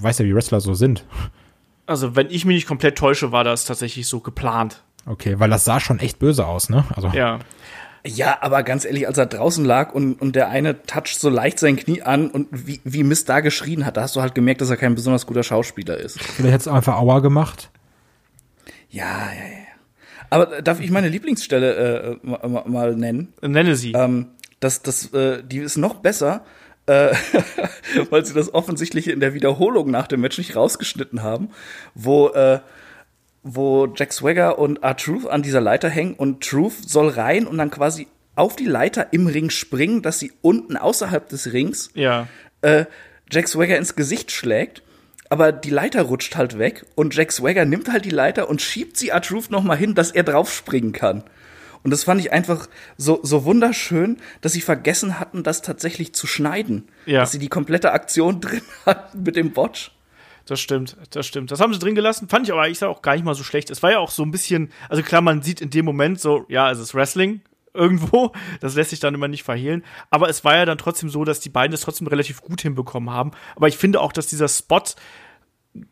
[0.01, 1.05] weißt ja, wie Wrestler so sind.
[1.91, 4.81] Also, wenn ich mich nicht komplett täusche, war das tatsächlich so geplant.
[5.05, 6.85] Okay, weil das sah schon echt böse aus, ne?
[6.95, 7.09] Also.
[7.09, 7.39] Ja.
[8.03, 11.59] Ja, aber ganz ehrlich, als er draußen lag und, und der eine toucht so leicht
[11.59, 14.61] sein Knie an und wie, wie Mist da geschrien hat, da hast du halt gemerkt,
[14.61, 16.19] dass er kein besonders guter Schauspieler ist.
[16.19, 17.69] Vielleicht hätte es einfach Aua gemacht.
[18.89, 19.71] Ja, ja, ja.
[20.31, 23.33] Aber darf ich meine Lieblingsstelle äh, mal, mal nennen?
[23.41, 23.91] Nenne sie.
[23.91, 24.29] Ähm,
[24.61, 26.43] das, das, äh, die ist noch besser,
[26.87, 27.13] äh,
[28.09, 31.49] weil sie das offensichtlich in der Wiederholung nach dem Match nicht rausgeschnitten haben,
[31.95, 32.59] wo, äh,
[33.43, 37.71] wo Jack Swagger und R-Truth an dieser Leiter hängen und Truth soll rein und dann
[37.71, 42.27] quasi auf die Leiter im Ring springen, dass sie unten außerhalb des Rings Ja.
[42.61, 42.85] äh,
[43.31, 44.83] Jack Swagger ins Gesicht schlägt.
[45.29, 48.97] Aber die Leiter rutscht halt weg und Jack Swagger nimmt halt die Leiter und schiebt
[48.97, 51.23] sie R-Truth noch mal hin, dass er draufspringen kann.
[51.83, 52.67] Und das fand ich einfach
[52.97, 56.87] so, so wunderschön, dass sie vergessen hatten, das tatsächlich zu schneiden.
[57.05, 57.21] Ja.
[57.21, 59.91] Dass sie die komplette Aktion drin hatten mit dem Botch.
[60.45, 61.51] Das stimmt, das stimmt.
[61.51, 62.27] Das haben sie drin gelassen.
[62.27, 63.69] Fand ich aber ich sag auch gar nicht mal so schlecht.
[63.69, 66.45] Es war ja auch so ein bisschen, also klar, man sieht in dem Moment so,
[66.49, 67.41] ja, es ist Wrestling
[67.73, 68.31] irgendwo.
[68.59, 69.83] Das lässt sich dann immer nicht verhehlen.
[70.09, 73.11] Aber es war ja dann trotzdem so, dass die beiden es trotzdem relativ gut hinbekommen
[73.11, 73.31] haben.
[73.55, 74.83] Aber ich finde auch, dass dieser Spot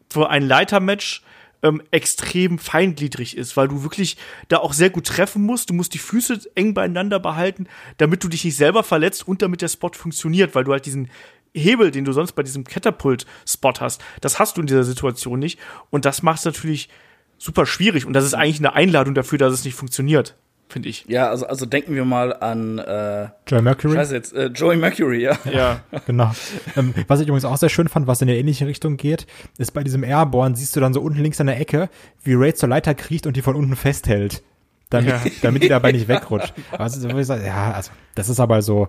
[0.10, 1.24] für ein Leitermatch
[1.64, 5.70] ähm, extrem feingliedrig ist, weil du wirklich da auch sehr gut treffen musst.
[5.70, 9.62] Du musst die Füße eng beieinander behalten, damit du dich nicht selber verletzt und damit
[9.62, 11.10] der Spot funktioniert, weil du halt diesen
[11.54, 15.60] Hebel, den du sonst bei diesem Catapult-Spot hast, das hast du in dieser Situation nicht.
[15.90, 16.90] Und das macht es natürlich
[17.38, 18.06] super schwierig.
[18.06, 20.38] Und das ist eigentlich eine Einladung dafür, dass es nicht funktioniert,
[20.70, 21.06] finde ich.
[21.08, 23.96] Ja, also, also denken wir mal an äh, Joy Mercury.
[23.96, 25.38] Scheiße jetzt, äh, Joey Mercury, ja.
[25.52, 25.82] Ja.
[26.06, 26.32] Genau.
[26.78, 29.26] ähm, was ich übrigens auch sehr schön fand, was in eine ähnliche Richtung geht,
[29.58, 31.90] ist bei diesem Airborne siehst du dann so unten links an der Ecke,
[32.24, 34.44] wie Ray zur Leiter kriecht und die von unten festhält.
[34.90, 35.22] Damit, Ja.
[35.42, 36.54] damit die dabei nicht wegrutscht.
[36.78, 38.88] Also, ja, also, das ist aber so,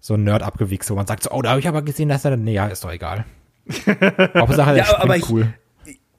[0.00, 2.36] so ein Nerd-Abgewichs, wo man sagt so, oh, da habe ich aber gesehen, dass er,
[2.36, 3.24] nee, ja, ist doch egal.
[4.36, 5.54] Hauptsache, Ja, aber- springt ich- cool.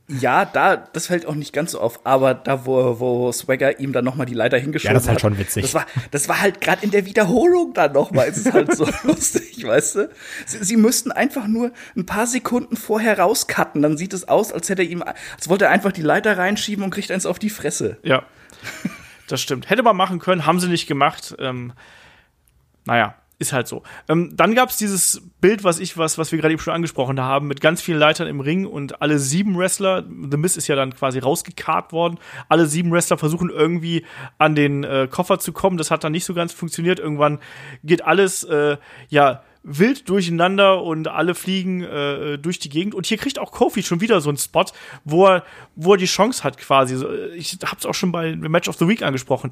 [0.07, 3.91] Ja, da, das fällt auch nicht ganz so auf, aber da, wo, wo Swagger ihm
[3.91, 5.63] dann nochmal die Leiter hingeschoben Ja, das ist halt hat, schon witzig.
[5.63, 8.27] Das war, das war halt gerade in der Wiederholung dann nochmal.
[8.27, 10.09] Es ist halt so lustig, weißt du?
[10.45, 14.69] Sie, sie müssten einfach nur ein paar Sekunden vorher rauscutten, dann sieht es aus, als
[14.69, 17.49] hätte er ihm, als wollte er einfach die Leiter reinschieben und kriegt eins auf die
[17.49, 17.97] Fresse.
[18.03, 18.23] Ja,
[19.27, 19.71] das stimmt.
[19.71, 21.35] Hätte man machen können, haben sie nicht gemacht.
[21.39, 21.73] Ähm,
[22.85, 23.83] naja, ist halt so.
[24.07, 27.19] Ähm, dann gab es dieses Bild, was ich, was, was wir gerade eben schon angesprochen
[27.19, 30.75] haben, mit ganz vielen Leitern im Ring und alle sieben Wrestler, The Miz ist ja
[30.75, 32.19] dann quasi rausgekarrt worden,
[32.49, 34.05] alle sieben Wrestler versuchen irgendwie
[34.37, 35.77] an den äh, Koffer zu kommen.
[35.77, 36.99] Das hat dann nicht so ganz funktioniert.
[36.99, 37.39] Irgendwann
[37.83, 38.77] geht alles, äh,
[39.09, 42.93] ja, wild durcheinander und alle fliegen äh, durch die Gegend.
[42.93, 44.65] Und hier kriegt auch Kofi schon wieder so einen Spot,
[45.03, 45.43] wo er,
[45.75, 47.03] wo er die Chance hat quasi.
[47.03, 49.51] Äh, Ich hab's auch schon bei Match of the Week angesprochen.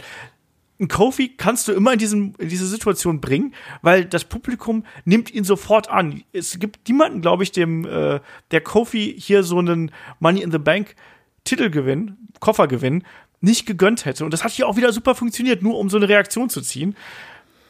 [0.84, 5.34] Ein Kofi kannst du immer in, diesem, in diese Situation bringen, weil das Publikum nimmt
[5.34, 6.23] ihn sofort an.
[6.31, 8.19] Es gibt niemanden, glaube ich, dem äh,
[8.51, 10.95] der Kofi hier so einen Money in the Bank
[11.43, 13.03] Titelgewinn, Koffergewinn
[13.41, 14.23] nicht gegönnt hätte.
[14.25, 16.95] Und das hat hier auch wieder super funktioniert, nur um so eine Reaktion zu ziehen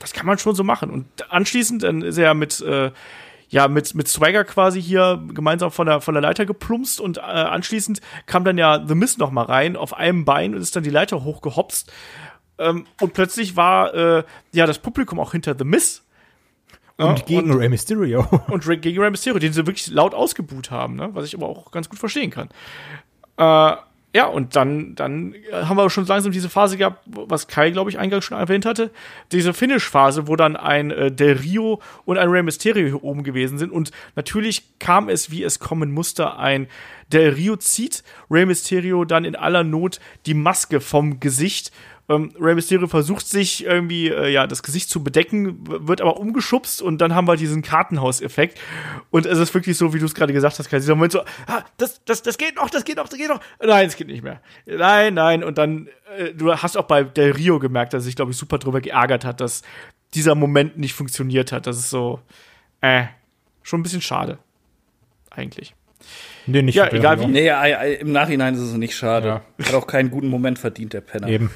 [0.04, 0.92] das kann man schon so machen.
[0.92, 2.92] Und anschließend dann ist er mit, äh,
[3.50, 7.22] ja, mit, mit Swagger quasi hier gemeinsam von der, von der Leiter geplumpst und äh,
[7.22, 10.84] anschließend kam dann ja The Mist noch mal rein auf einem Bein und ist dann
[10.84, 11.92] die Leiter hochgehopst.
[12.58, 16.04] Ähm, und plötzlich war äh, ja das Publikum auch hinter The Mist.
[16.98, 18.28] Und Ja, gegen Rey Mysterio.
[18.48, 21.10] und gegen Rey Mysterio, den sie wirklich laut ausgebuht haben, ne?
[21.14, 22.50] was ich aber auch ganz gut verstehen kann.
[23.38, 23.76] Äh,
[24.16, 27.98] ja, und dann, dann haben wir schon langsam diese Phase gehabt, was Kai, glaube ich,
[27.98, 28.92] eingangs schon erwähnt hatte.
[29.32, 33.58] Diese Finish-Phase, wo dann ein äh, Del Rio und ein Rey Mysterio hier oben gewesen
[33.58, 33.72] sind.
[33.72, 36.68] Und natürlich kam es, wie es kommen musste, ein
[37.12, 41.72] Del Rio zieht Rey Mysterio dann in aller Not die Maske vom Gesicht.
[42.10, 46.82] Ähm, Rey Mysterio versucht sich irgendwie äh, ja das Gesicht zu bedecken, wird aber umgeschubst
[46.82, 48.60] und dann haben wir diesen Kartenhauseffekt
[49.10, 51.22] und es ist wirklich so, wie du es gerade gesagt hast, Kai, dieser Moment so,
[51.48, 54.08] ah, das, das, das geht noch, das geht noch, das geht noch, nein, es geht
[54.08, 55.88] nicht mehr, nein, nein und dann,
[56.18, 58.82] äh, du hast auch bei Del Rio gemerkt, dass er sich, glaube ich, super drüber
[58.82, 59.62] geärgert hat, dass
[60.14, 62.20] dieser Moment nicht funktioniert hat, das ist so,
[62.82, 63.06] äh,
[63.62, 64.40] schon ein bisschen schade,
[65.32, 65.74] eigentlich.
[66.48, 67.28] nee, nicht Ja, egal wie.
[67.28, 67.50] Nee,
[68.02, 69.42] im Nachhinein ist es nicht schade.
[69.58, 69.68] Ja.
[69.68, 71.30] Hat auch keinen guten Moment verdient, der Penner.
[71.30, 71.50] Eben.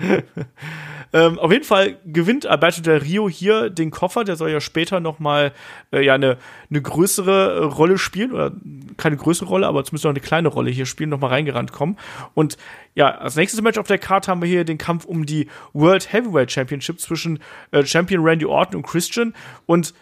[1.12, 4.22] Ähm, auf jeden Fall gewinnt Alberto Del Rio hier den Koffer.
[4.24, 5.52] Der soll ja später noch mal
[5.92, 6.38] äh, ja eine
[6.70, 8.52] eine größere äh, Rolle spielen oder
[8.96, 11.96] keine größere Rolle, aber zumindest noch eine kleine Rolle hier spielen, noch mal reingerannt kommen.
[12.34, 12.56] Und
[12.94, 16.12] ja, als nächstes Match auf der Karte haben wir hier den Kampf um die World
[16.12, 17.40] Heavyweight Championship zwischen
[17.72, 19.34] äh, Champion Randy Orton und Christian
[19.66, 19.94] und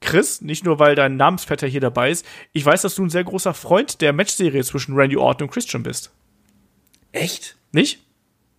[0.00, 3.24] Chris, nicht nur weil dein Namensvetter hier dabei ist, ich weiß, dass du ein sehr
[3.24, 6.12] großer Freund der Matchserie zwischen Randy Orton und Christian bist.
[7.12, 7.56] Echt?
[7.72, 8.05] Nicht?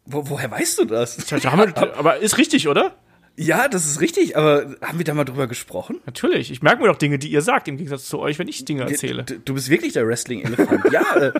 [0.09, 1.29] Wo, woher weißt du das?
[1.29, 2.95] Wir, aber ist richtig, oder?
[3.35, 5.99] Ja, das ist richtig, aber haben wir da mal drüber gesprochen?
[6.05, 6.49] Natürlich.
[6.49, 8.81] Ich merke mir doch Dinge, die ihr sagt, im Gegensatz zu euch, wenn ich Dinge
[8.81, 9.25] erzähle.
[9.25, 10.91] Du, du bist wirklich der Wrestling-Elefant.
[10.91, 11.15] ja.
[11.15, 11.31] Äh,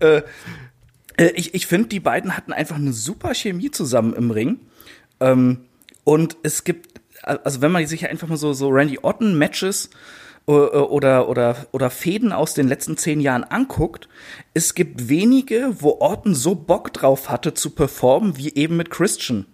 [0.18, 0.22] äh,
[1.18, 4.60] äh, ich ich finde, die beiden hatten einfach eine super Chemie zusammen im Ring.
[5.20, 5.66] Ähm,
[6.04, 9.90] und es gibt, also wenn man sich einfach mal so, so Randy Orton-Matches äh,
[10.46, 14.08] oder, oder, oder Fäden aus den letzten zehn Jahren anguckt,
[14.54, 19.46] es gibt wenige, wo Orton so Bock drauf hatte zu performen, wie eben mit Christian,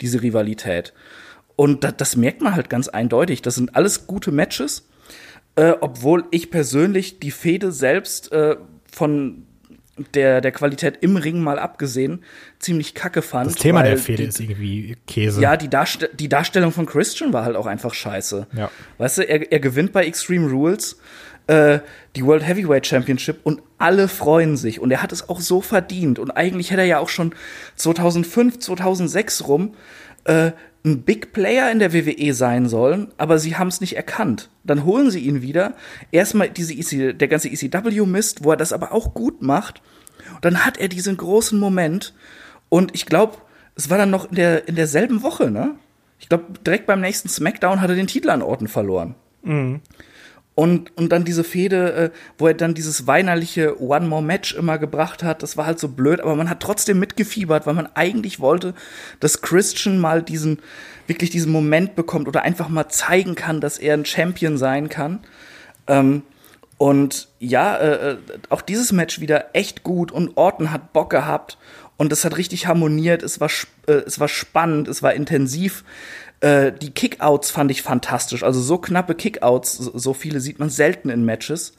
[0.00, 0.92] diese Rivalität.
[1.56, 3.40] Und das, das merkt man halt ganz eindeutig.
[3.40, 4.88] Das sind alles gute Matches,
[5.54, 8.56] äh, obwohl ich persönlich die Fehde selbst äh,
[8.92, 9.45] von
[10.14, 12.22] der, der Qualität im Ring mal abgesehen,
[12.58, 13.50] ziemlich kacke fand.
[13.50, 15.40] Das Thema der Fehde ist irgendwie Käse.
[15.40, 18.46] Ja, die, Darst die Darstellung von Christian war halt auch einfach scheiße.
[18.56, 18.70] Ja.
[18.98, 20.98] Weißt du, er, er gewinnt bei Extreme Rules
[21.46, 21.78] äh,
[22.14, 24.80] die World Heavyweight Championship und alle freuen sich.
[24.80, 26.18] Und er hat es auch so verdient.
[26.18, 27.34] Und eigentlich hätte er ja auch schon
[27.76, 29.74] 2005, 2006 rum
[30.24, 30.52] äh,
[30.86, 34.50] ein Big Player in der WWE sein sollen, aber sie haben es nicht erkannt.
[34.64, 35.74] Dann holen sie ihn wieder.
[36.12, 39.82] Erstmal diese EC, der ganze ECW-Mist, wo er das aber auch gut macht.
[40.34, 42.14] Und dann hat er diesen großen Moment.
[42.68, 43.38] Und ich glaube,
[43.74, 45.74] es war dann noch in, der, in derselben Woche, ne?
[46.18, 49.14] Ich glaube, direkt beim nächsten SmackDown hat er den Titel an Orten verloren.
[50.56, 54.78] Und, und dann diese Fehde, äh, wo er dann dieses weinerliche One More Match immer
[54.78, 58.40] gebracht hat, das war halt so blöd, aber man hat trotzdem mitgefiebert, weil man eigentlich
[58.40, 58.72] wollte,
[59.20, 60.60] dass Christian mal diesen,
[61.06, 65.20] wirklich diesen Moment bekommt oder einfach mal zeigen kann, dass er ein Champion sein kann.
[65.88, 66.22] Ähm,
[66.78, 68.16] und ja, äh, äh,
[68.48, 71.58] auch dieses Match wieder echt gut und Orton hat Bock gehabt
[71.98, 73.50] und es hat richtig harmoniert, es war,
[73.88, 75.84] äh, es war spannend, es war intensiv.
[76.40, 81.08] Äh, die Kickouts fand ich fantastisch, also so knappe Kickouts, so, viele sieht man selten
[81.10, 81.74] in Matches.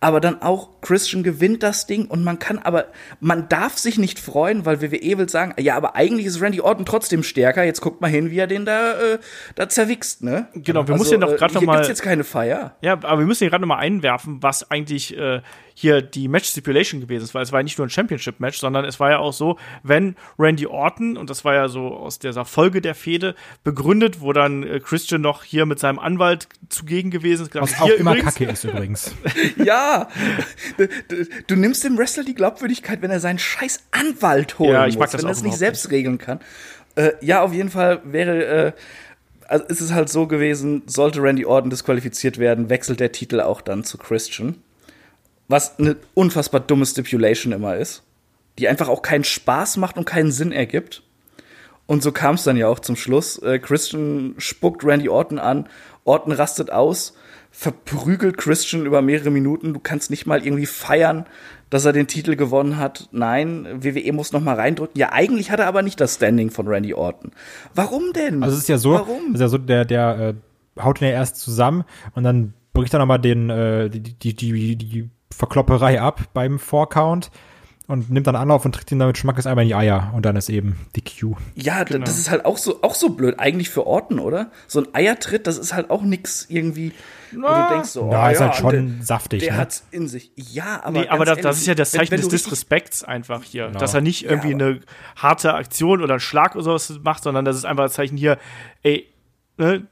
[0.00, 2.86] Aber dann auch Christian gewinnt das Ding und man kann aber,
[3.20, 6.84] man darf sich nicht freuen, weil WWE will sagen, ja, aber eigentlich ist Randy Orton
[6.84, 7.62] trotzdem stärker.
[7.62, 9.18] Jetzt guckt mal hin, wie er den da, äh,
[9.54, 10.48] da zerwichst, ne?
[10.54, 12.74] Genau, wir müssen ja noch grad äh, noch hier gibt's jetzt keine Feier.
[12.80, 15.40] Ja, aber wir müssen hier gerade nochmal einwerfen, was eigentlich äh,
[15.74, 19.00] hier die Match-Stipulation gewesen ist, weil es war ja nicht nur ein Championship-Match, sondern es
[19.00, 22.80] war ja auch so, wenn Randy Orton, und das war ja so aus dieser Folge
[22.80, 23.34] der Fehde
[23.64, 27.80] begründet, wo dann äh, Christian noch hier mit seinem Anwalt zugegen gewesen ist, gesagt, Was
[27.80, 29.12] auch hier immer übrigens- Kacke ist übrigens.
[29.64, 30.08] Ja,
[30.76, 34.86] du, du, du nimmst dem Wrestler die Glaubwürdigkeit, wenn er seinen scheiß Anwalt holen Ja,
[34.86, 36.40] ich mag muss, das wenn er es nicht selbst regeln kann.
[36.94, 38.72] Äh, ja, auf jeden Fall wäre, äh,
[39.48, 43.60] also ist es halt so gewesen, sollte Randy Orton disqualifiziert werden, wechselt der Titel auch
[43.60, 44.56] dann zu Christian.
[45.52, 48.04] Was eine unfassbar dumme Stipulation immer ist,
[48.58, 51.02] die einfach auch keinen Spaß macht und keinen Sinn ergibt.
[51.84, 53.36] Und so kam es dann ja auch zum Schluss.
[53.36, 55.68] Äh, Christian spuckt Randy Orton an,
[56.04, 57.14] Orton rastet aus,
[57.50, 59.74] verprügelt Christian über mehrere Minuten.
[59.74, 61.26] Du kannst nicht mal irgendwie feiern,
[61.68, 63.10] dass er den Titel gewonnen hat.
[63.12, 64.98] Nein, WWE muss noch mal reindrücken.
[64.98, 67.30] Ja, eigentlich hat er aber nicht das Standing von Randy Orton.
[67.74, 68.42] Warum denn?
[68.42, 69.34] Also es ist ja so, Warum?
[69.34, 70.34] ist ja so, der, der
[70.78, 71.84] äh, haut ihn ja erst zusammen
[72.14, 77.30] und dann bricht er nochmal den, äh, die, die, die, die Verklopperei ab beim Four-Count
[77.88, 80.36] und nimmt dann Anlauf und tritt ihn damit Schmackes einmal in die Eier und dann
[80.36, 81.34] ist eben die Q.
[81.56, 82.04] Ja, Genau.
[82.04, 84.50] das ist halt auch so, auch so blöd, eigentlich für Orton, oder?
[84.68, 86.92] So ein Eiertritt, das ist halt auch nix irgendwie,
[87.32, 89.58] wo du denkst so, Na, oh, ist ja, halt schon der, saftig, Der ne?
[89.58, 90.30] hat's in sich.
[90.36, 91.00] Ja, aber.
[91.00, 93.66] Nee, aber das, das ehrlich, ist ja das Zeichen wenn des Disrespekts einfach hier.
[93.66, 93.78] Genau.
[93.80, 94.80] Dass er nicht irgendwie aber- eine
[95.16, 98.38] harte Aktion oder einen Schlag oder sowas macht, sondern das ist einfach das Zeichen hier,
[98.82, 99.08] ey,
[99.58, 99.86] ne,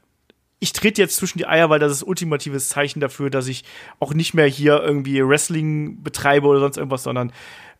[0.63, 3.65] ich trete jetzt zwischen die Eier, weil das ist ultimatives Zeichen dafür, dass ich
[3.99, 7.33] auch nicht mehr hier irgendwie Wrestling betreibe oder sonst irgendwas, sondern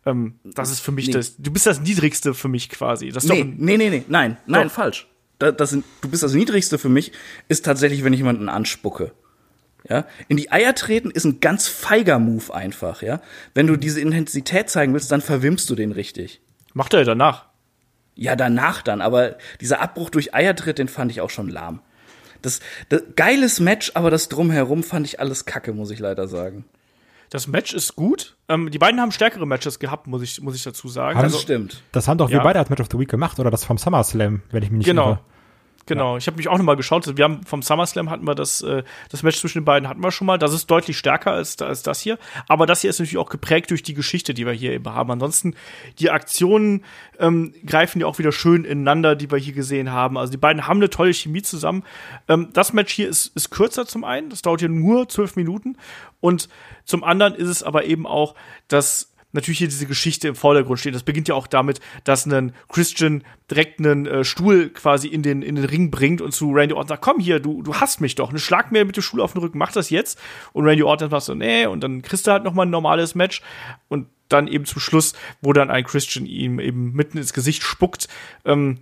[0.04, 1.12] ähm, das ist für mich Nee.
[1.12, 3.10] das, du bist das Niedrigste für mich quasi.
[3.10, 4.74] Das ist doch Nee, nee, nee, nee, nein, nein, Doch.
[4.74, 5.06] falsch.
[5.38, 7.12] Da, das sind, du bist das Niedrigste für mich,
[7.48, 9.12] ist tatsächlich, wenn ich jemanden anspucke.
[9.88, 13.20] Ja, in die Eier treten ist ein ganz feiger Move einfach, ja.
[13.54, 16.40] Wenn du diese Intensität zeigen willst, dann verwimmst du den richtig.
[16.74, 17.46] macht er danach.
[18.14, 21.80] Ja, danach dann, aber dieser Abbruch durch Eiertritt, den fand ich auch schon lahm.
[22.42, 26.64] Das, das geiles Match, aber das drumherum fand ich alles kacke, muss ich leider sagen.
[27.30, 28.36] Das Match ist gut.
[28.50, 31.14] Ähm, die beiden haben stärkere Matches gehabt, muss ich, muss ich dazu sagen.
[31.16, 31.82] Das Also, stimmt.
[31.92, 32.38] Das haben doch Ja.
[32.38, 34.78] wir beide als Match of the Week gemacht oder das vom SummerSlam, wenn ich mich
[34.78, 35.02] nicht Genau.
[35.02, 35.14] irre.
[35.16, 35.31] Genau,
[35.88, 37.16] ich habe mich auch noch mal geschaut.
[37.16, 40.10] Wir haben vom SummerSlam hatten wir das, äh, das Match zwischen den beiden hatten wir
[40.10, 40.38] schon mal.
[40.38, 42.18] Das ist deutlich stärker als, als das hier.
[42.48, 45.10] Aber das hier ist natürlich auch geprägt durch die Geschichte, die wir hier eben haben.
[45.10, 45.54] Ansonsten
[45.98, 46.84] die Aktionen
[47.18, 50.16] ähm, greifen ja auch wieder schön ineinander, die wir hier gesehen haben.
[50.16, 51.84] Also die beiden haben eine tolle Chemie zusammen.
[52.28, 54.30] Ähm, das Match hier ist, ist kürzer zum einen.
[54.30, 55.76] Das dauert hier nur zwölf Minuten.
[56.20, 56.48] Und
[56.84, 58.34] zum anderen ist es aber eben auch,
[58.68, 60.94] dass natürlich hier diese Geschichte im Vordergrund steht.
[60.94, 65.42] Das beginnt ja auch damit, dass ein Christian direkt einen äh, Stuhl quasi in den,
[65.42, 68.14] in den Ring bringt und zu Randy Orton sagt, komm hier, du, du hasst mich
[68.14, 70.18] doch, ne, schlag mir mit dem Stuhl auf den Rücken, mach das jetzt.
[70.52, 73.14] Und Randy Orton sagt so, nee, und dann kriegst du halt noch mal ein normales
[73.14, 73.42] Match
[73.88, 78.08] und dann eben zum Schluss, wo dann ein Christian ihm eben mitten ins Gesicht spuckt,
[78.44, 78.78] ähm,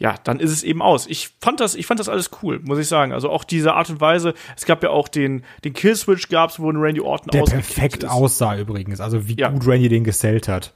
[0.00, 1.06] ja, dann ist es eben aus.
[1.06, 3.12] Ich fand das, ich fand das alles cool, muss ich sagen.
[3.12, 4.34] Also auch diese Art und Weise.
[4.56, 8.10] Es gab ja auch den, den Killswitch gab's, wo ein Randy Orton Der perfekt ist.
[8.10, 9.00] aussah übrigens.
[9.00, 9.50] Also wie Ja.
[9.50, 10.72] gut Randy den gesellt hat.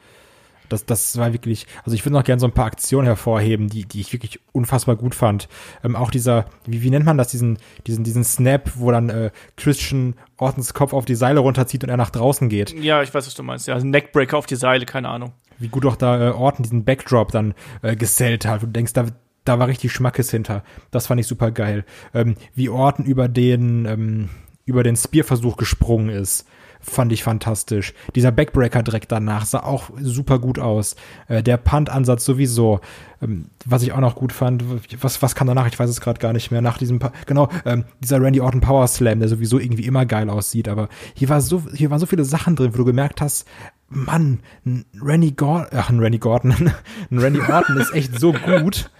[0.69, 3.85] Das, das war wirklich, also ich würde noch gerne so ein paar Aktionen hervorheben, die,
[3.85, 5.49] die ich wirklich unfassbar gut fand.
[5.82, 9.31] Ähm, auch dieser, wie, wie nennt man das, diesen, diesen, diesen Snap, wo dann äh,
[9.57, 12.73] Christian Ortons Kopf auf die Seile runterzieht und er nach draußen geht.
[12.73, 13.69] Ja, ich weiß, was du meinst.
[13.69, 15.32] Ja, ein Neckbreaker auf die Seile, keine Ahnung.
[15.59, 18.62] Wie gut auch da äh, Orton diesen Backdrop dann äh, gesellt hat.
[18.62, 19.07] Und du denkst, da,
[19.45, 20.65] da war richtig Schmackes hinter.
[20.91, 21.85] Das fand ich super geil.
[22.12, 24.31] Ähm, wie Orton über den, ähm,
[24.65, 26.47] über den Spearversuch gesprungen ist.
[26.85, 27.94] Fand ich fantastisch.
[28.15, 30.97] Dieser Backbreaker direkt danach sah auch super gut aus.
[31.28, 32.81] Äh, der Punt-Ansatz sowieso.
[33.23, 34.65] Ähm, was ich auch noch gut fand,
[35.01, 35.66] was, was kam danach?
[35.66, 36.61] Ich weiß es gerade gar nicht mehr.
[36.61, 40.28] Nach diesem, pa genau, ähm, dieser Randy Orton Power Slam, der sowieso irgendwie immer geil
[40.28, 40.69] aussieht.
[40.69, 43.47] Aber hier war so, hier waren so viele Sachen drin, wo du gemerkt hast,
[43.89, 46.52] Mann, ein Randy Gordon, ach, ein Randy Gordon,
[47.11, 48.90] ein Randy Orton ist echt so gut.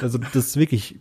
[0.00, 1.00] Also, das ist wirklich,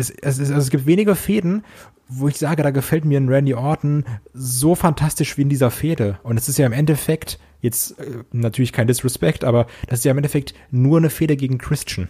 [0.00, 1.64] es, es, es, also es gibt wenige Fäden,
[2.08, 4.04] wo ich sage, da gefällt mir ein Randy Orton
[4.34, 6.18] so fantastisch wie in dieser Fehde.
[6.22, 10.10] Und es ist ja im Endeffekt, jetzt äh, natürlich kein Disrespect, aber das ist ja
[10.10, 12.08] im Endeffekt nur eine Fehde gegen Christian.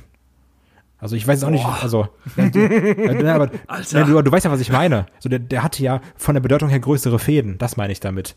[0.99, 3.51] Also ich weiß auch nicht, also ja, du, ja, aber,
[3.91, 5.07] ja, du, du weißt ja, was ich meine.
[5.19, 8.37] So der, der hatte ja von der Bedeutung her größere Fäden, das meine ich damit.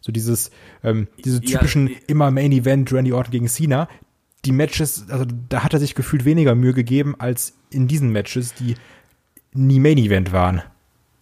[0.00, 0.50] So dieses,
[0.82, 3.88] ähm, diese typischen Ja, immer Main Event Randy Orton gegen Cena.
[4.44, 8.54] Die Matches, also da hat er sich gefühlt weniger Mühe gegeben als in diesen Matches,
[8.54, 8.74] die
[9.52, 10.62] nie Main Event waren.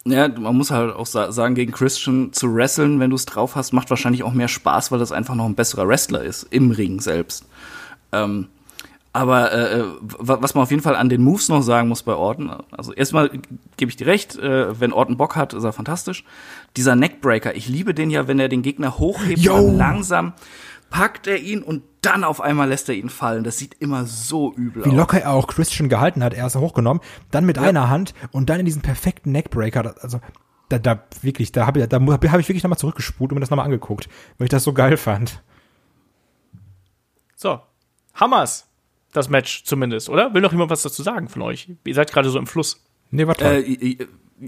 [0.05, 3.55] Ja, man muss halt auch sa sagen, gegen Christian zu wresteln, wenn du es drauf
[3.55, 6.71] hast, macht wahrscheinlich auch mehr Spaß, weil das einfach noch ein besserer Wrestler ist, im
[6.71, 7.45] Ring selbst.
[8.11, 8.47] Ähm,
[9.13, 12.13] aber äh, wa- was man auf jeden Fall an den Moves noch sagen muss bei
[12.15, 13.29] Orton, also erstmal
[13.77, 16.23] gebe ich dir recht, äh, wenn Orton Bock hat, ist er fantastisch.
[16.77, 20.33] Dieser Neckbreaker, ich liebe den ja, wenn er den Gegner hochhebt, dann langsam
[20.89, 23.43] packt er ihn und dann auf einmal lässt er ihn fallen.
[23.43, 24.95] Das sieht immer so übel Wie aus.
[24.95, 26.33] locker er auch Christian gehalten hat.
[26.33, 29.83] Er ist hochgenommen, dann mit einer Hand und dann in diesen perfekten Neckbreaker.
[29.83, 30.19] Da- Also
[30.69, 33.49] da, da wirklich, da habe ich, da hab ich wirklich nochmal zurückgespult und mir das
[33.49, 34.07] nochmal angeguckt,
[34.37, 35.41] weil ich das so geil fand.
[37.35, 37.59] So.
[38.13, 38.67] Hammers.
[39.13, 40.33] Das Match zumindest, oder?
[40.33, 41.69] Will noch jemand was dazu sagen von euch?
[41.83, 42.81] Ihr seid gerade so im Fluss.
[43.09, 43.65] Nee, war toll.
[43.67, 44.07] Äh,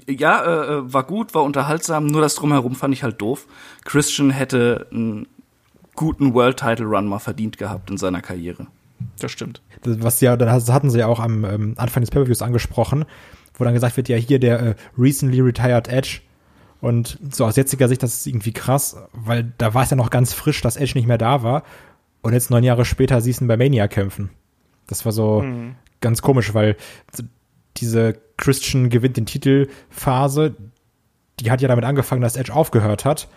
[0.10, 0.44] ja,
[0.80, 3.46] äh, war gut, war unterhaltsam, nur das drumherum fand ich halt doof.
[3.84, 5.28] Christian hätte einen
[5.96, 8.68] guten World Title Run mal verdient gehabt in seiner Karriere.
[9.20, 9.62] Das stimmt.
[9.82, 13.06] Das, was ja, das hatten sie ja auch am ähm, Anfang des Pay-Per-Views angesprochen,
[13.56, 16.22] wo dann gesagt wird, ja, hier der äh, recently retired Edge.
[16.82, 20.10] Und so aus jetziger Sicht, das ist irgendwie krass, weil da war es ja noch
[20.10, 21.64] ganz frisch, dass Edge nicht mehr da war.
[22.22, 24.30] Und jetzt neun Jahre später siehst du ihn bei Mania kämpfen.
[24.88, 25.46] Das war so
[26.02, 26.76] ganz komisch, weil
[27.78, 30.56] diese Christian gewinnt den Titel Phase,
[31.40, 33.28] die hat ja damit angefangen, dass Edge aufgehört hat.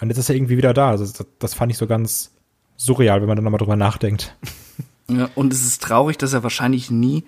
[0.00, 0.90] Und jetzt ist er irgendwie wieder da.
[0.90, 2.32] Also das, das fand ich so ganz
[2.76, 4.36] surreal, wenn man dann nochmal drüber nachdenkt.
[5.10, 7.24] Ja, und es ist traurig, dass er wahrscheinlich nie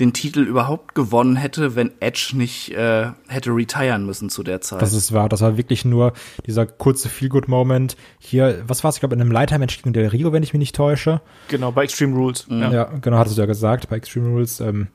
[0.00, 4.82] den Titel überhaupt gewonnen hätte, wenn Edge nicht äh, hätte retiren müssen zu der Zeit.
[4.82, 5.28] Das ist wahr.
[5.28, 6.12] Das war wirklich nur
[6.46, 7.96] dieser kurze Feel-Good-Moment.
[8.18, 8.96] Hier, was war's?
[8.96, 11.20] Ich glaube, in einem Leitermatch gegen Del Rio, wenn ich mich nicht täusche.
[11.46, 12.46] Genau, bei Extreme Rules.
[12.48, 12.84] Ja, Ja.
[13.00, 14.58] genau, hattest du ja gesagt, bei Extreme Rules.
[14.58, 14.88] Ähm,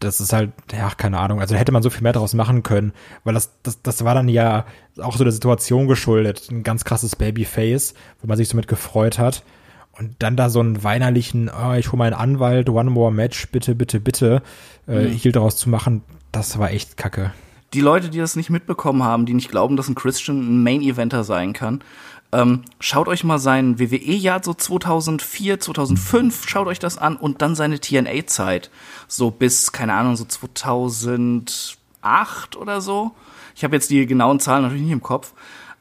[0.00, 1.40] das ist halt, ja, keine Ahnung.
[1.40, 2.92] Also hätte man so viel mehr daraus machen können,
[3.24, 4.64] weil das, das, das war dann ja
[5.00, 6.48] auch so der Situation geschuldet.
[6.50, 9.42] Ein ganz krasses Babyface, wo man sich so mit gefreut hat.
[9.98, 13.74] Und dann da so einen weinerlichen, oh, ich hole meinen Anwalt, one more match, bitte,
[13.74, 14.42] bitte, bitte,
[14.86, 17.32] äh, Heal daraus zu machen, das war echt kacke.
[17.74, 21.24] die Leute, die das nicht mitbekommen haben, die nicht glauben, dass ein Christian ein Main-Eventer
[21.24, 21.80] sein kann,
[22.32, 27.54] ähm, schaut euch mal sein WWE-Jahr so 2004, 2005, schaut euch das an und dann
[27.54, 28.70] seine TNA-Zeit.
[29.06, 33.12] So bis, keine Ahnung, so 2008 oder so.
[33.54, 35.32] Ich habe jetzt die genauen Zahlen natürlich nicht im Kopf.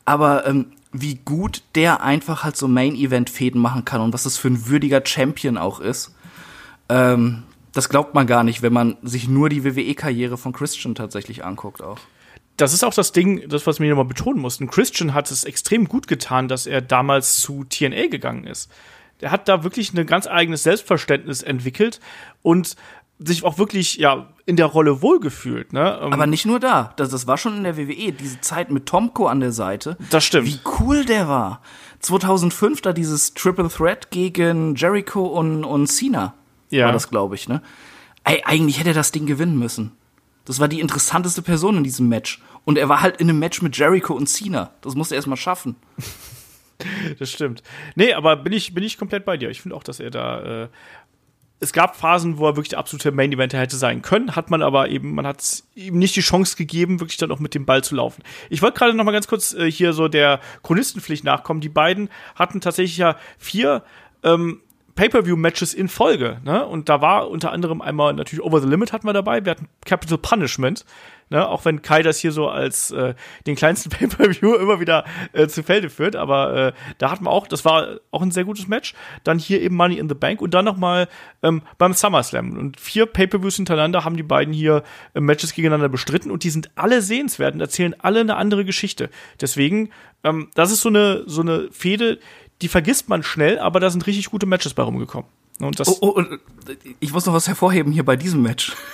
[0.06, 4.48] Aber ähm, wie gut der einfach halt so Main-Event-Fäden machen kann und was das für
[4.48, 6.16] ein würdiger Champion auch ist.
[6.90, 7.44] Ähm,
[7.74, 11.84] das glaubt man gar nicht, wenn man sich nur die WWE-Karriere von Christian tatsächlich anguckt
[11.84, 12.00] auch.
[12.58, 14.68] Das ist auch das Ding, das, was wir nochmal betonen mussten.
[14.68, 18.72] Christian hat es extrem gut getan, dass er damals zu TNA gegangen ist.
[19.22, 22.00] Der hat da wirklich ein ganz eigenes Selbstverständnis entwickelt
[22.42, 22.76] und
[23.20, 26.00] sich auch wirklich, ja, in der Rolle wohlgefühlt, ne?
[26.02, 26.94] Ähm, Aber nicht nur da.
[26.98, 28.12] Das, das war schon in der WWE.
[28.12, 29.98] Diese Zeit mit Tomko an der Seite.
[30.12, 30.48] Das stimmt.
[30.48, 31.62] Wie cool der war.
[32.00, 36.36] 2005 da dieses Triple Threat gegen Jericho und, und Cena.
[36.70, 36.86] Ja.
[36.86, 37.62] War das, glaube ich, ne?
[38.24, 39.94] Ey, eigentlich hätte er das Ding gewinnen müssen.
[40.48, 42.42] Das war die interessanteste Person in diesem Match.
[42.64, 44.72] Und er war halt in einem Match mit Jericho und Cena.
[44.80, 45.76] Das musste er erst mal schaffen.
[47.18, 47.64] Das stimmt.
[47.96, 49.50] Nee, aber bin ich, bin ich komplett bei dir.
[49.50, 50.66] Ich finde auch, dass er da.
[50.66, 50.68] Äh,
[51.60, 54.62] es gab Phasen, wo er wirklich der absolute Main Eventer hätte sein können, hat man
[54.62, 57.84] aber eben, man hat ihm nicht die Chance gegeben, wirklich dann auch mit dem Ball
[57.84, 58.22] zu laufen.
[58.52, 61.62] Ich wollte gerade noch mal ganz kurz äh, hier so der Chronistenpflicht nachkommen.
[61.62, 63.84] Die beiden hatten tatsächlich ja vier
[64.22, 64.62] ähm,
[64.98, 66.66] Pay-per-view-Matches in Folge, ne?
[66.66, 69.70] Und da war unter anderem einmal natürlich Over the Limit hatten wir dabei, wir hatten
[69.86, 70.86] Capital Punishment,
[71.30, 71.48] ne?
[71.48, 73.14] Auch wenn Kai das hier so als äh,
[73.46, 77.48] den kleinsten Pay-per-view immer wieder äh, zu Felde führt, aber äh, da hatten wir auch,
[77.48, 78.96] das war auch ein sehr gutes Match.
[79.24, 81.08] Dann hier eben Money in the Bank und dann noch mal
[81.44, 84.84] ähm, beim SummerSlam und vier Pay-per-views hintereinander haben die beiden hier
[85.14, 89.12] äh, Matches gegeneinander bestritten und die sind alle sehenswert und erzählen alle eine andere Geschichte.
[89.40, 89.92] Deswegen,
[90.24, 92.18] ähm, das ist so eine so eine Fehde,
[92.62, 95.28] die vergisst man schnell, aber da sind richtig gute Matches bei rumgekommen.
[95.60, 96.24] Und das, Oh, oh,
[97.00, 98.76] ich muss noch was hervorheben hier bei diesem Match.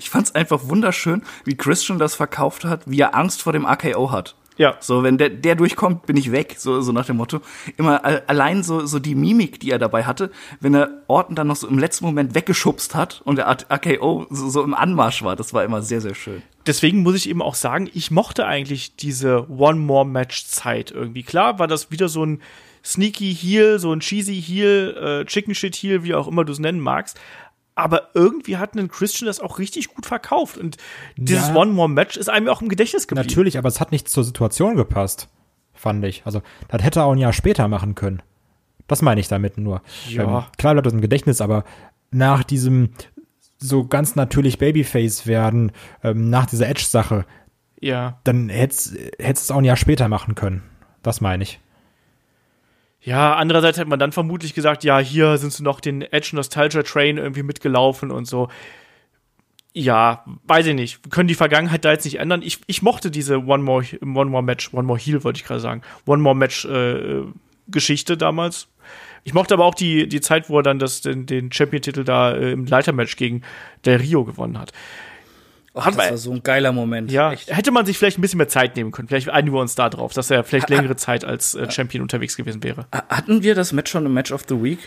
[0.00, 4.10] Ich fand's einfach wunderschön, wie Christian das verkauft hat, wie er Angst vor dem AKO
[4.10, 4.34] hat.
[4.60, 4.76] Ja.
[4.80, 7.40] So, wenn der, der durchkommt, bin ich weg, so, so nach dem Motto.
[7.78, 10.30] Immer a- allein so, so die Mimik, die er dabei hatte,
[10.60, 14.50] wenn er Orton dann noch so im letzten Moment weggeschubst hat und der AKO so,
[14.50, 16.42] so im Anmarsch war, das war immer sehr, sehr schön.
[16.66, 21.22] deswegen muss ich eben auch sagen, ich mochte eigentlich diese One More Match Zeit irgendwie.
[21.22, 22.42] Klar war das wieder so ein
[22.84, 26.58] sneaky Heel, so ein cheesy Heel, äh, Chicken Shit Heel, wie auch immer du es
[26.58, 27.18] nennen magst.
[27.74, 30.58] Aber irgendwie hat ein Christian das auch richtig gut verkauft.
[30.58, 30.76] Und
[31.16, 31.54] dieses Ja.
[31.56, 33.26] One More Match ist einem auch im Gedächtnis geblieben.
[33.28, 35.28] Natürlich, aber es hat nicht zur Situation gepasst,
[35.72, 36.22] fand ich.
[36.26, 38.22] Also, das hätte er auch ein Jahr später machen können.
[38.86, 39.82] Das meine ich damit nur.
[40.08, 40.22] Ja.
[40.22, 41.64] Ähm, klar bleibt das im Gedächtnis, aber
[42.10, 42.90] nach diesem
[43.58, 45.70] so ganz natürlich Babyface werden,
[46.02, 47.24] ähm, nach dieser Edge-Sache,
[47.80, 48.18] Ja.
[48.24, 50.62] dann hättest hättest es auch ein Jahr später machen können.
[51.02, 51.60] Das meine ich.
[53.02, 56.82] Ja, andererseits hätte man dann vermutlich gesagt, ja, hier sind sie noch den Edge Nostalgia
[56.82, 58.48] Train irgendwie mitgelaufen und so.
[59.72, 61.10] Ja, weiß ich nicht.
[61.10, 62.42] Können die Vergangenheit da jetzt nicht ändern.
[62.42, 65.60] Ich, ich mochte diese One More, One More Match, One More Heal, wollte ich gerade
[65.60, 65.82] sagen.
[66.06, 67.22] One More Match äh,
[67.68, 68.68] Geschichte damals.
[69.22, 72.32] Ich mochte aber auch die, die Zeit, wo er dann das, den, den Champion-Titel da
[72.32, 73.42] äh, im Leitermatch gegen
[73.84, 74.72] Del Rio gewonnen hat.
[75.72, 77.12] Och, Hat das man- war so ein geiler Moment.
[77.12, 77.54] Ja, Echt.
[77.54, 79.06] hätte man sich vielleicht ein bisschen mehr Zeit nehmen können.
[79.08, 82.36] Vielleicht einigen wir uns da drauf, dass er vielleicht längere Zeit als äh, Champion unterwegs
[82.36, 82.86] gewesen wäre.
[82.92, 84.80] Ha- Hatten wir das Match schon im Match of the Week?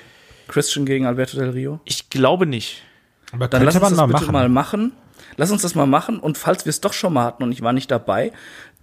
[0.50, 1.80] Christian gegen Alberto Del Rio?
[1.86, 2.84] Ich glaube nicht.
[3.32, 4.32] Aber Dann lass uns das mal bitte machen.
[4.34, 4.92] mal machen.
[5.38, 7.62] Lass uns das mal machen und falls wir es doch schon mal hatten und ich
[7.62, 8.34] war nicht dabei,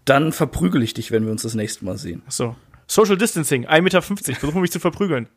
[0.06, 2.22] dann verprügel ich dich, wenn wir uns das nächste Mal sehen.
[2.28, 2.56] So.
[2.86, 4.02] Social Distancing, 1,50 Meter.
[4.02, 5.28] Versuchen mich zu verprügeln.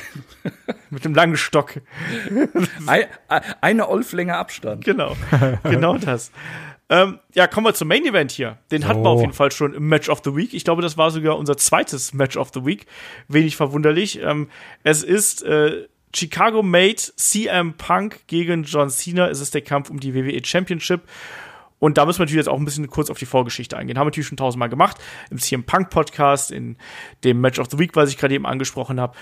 [0.90, 1.74] Mit dem langen Stock.
[2.86, 4.84] Ei- ei- Eine Olflänge Abstand.
[4.84, 5.16] Genau.
[5.64, 6.30] genau das.
[6.90, 8.58] Ähm, ja, kommen wir zum Main Event hier.
[8.70, 9.10] Den hatten wir So.
[9.10, 10.52] auf jeden Fall schon im Match of the Week.
[10.52, 12.86] Ich glaube, das war sogar unser zweites Match of the Week.
[13.28, 14.20] Wenig verwunderlich.
[14.22, 14.48] Ähm,
[14.82, 19.28] es ist äh, Chicago Made CM Punk gegen John Cena.
[19.28, 21.00] Es ist der Kampf um die WWE Championship.
[21.80, 23.98] Und da müssen wir natürlich jetzt auch ein bisschen kurz auf die Vorgeschichte eingehen.
[23.98, 24.98] Haben wir natürlich schon tausendmal gemacht.
[25.30, 26.76] Im CM Punk Podcast, in
[27.24, 29.14] dem Match of the Week, was ich gerade eben angesprochen habe.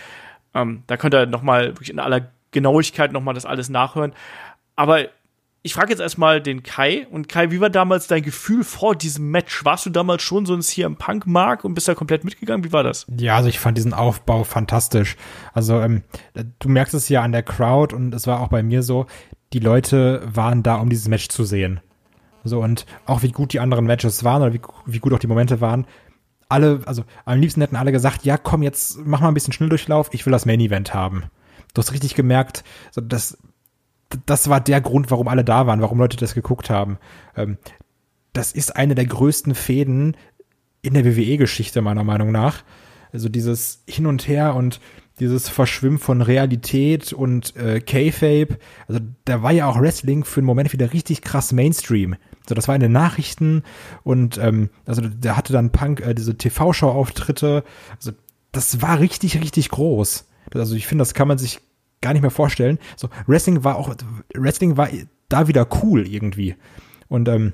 [0.55, 4.13] Ähm, da könnt ihr nochmal wirklich in aller Genauigkeit nochmal das alles nachhören.
[4.77, 5.07] Aber
[5.65, 7.07] ich frage jetzt erstmal den Kai.
[7.11, 9.65] Und Kai, wie war damals dein Gefühl vor diesem Match?
[9.65, 12.65] Warst du damals schon so ein CM Punk Mark und bist da komplett mitgegangen?
[12.65, 13.07] Wie war das?
[13.17, 15.17] Ja, also ich fand diesen Aufbau fantastisch.
[15.53, 16.03] Also ähm,
[16.59, 19.07] du merkst es ja an der Crowd und es war auch bei mir so,
[19.53, 21.81] die Leute waren da, um dieses Match zu sehen.
[22.45, 25.29] So und auch wie gut die anderen Matches waren oder wie, wie gut auch die
[25.29, 25.87] Momente waren.
[26.53, 30.11] Alle, also am liebsten hätten alle gesagt, ja komm, jetzt mach mal ein bisschen Schnelldurchlauf,
[30.13, 31.25] ich will das Main Event haben.
[31.75, 33.39] Du hast richtig gemerkt, so das,
[34.27, 36.99] das war der Grund, warum alle da waren, warum Leute das geguckt haben.
[37.37, 37.57] Ähm,
[38.33, 40.17] das ist eine der größten Fäden
[40.83, 42.65] in der WWE-Geschichte, meiner Meinung nach.
[43.13, 44.81] Also dieses Hin und Her und
[45.21, 48.59] dieses Verschwimmen von Realität und äh, K-Fape.
[48.89, 52.17] Also da war ja auch Wrestling für einen Moment wieder richtig krass Mainstream.
[52.49, 53.63] So, das war in den Nachrichten
[54.03, 57.65] und ähm, also der hatte dann Punk äh, diese TV-Show-Auftritte.
[57.97, 58.13] Also
[58.51, 60.27] das war richtig, richtig groß.
[60.55, 61.61] Also ich finde, das kann man sich
[62.01, 62.79] gar nicht mehr vorstellen.
[62.97, 63.95] So Wrestling war auch
[64.35, 64.89] Wrestling war
[65.29, 66.57] da wieder cool irgendwie.
[67.09, 67.53] Und ähm,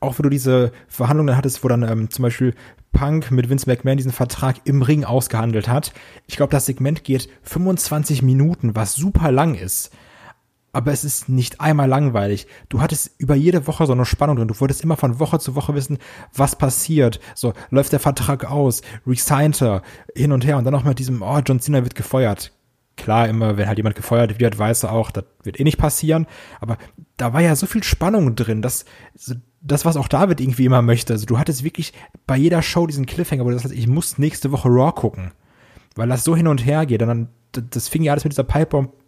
[0.00, 2.54] auch wo du diese Verhandlungen hattest, wo dann ähm, zum Beispiel
[2.92, 5.92] Punk mit Vince McMahon diesen Vertrag im Ring ausgehandelt hat.
[6.26, 9.90] Ich glaube, das Segment geht 25 Minuten, was super lang ist.
[10.72, 12.46] Aber es ist nicht einmal langweilig.
[12.68, 14.48] Du hattest über jede Woche so eine Spannung drin.
[14.48, 15.98] Du wolltest immer von Woche zu Woche wissen,
[16.32, 17.20] was passiert.
[17.34, 19.82] So, läuft der Vertrag aus, resigned er,
[20.14, 20.58] hin und her.
[20.58, 22.52] Und dann noch mit diesem, oh, John Cena wird gefeuert.
[22.96, 26.26] Klar, immer, wenn halt jemand gefeuert wird, weiß er auch, das wird eh nicht passieren.
[26.60, 26.76] Aber
[27.16, 28.84] da war ja so viel Spannung drin, dass
[29.62, 31.14] das, was auch David irgendwie immer möchte.
[31.14, 31.92] Also du hattest wirklich
[32.26, 35.32] bei jeder Show diesen Cliffhanger, wo du sagst, ich muss nächste Woche Raw gucken.
[35.96, 37.02] Weil das so hin und her geht.
[37.02, 38.44] Und dann, das fing ja alles mit dieser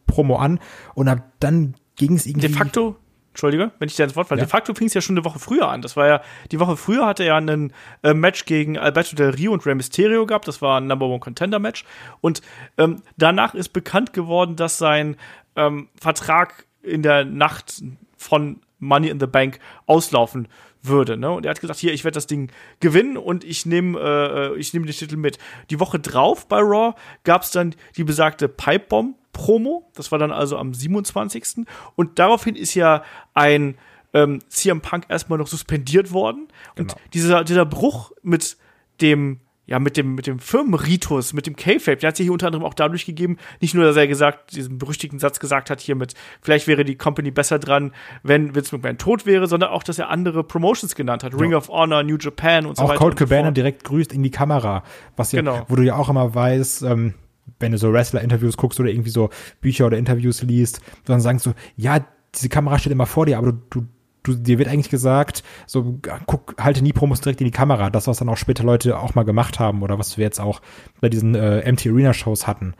[0.06, 0.60] Pipe-Promo an.
[0.94, 2.48] Und ab dann ging es irgendwie.
[2.48, 2.96] De facto,
[3.30, 4.44] Entschuldige, wenn ich dir ins Wort falle, Ja.
[4.44, 5.80] de facto fing es ja schon eine Woche früher an.
[5.80, 6.20] Das war ja,
[6.50, 7.72] die Woche früher hatte er ja ein
[8.02, 10.48] äh, Match gegen Alberto Del Rio und Rey Mysterio gehabt.
[10.48, 11.84] Das war ein Number One Contender Match.
[12.20, 12.42] Und
[12.76, 15.16] ähm, danach ist bekannt geworden, dass sein
[15.56, 17.82] ähm, Vertrag in der Nacht
[18.18, 20.48] von Money in the Bank auslaufen
[20.82, 21.16] würde.
[21.16, 21.30] Ne?
[21.30, 22.50] Und er hat gesagt, hier, ich werde das Ding
[22.80, 25.38] gewinnen und ich nehme äh, ich nehme den Titel mit.
[25.70, 26.94] Die Woche drauf bei Raw
[27.24, 29.90] gab es dann die besagte Pipebomb Promo.
[29.94, 31.66] Das war dann also am 27.
[31.96, 33.02] Und daraufhin ist ja
[33.32, 33.78] ein
[34.12, 36.48] ähm, CM Punk erstmal noch suspendiert worden.
[36.76, 37.00] Und Genau.
[37.14, 38.56] dieser, dieser Bruch mit
[39.00, 42.48] dem ja, mit dem, mit dem Firmenritus, mit dem K-Fape, der hat sich hier unter
[42.48, 45.94] anderem auch dadurch gegeben, nicht nur, dass er gesagt, diesen berüchtigten Satz gesagt hat hier
[45.94, 49.98] mit, vielleicht wäre die Company besser dran, wenn Vince McMahon tot wäre, sondern auch, dass
[49.98, 51.38] er andere Promotions genannt hat.
[51.38, 53.04] Ring of Honor, New Japan und so auch weiter.
[53.04, 53.56] Und so Cabana fort.
[53.56, 54.82] direkt grüßt in die Kamera.
[55.16, 55.64] Was ja, Genau.
[55.68, 57.14] wo du ja auch immer weißt, ähm,
[57.60, 59.30] wenn du so Wrestler-Interviews guckst oder irgendwie so
[59.60, 63.52] Bücher oder Interviews liest, dann sagen so, ja, diese Kamera steht immer vor dir, aber
[63.52, 63.86] du, du
[64.22, 67.90] du, dir wird eigentlich gesagt, so, guck, halte nie Promos direkt in die Kamera.
[67.90, 70.60] Das, was dann auch später Leute auch mal gemacht haben oder was wir jetzt auch
[71.00, 72.74] bei diesen äh, MT Arena Shows hatten.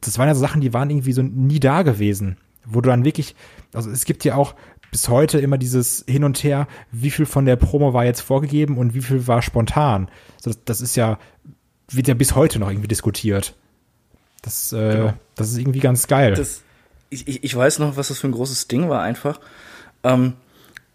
[0.00, 2.36] Das waren ja so Sachen, die waren irgendwie so nie da gewesen.
[2.64, 3.34] Wo du dann wirklich,
[3.72, 4.54] also es gibt ja auch
[4.90, 8.76] bis heute immer dieses Hin und Her, wie viel von der Promo war jetzt vorgegeben
[8.78, 10.08] und wie viel war spontan.
[10.36, 11.18] Also das, das ist ja,
[11.90, 13.54] wird ja bis heute noch irgendwie diskutiert.
[14.42, 15.12] Das, äh, genau.
[15.34, 16.34] das ist irgendwie ganz geil.
[16.34, 16.62] Das,
[17.10, 19.40] ich, ich, ich weiß noch, was das für ein großes Ding war einfach.
[20.08, 20.34] Ähm,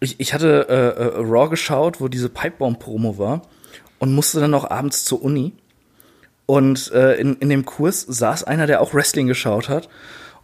[0.00, 3.42] ich, ich hatte äh, äh, Raw geschaut, wo diese Pipebomb-Promo war
[3.98, 5.52] und musste dann noch abends zur Uni.
[6.46, 9.88] Und äh, in, in dem Kurs saß einer, der auch Wrestling geschaut hat.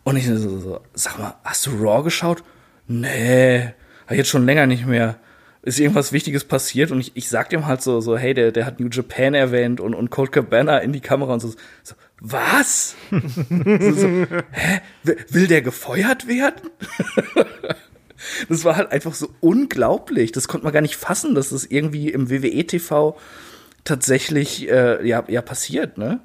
[0.02, 2.42] Und ich so, so sag mal, hast du Raw geschaut?
[2.88, 3.74] Nee,
[4.06, 5.16] hab jetzt schon länger nicht mehr.
[5.62, 6.90] Ist irgendwas Wichtiges passiert?
[6.90, 9.78] Und ich, ich sag dem halt so, so, hey, der, der hat New Japan erwähnt
[9.78, 11.52] und, und Cold Cabana in die Kamera und so.
[11.82, 12.96] so was?
[13.10, 14.06] so, so,
[14.52, 14.80] hä?
[15.02, 16.70] Will der gefeuert werden?
[18.48, 20.32] das war halt einfach so unglaublich.
[20.32, 23.16] Das konnte man gar nicht fassen, dass das irgendwie im WWE-TV
[23.84, 26.20] tatsächlich äh, ja, ja passiert, ne?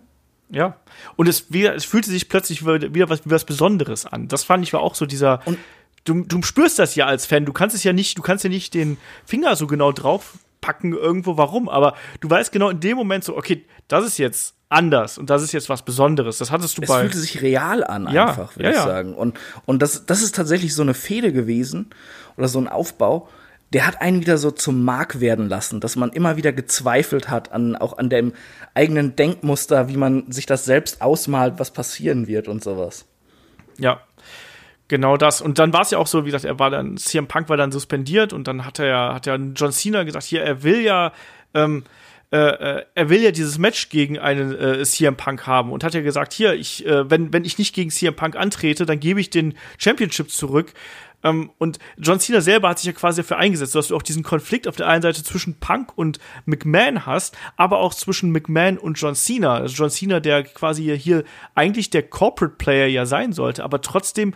[0.49, 0.77] Ja.
[1.15, 4.27] Und es, wieder, es fühlte sich plötzlich wieder was, was Besonderes an.
[4.27, 5.41] Das fand ich war auch so dieser.
[5.45, 5.57] Und
[6.03, 7.45] du, du spürst das ja als Fan.
[7.45, 11.37] Du kannst es ja nicht, du kannst ja nicht den Finger so genau draufpacken irgendwo,
[11.37, 11.67] warum.
[11.67, 15.43] Aber du weißt genau in dem Moment so, okay, das ist jetzt anders und das
[15.43, 16.37] ist jetzt was Besonderes.
[16.37, 16.95] Das hattest du es bei.
[16.95, 19.13] Es fühlte sich real an, ja, einfach, würde ja, ich sagen.
[19.13, 21.87] Und, und das, das ist tatsächlich so eine Fehde gewesen
[22.37, 23.29] oder so ein Aufbau,
[23.73, 27.51] der hat einen wieder so zum Mark werden lassen, dass man immer wieder gezweifelt hat
[27.51, 28.33] an, auch an dem
[28.73, 33.05] eigenen Denkmuster, wie man sich das selbst ausmalt, was passieren wird und sowas.
[33.77, 34.01] Ja,
[34.87, 35.41] Genau das.
[35.41, 37.57] Und dann war es ja auch so, wie gesagt, er war dann, CM Punk war
[37.57, 41.11] dann suspendiert und dann hat er, hat ja John Cena gesagt, hier, er will ja,
[41.55, 41.83] ähm,
[42.35, 45.93] äh, äh, er will ja dieses Match gegen einen äh, CM Punk haben und hat
[45.93, 49.21] ja gesagt, hier, ich, äh, wenn, wenn ich nicht gegen CM Punk antrete, dann gebe
[49.21, 50.73] ich den Championship zurück.
[51.23, 54.23] Ähm, und John Cena selber hat sich ja quasi dafür eingesetzt, dass du auch diesen
[54.23, 58.99] Konflikt auf der einen Seite zwischen Punk und McMahon hast, aber auch zwischen McMahon und
[58.99, 59.53] John Cena.
[59.53, 64.33] Also John Cena, der quasi hier eigentlich der Corporate Player ja sein sollte, aber trotzdem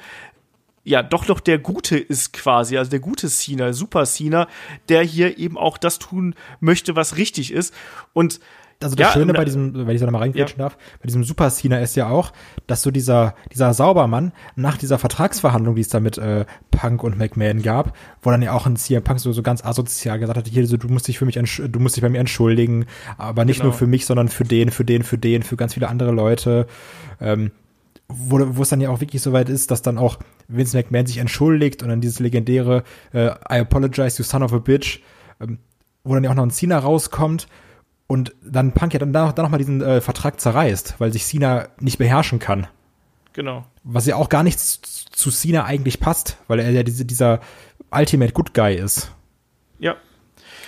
[0.83, 4.47] ja doch noch der Gute ist quasi, also der gute Cena, Super Cena,
[4.87, 7.73] der hier eben auch das tun möchte, was richtig ist.
[8.13, 8.39] Und
[8.81, 10.65] also das ja, Schöne bei diesem, wenn ich so nochmal reingrätschen ja.
[10.65, 12.31] darf, bei diesem Super Cena ist ja auch,
[12.65, 17.17] dass so dieser, dieser Saubermann nach dieser Vertragsverhandlung, die es da mit äh, Punk und
[17.17, 20.47] McMahon gab, wo dann ja auch ein CM Punk so, so ganz asozial gesagt hat,
[20.47, 22.85] hier, so, du musst dich für mich, du musst dich bei mir entschuldigen,
[23.17, 23.71] aber nicht genau.
[23.71, 26.65] nur für mich, sondern für den, für den, für den, für ganz viele andere Leute.
[27.19, 27.51] Ähm,
[28.09, 30.17] wo, wo es dann ja auch wirklich so weit ist, dass dann auch
[30.47, 32.83] Vince McMahon sich entschuldigt und dann dieses legendäre
[33.13, 34.99] äh, I apologize, you son of a bitch,
[35.39, 35.59] ähm,
[36.03, 37.47] wo dann ja auch noch ein Cena rauskommt
[38.07, 41.25] und dann Punk ja dann, dann, dann noch mal diesen äh, Vertrag zerreißt, weil sich
[41.25, 42.67] Cena nicht beherrschen kann.
[43.33, 43.65] Genau.
[43.83, 44.81] Was ja auch gar nichts
[45.11, 47.39] zu Cena eigentlich passt, weil er ja diese, dieser
[47.91, 49.11] Ultimate Good Guy ist.
[49.77, 49.95] Ja,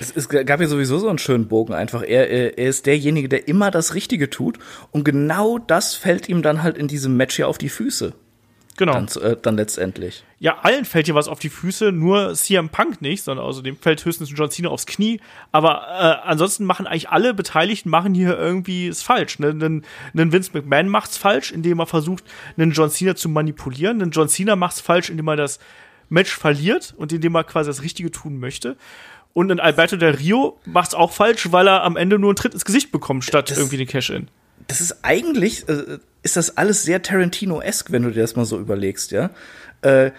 [0.01, 2.03] es, es gab ja sowieso so einen schönen Bogen einfach.
[2.03, 4.57] Er, er ist derjenige, der immer das Richtige tut
[4.91, 8.13] und genau das fällt ihm dann halt in diesem Match hier auf die Füße.
[8.77, 8.93] Genau.
[8.93, 10.23] Dann, äh, dann letztendlich.
[10.39, 14.03] Ja, allen fällt hier was auf die Füße, nur CM Punk nicht, sondern außerdem fällt
[14.03, 15.19] höchstens John Cena aufs Knie.
[15.51, 19.37] Aber äh, ansonsten machen eigentlich alle Beteiligten machen hier irgendwie es falsch.
[19.39, 19.49] Ne?
[19.49, 22.23] Einen, einen Vince McMahon macht's falsch, indem er versucht,
[22.57, 24.01] einen John Cena zu manipulieren.
[24.01, 25.59] Einen John Cena macht's falsch, indem er das
[26.09, 28.77] Match verliert und indem er quasi das Richtige tun möchte.
[29.33, 32.53] Und ein Alberto del Rio macht's auch falsch, weil er am Ende nur einen Tritt
[32.53, 34.27] ins Gesicht bekommt, statt das, irgendwie den Cash-In.
[34.67, 38.59] Das ist eigentlich, äh, ist das alles sehr Tarantino-esk, wenn du dir das mal so
[38.59, 39.29] überlegst, ja.
[39.81, 40.11] Äh,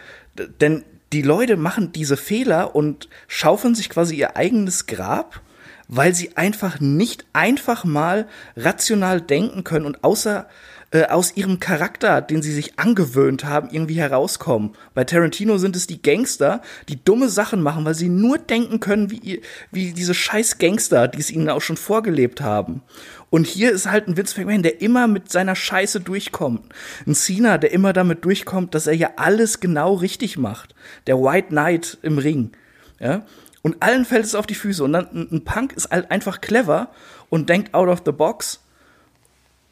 [0.61, 5.43] denn die Leute machen diese Fehler und schaufeln sich quasi ihr eigenes Grab,
[5.89, 8.27] weil sie einfach nicht einfach mal
[8.57, 10.49] rational denken können und außer
[10.93, 14.73] äh, aus ihrem Charakter, den sie sich angewöhnt haben, irgendwie herauskommen.
[14.95, 19.11] Bei Tarantino sind es die Gangster, die dumme Sachen machen, weil sie nur denken können,
[19.11, 19.41] wie,
[19.71, 22.83] wie diese scheiß Gangster, die es ihnen auch schon vorgelebt haben.
[23.31, 26.61] Und hier ist halt ein Vince McMahon, der immer mit seiner Scheiße durchkommt.
[27.07, 30.75] Ein Cena, der immer damit durchkommt, dass er ja alles genau richtig macht.
[31.07, 32.53] Der White Knight im Ring.
[33.01, 33.25] Ja?
[33.63, 34.85] Und allen fällt es auf die Füße.
[34.85, 36.91] Und dann ein Punk ist halt einfach clever
[37.31, 38.62] und denkt out of the box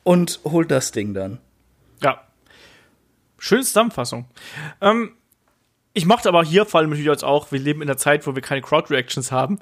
[0.02, 1.38] und holt das Ding dann.
[2.02, 2.22] Ja.
[3.38, 4.26] Schöne Zusammenfassung.
[4.80, 5.12] Ähm,
[5.92, 8.34] ich mochte aber hier vor allem natürlich jetzt auch, wir leben in einer Zeit, wo
[8.34, 9.58] wir keine Crowd-Reactions haben.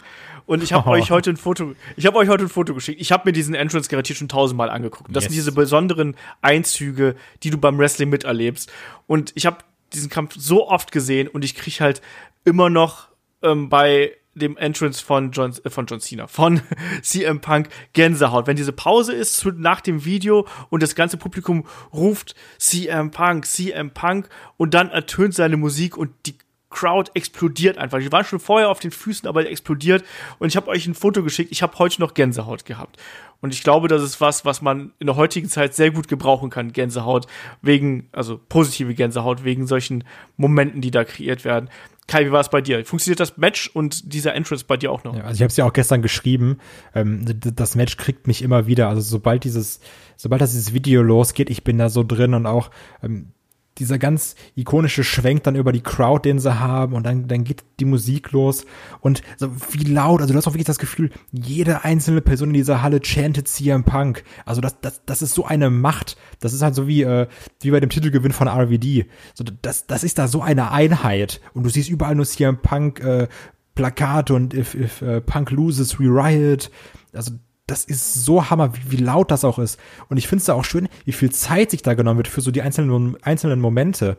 [0.46, 0.92] Und ich habe oh.
[0.94, 3.00] euch heute ein Foto, ich habe euch heute ein Foto geschickt.
[3.00, 5.08] Ich habe mir diesen Entrance garantiert schon tausendmal angeguckt.
[5.14, 5.32] Das yes.
[5.32, 8.70] sind diese besonderen Einzüge, die du beim Wrestling miterlebst.
[9.06, 9.58] Und ich habe
[9.94, 12.02] diesen Kampf so oft gesehen und ich krieg halt
[12.44, 13.08] immer noch
[13.42, 16.60] ähm, bei dem Entrance von John, äh, von John Cena, von
[17.02, 18.46] CM Punk Gänsehaut.
[18.46, 23.90] Wenn diese Pause ist nach dem Video und das ganze Publikum ruft CM Punk, CM
[23.90, 26.34] Punk und dann ertönt seine Musik und die
[26.70, 27.98] Crowd explodiert einfach.
[27.98, 30.04] Die waren schon vorher auf den Füßen, aber die explodiert.
[30.38, 31.50] Und ich habe euch ein Foto geschickt.
[31.50, 32.98] Ich habe heute noch Gänsehaut gehabt.
[33.40, 36.50] Und ich glaube, das ist was, was man in der heutigen Zeit sehr gut gebrauchen
[36.50, 37.26] kann, Gänsehaut,
[37.62, 40.04] wegen, also positive Gänsehaut, wegen solchen
[40.36, 41.70] Momenten, die da kreiert werden.
[42.08, 42.84] Kai, wie war es bei dir?
[42.86, 45.14] Funktioniert das Match und dieser Entrance bei dir auch noch?
[45.14, 46.56] Ja, also ich habe es ja auch gestern geschrieben.
[46.94, 48.88] Ähm, das Match kriegt mich immer wieder.
[48.88, 49.80] Also sobald dieses,
[50.16, 52.70] sobald das dieses Video losgeht, ich bin da so drin und auch
[53.02, 53.32] ähm,
[53.78, 57.64] dieser ganz ikonische Schwenk dann über die Crowd, den sie haben und dann, dann geht
[57.80, 58.66] die Musik los
[59.00, 62.54] und so wie laut, also du hast auch wirklich das Gefühl, jede einzelne Person in
[62.54, 64.24] dieser Halle chantet CM Punk.
[64.44, 66.16] Also das, das, das ist so eine Macht.
[66.40, 67.26] Das ist halt so wie, äh,
[67.60, 69.06] wie bei dem Titelgewinn von RVD.
[69.34, 73.00] So, das, das ist da so eine Einheit und du siehst überall nur CM Punk
[73.00, 73.28] äh,
[73.74, 76.68] Plakate und if, if uh, Punk loses, we riot.
[77.12, 77.32] Also
[77.68, 79.78] das ist so hammer, wie, wie laut das auch ist.
[80.08, 82.40] Und ich finde es da auch schön, wie viel Zeit sich da genommen wird für
[82.40, 84.16] so die einzelnen, einzelnen Momente.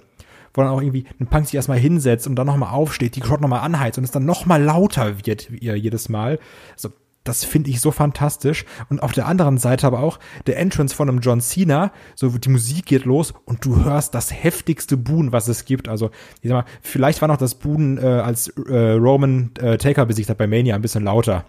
[0.53, 3.41] Wo dann auch irgendwie ein Punk sich erstmal hinsetzt und dann nochmal aufsteht, die Crowd
[3.41, 6.39] nochmal anheizt und es dann nochmal lauter wird wie jedes Mal.
[6.73, 6.89] Also,
[7.23, 8.65] das finde ich so fantastisch.
[8.89, 12.49] Und auf der anderen Seite aber auch der Entrance von einem John Cena, so die
[12.49, 15.87] Musik geht los und du hörst das heftigste Boon, was es gibt.
[15.87, 16.09] Also,
[16.41, 20.29] ich sag mal, vielleicht war noch das Boon, äh, als äh, Roman äh, Taker besiegt
[20.29, 21.45] hat bei Mania ein bisschen lauter.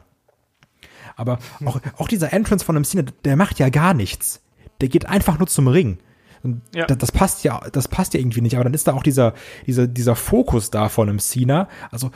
[1.17, 4.43] Aber auch, auch dieser Entrance von einem Cena, der macht ja gar nichts.
[4.81, 5.99] Der geht einfach nur zum Ring.
[6.43, 6.87] Und ja.
[6.87, 8.55] das, das, passt ja, das passt ja irgendwie nicht.
[8.55, 9.35] Aber dann ist da auch dieser,
[9.67, 11.69] dieser, dieser Fokus da von einem Cena.
[11.91, 12.11] Also,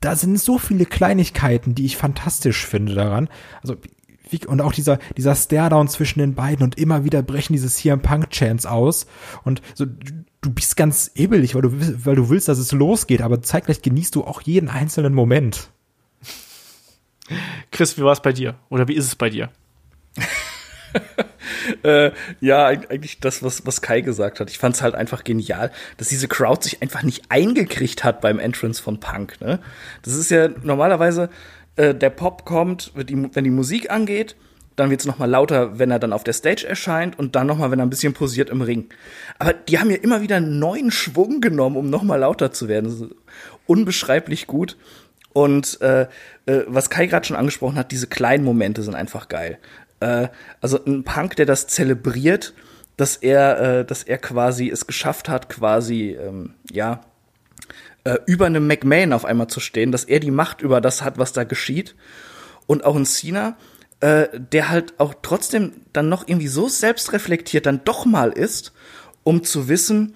[0.00, 3.28] da sind so viele Kleinigkeiten, die ich fantastisch finde daran.
[3.62, 3.76] Also,
[4.30, 8.00] wie, und auch dieser, dieser Staredown zwischen den beiden und immer wieder brechen diese CM
[8.00, 9.06] Punk Chants aus.
[9.42, 13.42] Und so, du bist ganz ebelig, weil du, weil du willst, dass es losgeht, aber
[13.42, 15.70] zeitgleich genießt du auch jeden einzelnen Moment.
[17.70, 18.56] Chris, wie war es bei dir?
[18.68, 19.50] Oder wie ist es bei dir?
[21.82, 24.50] äh, ja, eigentlich das, was, was Kai gesagt hat.
[24.50, 28.38] Ich fand es halt einfach genial, dass diese Crowd sich einfach nicht eingekriegt hat beim
[28.38, 29.40] Entrance von Punk.
[29.40, 29.60] Ne?
[30.02, 31.30] Das ist ja normalerweise,
[31.76, 34.36] äh, der Pop kommt, die, wenn die Musik angeht,
[34.76, 37.70] dann wird es nochmal lauter, wenn er dann auf der Stage erscheint und dann nochmal,
[37.70, 38.88] wenn er ein bisschen posiert im Ring.
[39.38, 43.12] Aber die haben ja immer wieder einen neuen Schwung genommen, um nochmal lauter zu werden.
[43.66, 44.76] unbeschreiblich gut.
[45.32, 46.02] Und äh,
[46.46, 49.58] äh, was Kai gerade schon angesprochen hat, diese kleinen Momente sind einfach geil.
[50.00, 50.28] Äh,
[50.60, 52.52] also ein Punk, der das zelebriert,
[52.96, 57.00] dass er, äh, dass er quasi es geschafft hat, quasi ähm, ja
[58.04, 61.18] äh, über einem McMahon auf einmal zu stehen, dass er die Macht über das hat,
[61.18, 61.94] was da geschieht.
[62.66, 63.56] Und auch ein Cena,
[64.00, 68.72] äh, der halt auch trotzdem dann noch irgendwie so selbstreflektiert dann doch mal ist,
[69.22, 70.14] um zu wissen,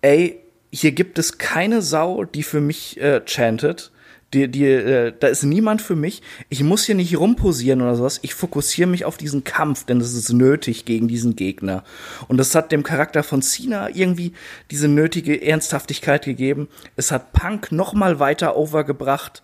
[0.00, 0.40] ey,
[0.70, 3.90] hier gibt es keine Sau, die für mich äh, chantet
[4.34, 6.22] die, die, äh, da ist niemand für mich.
[6.50, 8.18] Ich muss hier nicht rumposieren oder sowas.
[8.22, 11.82] Ich fokussiere mich auf diesen Kampf, denn das ist nötig gegen diesen Gegner.
[12.28, 14.32] Und das hat dem Charakter von Cena irgendwie
[14.70, 16.68] diese nötige Ernsthaftigkeit gegeben.
[16.96, 19.42] Es hat Punk noch mal weiter overgebracht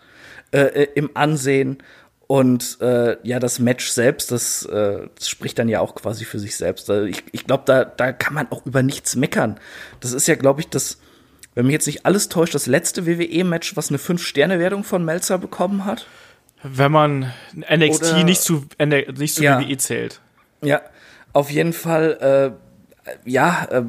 [0.52, 1.78] äh, äh, im Ansehen.
[2.26, 6.38] Und äh, ja, das Match selbst, das, äh, das spricht dann ja auch quasi für
[6.38, 6.90] sich selbst.
[6.90, 9.58] Also ich ich glaube, da, da kann man auch über nichts meckern.
[10.00, 10.98] Das ist ja, glaube ich, das
[11.54, 15.84] wenn mich jetzt nicht alles täuscht, das letzte WWE-Match, was eine 5-Sterne-Wertung von Melzer bekommen
[15.84, 16.06] hat?
[16.62, 19.60] Wenn man NXT Oder, nicht zu, nicht zu ja.
[19.60, 20.20] WWE zählt.
[20.62, 20.80] Ja,
[21.32, 22.56] auf jeden Fall,
[23.06, 23.82] äh, ja, äh,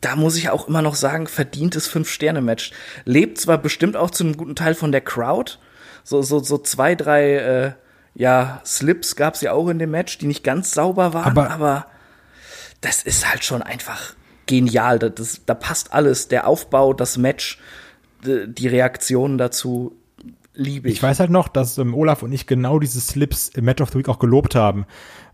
[0.00, 2.72] da muss ich auch immer noch sagen, verdientes 5-Sterne-Match.
[3.04, 5.52] Lebt zwar bestimmt auch zu einem guten Teil von der Crowd.
[6.04, 7.72] So, so, so zwei, drei, äh,
[8.14, 11.86] ja, Slips gab's ja auch in dem Match, die nicht ganz sauber waren, aber, aber
[12.82, 14.14] das ist halt schon einfach
[14.46, 14.98] genial.
[14.98, 16.28] Das, da passt alles.
[16.28, 17.58] Der Aufbau, das Match,
[18.24, 19.96] die Reaktionen dazu
[20.54, 20.94] liebe ich.
[20.94, 23.90] Ich weiß halt noch, dass ähm, Olaf und ich genau diese Slips im Match of
[23.90, 24.86] the Week auch gelobt haben,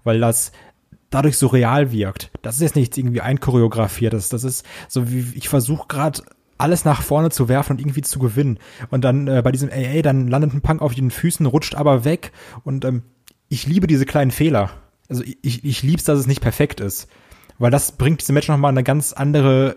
[0.05, 0.53] weil das
[1.11, 2.31] dadurch so real wirkt.
[2.43, 4.29] Das ist jetzt nicht irgendwie einchoreografiertes.
[4.29, 6.23] Das ist so wie ich versuche gerade
[6.59, 8.59] alles nach vorne zu werfen und irgendwie zu gewinnen.
[8.91, 12.05] Und dann äh, bei diesem AA, dann landet ein Punk auf den Füßen, rutscht aber
[12.05, 12.33] weg.
[12.65, 13.03] Und ähm,
[13.49, 14.71] ich liebe diese kleinen Fehler.
[15.09, 17.09] Also ich, ich lieb's, dass es nicht perfekt ist
[17.61, 19.77] weil das bringt diesem Match nochmal eine ganz andere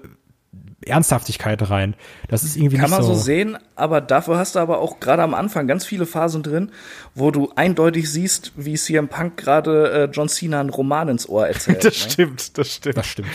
[0.85, 1.95] Ernsthaftigkeit rein.
[2.27, 5.21] Das ist irgendwie Kann man so, so sehen, aber dafür hast du aber auch gerade
[5.21, 6.71] am Anfang ganz viele Phasen drin,
[7.13, 11.47] wo du eindeutig siehst, wie CM Punk gerade äh, John Cena einen Roman ins Ohr
[11.49, 11.85] erzählt.
[11.85, 12.11] das ne?
[12.11, 12.97] stimmt, das stimmt.
[12.97, 13.29] Das stimmt.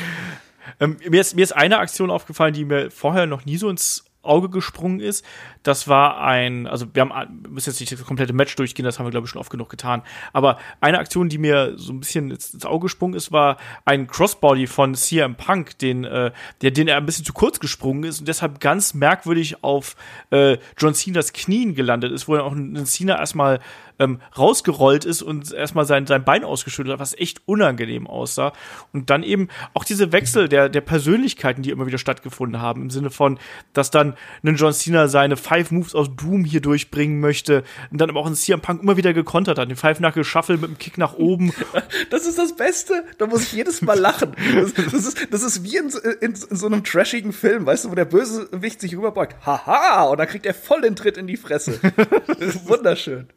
[0.81, 4.05] Ähm, mir, ist, mir ist eine Aktion aufgefallen, die mir vorher noch nie so ins
[4.29, 5.25] Auge gesprungen ist.
[5.63, 8.99] Das war ein, also wir haben, wir müssen jetzt nicht das komplette Match durchgehen, das
[8.99, 10.03] haben wir glaube ich schon oft genug getan.
[10.33, 14.67] Aber eine Aktion, die mir so ein bisschen ins Auge gesprungen ist, war ein Crossbody
[14.67, 16.31] von CM Punk, den, äh,
[16.63, 19.97] der, den er ein bisschen zu kurz gesprungen ist und deshalb ganz merkwürdig auf
[20.31, 23.61] äh, John Cenas Knien gelandet ist, wo er auch ein Cena erstmal
[23.99, 28.53] ähm, rausgerollt ist und erstmal sein, sein Bein ausgeschüttelt hat, was echt unangenehm aussah.
[28.93, 32.91] Und dann eben auch diese Wechsel der, der Persönlichkeiten, die immer wieder stattgefunden haben, im
[32.91, 33.39] Sinne von,
[33.73, 38.11] dass dann einen John Cena seine Five Moves aus Doom hier durchbringen möchte und dann
[38.11, 39.69] aber auch ein CM Punk immer wieder gekontert hat.
[39.69, 41.53] Den Five Knuckle Shuffle mit dem Kick nach oben.
[42.11, 43.05] Das ist das Beste.
[43.19, 44.35] Da muss ich jedes Mal lachen.
[44.55, 47.91] Das, das ist, das ist wie in, in, in, so einem trashigen Film, weißt du,
[47.91, 49.37] wo der Bösewicht sich rüberbeugt.
[49.45, 50.05] Haha!
[50.05, 51.81] Und dann kriegt er voll den Tritt in die Fresse.
[52.27, 53.29] Das ist wunderschön.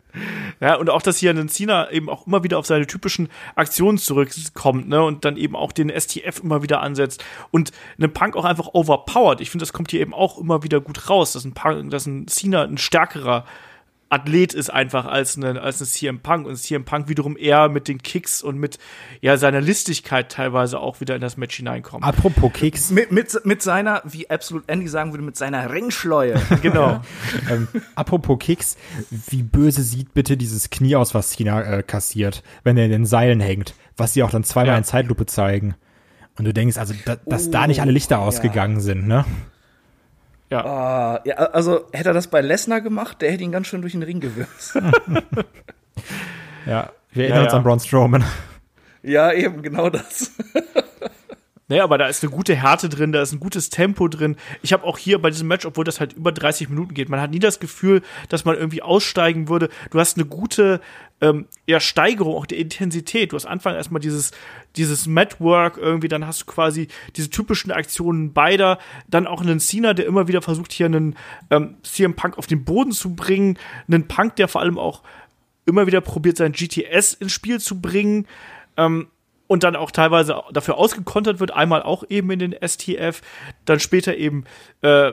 [0.60, 3.98] Ja, und auch, dass hier ein Cena eben auch immer wieder auf seine typischen Aktionen
[3.98, 8.46] zurückkommt, ne, und dann eben auch den STF immer wieder ansetzt und ein Punk auch
[8.46, 9.42] einfach overpowered.
[9.42, 12.06] Ich finde, das kommt hier eben auch immer wieder gut raus, dass ein Punk, dass
[12.06, 13.46] ein Cena ein stärkerer
[14.12, 17.88] Athlet ist einfach als ein, als ein CM Punk und CM Punk wiederum eher mit
[17.88, 18.78] den Kicks und mit
[19.22, 22.04] ja seiner Listigkeit teilweise auch wieder in das Match hineinkommt.
[22.04, 22.92] Apropos Kicks.
[22.92, 26.40] Mit, mit, mit seiner, wie Absolute Andy sagen würde, mit seiner Ringschleue.
[26.62, 27.02] Genau.
[27.50, 28.76] ähm, apropos Kicks,
[29.10, 33.06] wie böse sieht bitte dieses Knie aus, was Cena äh, kassiert, wenn er in den
[33.06, 34.78] Seilen hängt, was sie auch dann zweimal Ja.
[34.78, 35.76] in Zeitlupe zeigen.
[36.38, 39.26] Und du denkst, also, da, dass da nicht alle Lichter ausgegangen sind, ne?
[40.52, 40.66] Ja.
[40.66, 43.94] Ah, ja, also hätte er das bei Lesnar gemacht, der hätte ihn ganz schön durch
[43.94, 44.78] den Ring gewürzt.
[46.68, 46.92] Ja.
[47.12, 47.58] Wir erinnern uns ja.
[47.58, 48.24] an Braun Strowman.
[49.02, 50.32] ja, eben, genau das.
[51.72, 54.36] Naja, aber da ist eine gute Härte drin, da ist ein gutes Tempo drin.
[54.62, 57.22] Ich habe auch hier bei diesem Match, obwohl das halt über 30 Minuten geht, man
[57.22, 59.70] hat nie das Gefühl, dass man irgendwie aussteigen würde.
[59.90, 60.82] Du hast eine gute
[61.22, 63.32] ähm, ja, Steigerung auch der Intensität.
[63.32, 64.32] Du hast Anfang erstmal dieses,
[64.76, 68.78] dieses Matwork irgendwie, dann hast du quasi diese typischen Aktionen beider,
[69.08, 71.16] dann auch einen Cena, der immer wieder versucht, hier einen
[71.52, 73.58] ähm, CM Punk auf den Boden zu bringen,
[73.88, 75.04] einen Punk, der vor allem auch
[75.66, 78.28] immer wieder probiert, sein GTS ins Spiel zu bringen.
[78.76, 79.08] Ähm,
[79.52, 83.22] und dann auch teilweise dafür ausgekontert wird, einmal auch eben in den STF,
[83.66, 84.46] dann später eben,
[84.82, 85.12] äh,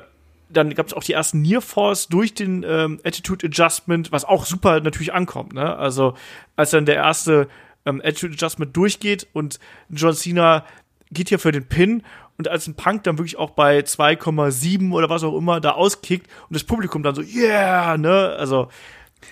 [0.48, 4.46] dann gab es auch die ersten Near Force durch den ähm, Attitude Adjustment, was auch
[4.46, 5.54] super natürlich ankommt.
[5.54, 5.76] Ne?
[5.76, 6.14] Also
[6.54, 7.48] als dann der erste
[7.84, 9.58] ähm, Attitude Adjustment durchgeht und
[9.90, 10.64] John Cena
[11.10, 12.04] geht hier für den Pin
[12.36, 16.28] und als ein Punk dann wirklich auch bei 2,7 oder was auch immer da auskickt
[16.48, 18.36] und das Publikum dann so, yeah, ne?
[18.38, 18.68] Also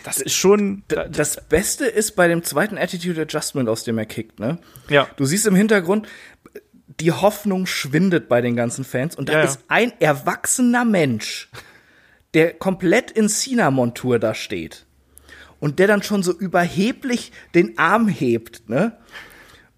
[0.05, 4.39] das ist schon, Das Beste ist bei dem zweiten Attitude Adjustment, aus dem er kickt,
[4.41, 4.59] ne?
[4.89, 5.09] ja.
[5.17, 6.07] Du siehst im Hintergrund,
[7.01, 9.45] die Hoffnung schwindet bei den ganzen Fans und da Ja, ja.
[9.45, 11.51] ist ein erwachsener Mensch,
[12.35, 14.87] der komplett in Cena-Montur da steht
[15.61, 18.97] und der dann schon so überheblich den Arm hebt, ne?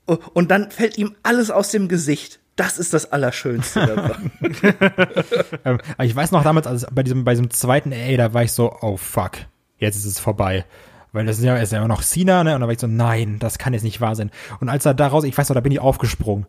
[0.06, 2.40] Und dann fällt ihm alles aus dem Gesicht.
[2.56, 4.30] Das ist das Allerschönste daran.
[5.64, 8.52] Ähm, ich weiß noch damals, als bei diesem, bei diesem zweiten AA, da war ich
[8.52, 9.32] so, oh fuck,
[9.78, 10.64] jetzt ist es vorbei.
[11.12, 12.54] Weil das ist ja, ist ja immer noch Cena, ne?
[12.54, 14.30] Und da war ich so, nein, das kann jetzt nicht wahr sein.
[14.60, 16.46] Und als er daraus, ich weiß noch, da bin ich aufgesprungen.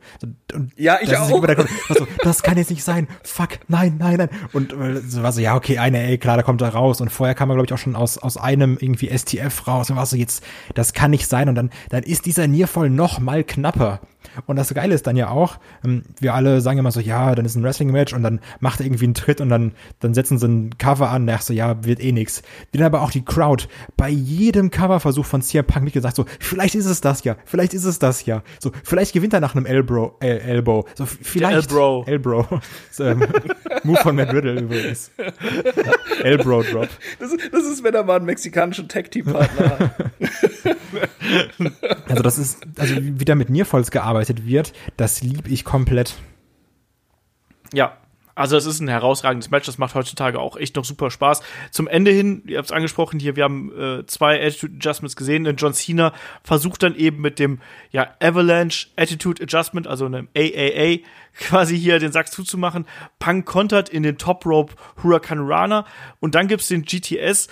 [0.53, 1.41] Und Ja, ich das ist auch.
[1.41, 1.55] war
[1.97, 3.07] so, das kann jetzt nicht sein.
[3.23, 4.29] Fuck, nein, nein, nein.
[4.51, 6.99] Und äh, so war so, ja, okay, eine AA, klar, da kommt er raus.
[6.99, 9.89] Und vorher kam er, glaube ich, auch schon aus, aus einem irgendwie STF raus.
[9.91, 10.43] Und war so, jetzt,
[10.75, 11.47] das kann nicht sein.
[11.47, 14.01] Und dann, dann ist dieser Niervoll noch mal knapper.
[14.45, 17.45] Und das Geile ist dann ja auch, ähm, wir alle sagen immer so, ja, dann
[17.45, 20.47] ist ein Wrestling-Match und dann macht er irgendwie einen Tritt und dann, dann setzen sie
[20.47, 22.41] ein Cover an, ach so, ja, wird eh nix.
[22.71, 26.75] Dann aber auch die Crowd bei jedem Coverversuch von CM Punk nicht gesagt, so, vielleicht
[26.75, 28.43] ist es das ja, vielleicht ist es das ja.
[28.59, 30.85] So, vielleicht gewinnt er nach einem Elbow, äh, Elbow.
[30.95, 31.71] So, vielleicht.
[31.71, 32.07] Elbrow.
[32.07, 32.47] Elbrow.
[32.91, 33.23] So, ähm,
[33.83, 35.11] Move von Matt Riddle übrigens.
[36.23, 36.89] Elbrow Drop.
[37.19, 39.91] Das, ist- das ist, wenn er mal einen mexikanischen Tag-Team-Partner hat.
[42.07, 46.15] Also das ist, also wie da mit Nierfalls gearbeitet wird, das lieb ich komplett.
[47.73, 47.97] Ja,
[48.39, 51.41] also es ist ein herausragendes Match, das macht heutzutage auch echt noch super Spaß.
[51.71, 55.45] Zum Ende hin, ihr habt es angesprochen hier, wir haben äh, zwei Attitude Adjustments gesehen.
[55.45, 57.59] Und John Cena versucht dann eben mit dem
[57.91, 60.99] ja, Avalanche Attitude Adjustment, also einem AAA,
[61.37, 62.85] quasi hier den Sack zuzumachen.
[63.19, 64.73] Punk kontert in den Top Rope
[65.03, 65.85] Hurricane Rana
[66.21, 67.49] und dann gibt's den GTS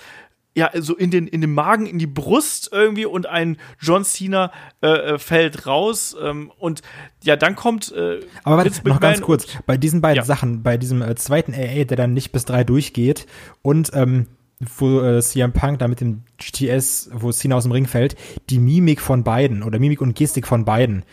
[0.58, 4.50] ja, so in den, in den Magen, in die Brust irgendwie und ein John Cena
[4.82, 6.82] äh, äh, fällt raus ähm, und
[7.22, 10.24] ja, dann kommt äh, Aber warte, noch ganz kurz, bei diesen beiden Ja.
[10.24, 13.26] Sachen, bei diesem äh, zweiten AA, der dann nicht bis drei durchgeht
[13.62, 14.26] und ähm,
[14.58, 18.16] wo äh, CM Punk da mit dem GTS, wo Cena aus dem Ring fällt,
[18.50, 21.04] die Mimik von beiden oder Mimik und Gestik von beiden,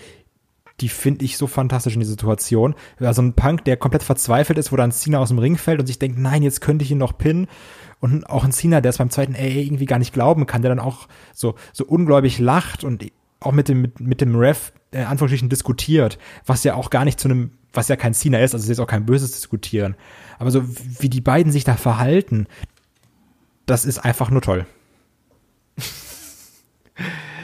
[0.81, 2.73] die finde ich so fantastisch in der Situation.
[2.99, 5.85] Also ein Punk, der komplett verzweifelt ist, wo dann Cena aus dem Ring fällt und
[5.85, 7.47] sich denkt, nein, jetzt könnte ich ihn noch pinnen.
[8.05, 10.69] Und auch ein Cena, der es beim zweiten AA irgendwie gar nicht glauben kann, der
[10.69, 15.01] dann auch so, so ungläubig lacht und auch mit dem, mit, mit dem Ref äh,
[15.01, 18.63] Anführungsstrichen diskutiert, was ja auch gar nicht zu einem, was ja kein Cena ist, also
[18.63, 19.95] es ist auch kein böses Diskutieren.
[20.37, 20.61] Aber so
[20.99, 22.45] wie die beiden sich da verhalten,
[23.65, 24.67] das ist einfach nur toll.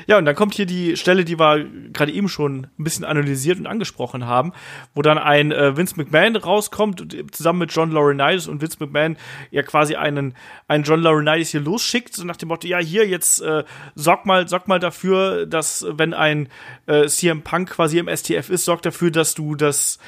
[0.08, 3.60] Ja, und dann kommt hier die Stelle, die wir gerade eben schon ein bisschen analysiert
[3.60, 4.54] und angesprochen haben,
[4.94, 8.78] wo dann ein äh, Vince McMahon rauskommt, und, äh, zusammen mit John Laurinaitis und Vince
[8.80, 9.18] McMahon
[9.52, 10.36] ja quasi einen,
[10.68, 13.64] einen John Laurinaitis hier losschickt, so nach dem Motto, ja, hier, jetzt äh,
[13.96, 16.50] sorg mal, sorg mal dafür, dass, wenn ein
[16.88, 20.00] äh, CM Punk quasi im STF ist, sorg dafür, dass du das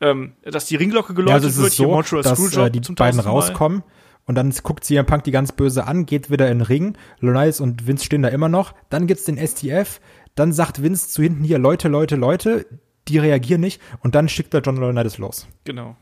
[0.00, 3.20] ähm, dass die Ringglocke geläutet Ja, also wird, so, Montreal dass Screwjob äh, die beiden
[3.20, 3.82] tausendsten Mal.
[4.26, 6.96] Und dann guckt CM Punk die ganz böse an, geht wieder in den Ring.
[7.18, 8.74] Lonais und Vince stehen da immer noch.
[8.88, 10.00] Dann gibt's den STF.
[10.34, 12.66] Dann sagt Vince zu hinten hier Leute, Leute, Leute.
[13.08, 13.80] Die reagieren nicht.
[14.00, 15.48] Und dann schickt er John Laurinaitis los.
[15.64, 15.96] Genau.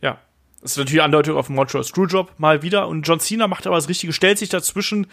[0.00, 0.18] Ja.
[0.62, 2.88] Das ist natürlich Andeutung auf Montreal Screwjob mal wieder.
[2.88, 5.06] Und John Cena macht aber das Richtige, stellt sich dazwischen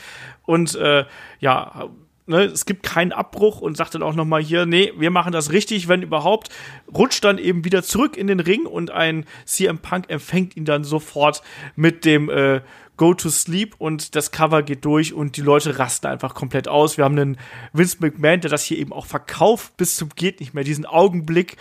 [0.46, 1.06] und äh,
[1.40, 1.90] ja,
[2.26, 5.34] ne, es gibt keinen Abbruch und sagt dann auch noch mal hier, nee, wir machen
[5.34, 6.50] das richtig, wenn überhaupt.
[6.94, 10.84] Rutscht dann eben wieder zurück in den Ring und ein CM Punk empfängt ihn dann
[10.84, 11.42] sofort
[11.76, 12.62] mit dem äh,
[12.96, 16.98] Go to Sleep und das Cover geht durch und die Leute rasten einfach komplett aus.
[16.98, 17.38] Wir haben einen
[17.74, 20.64] Vince McMahon, der das hier eben auch verkauft bis zum geht nicht mehr.
[20.64, 21.58] Diesen Augenblick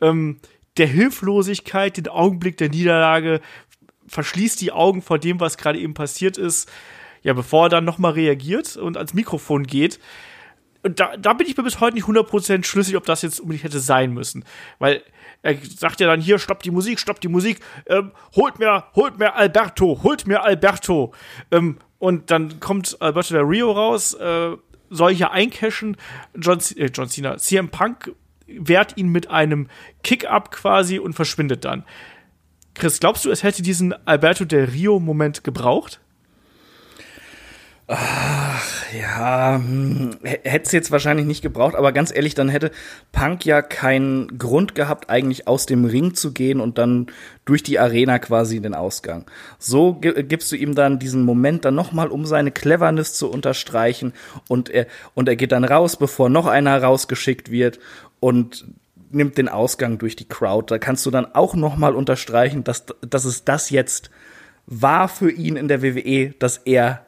[0.00, 0.40] ähm,
[0.76, 3.40] der Hilflosigkeit, den Augenblick der Niederlage,
[4.06, 6.70] verschließt die Augen vor dem, was gerade eben passiert ist.
[7.24, 9.98] Ja, bevor er dann nochmal reagiert und ans Mikrofon geht.
[10.84, 13.64] Und da, da bin ich mir bis heute nicht 100% schlüssig, ob das jetzt unbedingt
[13.64, 14.44] hätte sein müssen.
[14.78, 15.02] Weil
[15.42, 19.18] er sagt ja dann hier, stopp die Musik, stopp die Musik, ähm, holt mir, holt
[19.18, 21.14] mir Alberto, holt mir Alberto.
[21.50, 24.56] Ähm, und dann kommt Alberto del Rio raus, äh,
[24.90, 25.96] soll hier eincashen.
[26.38, 28.12] John, äh, John Cena, CM Punk
[28.46, 29.68] wehrt ihn mit einem
[30.02, 31.84] Kick-Up quasi und verschwindet dann.
[32.74, 36.00] Chris, glaubst du, es hätte diesen Alberto del Rio-Moment gebraucht?
[37.86, 42.70] Ja, hm, hätte es jetzt wahrscheinlich nicht gebraucht, aber ganz ehrlich, dann hätte
[43.12, 47.08] Punk ja keinen Grund gehabt, eigentlich aus dem Ring zu gehen und dann
[47.44, 49.26] durch die Arena quasi den Ausgang.
[49.58, 54.14] So gi- gibst du ihm dann diesen Moment dann nochmal, um seine Cleverness zu unterstreichen
[54.48, 57.80] und er, und er geht dann raus, bevor noch einer rausgeschickt wird
[58.18, 58.64] und
[59.10, 60.72] nimmt den Ausgang durch die Crowd.
[60.72, 64.10] Da kannst du dann auch nochmal unterstreichen, dass, dass es das jetzt
[64.66, 67.03] war für ihn in der WWE, dass er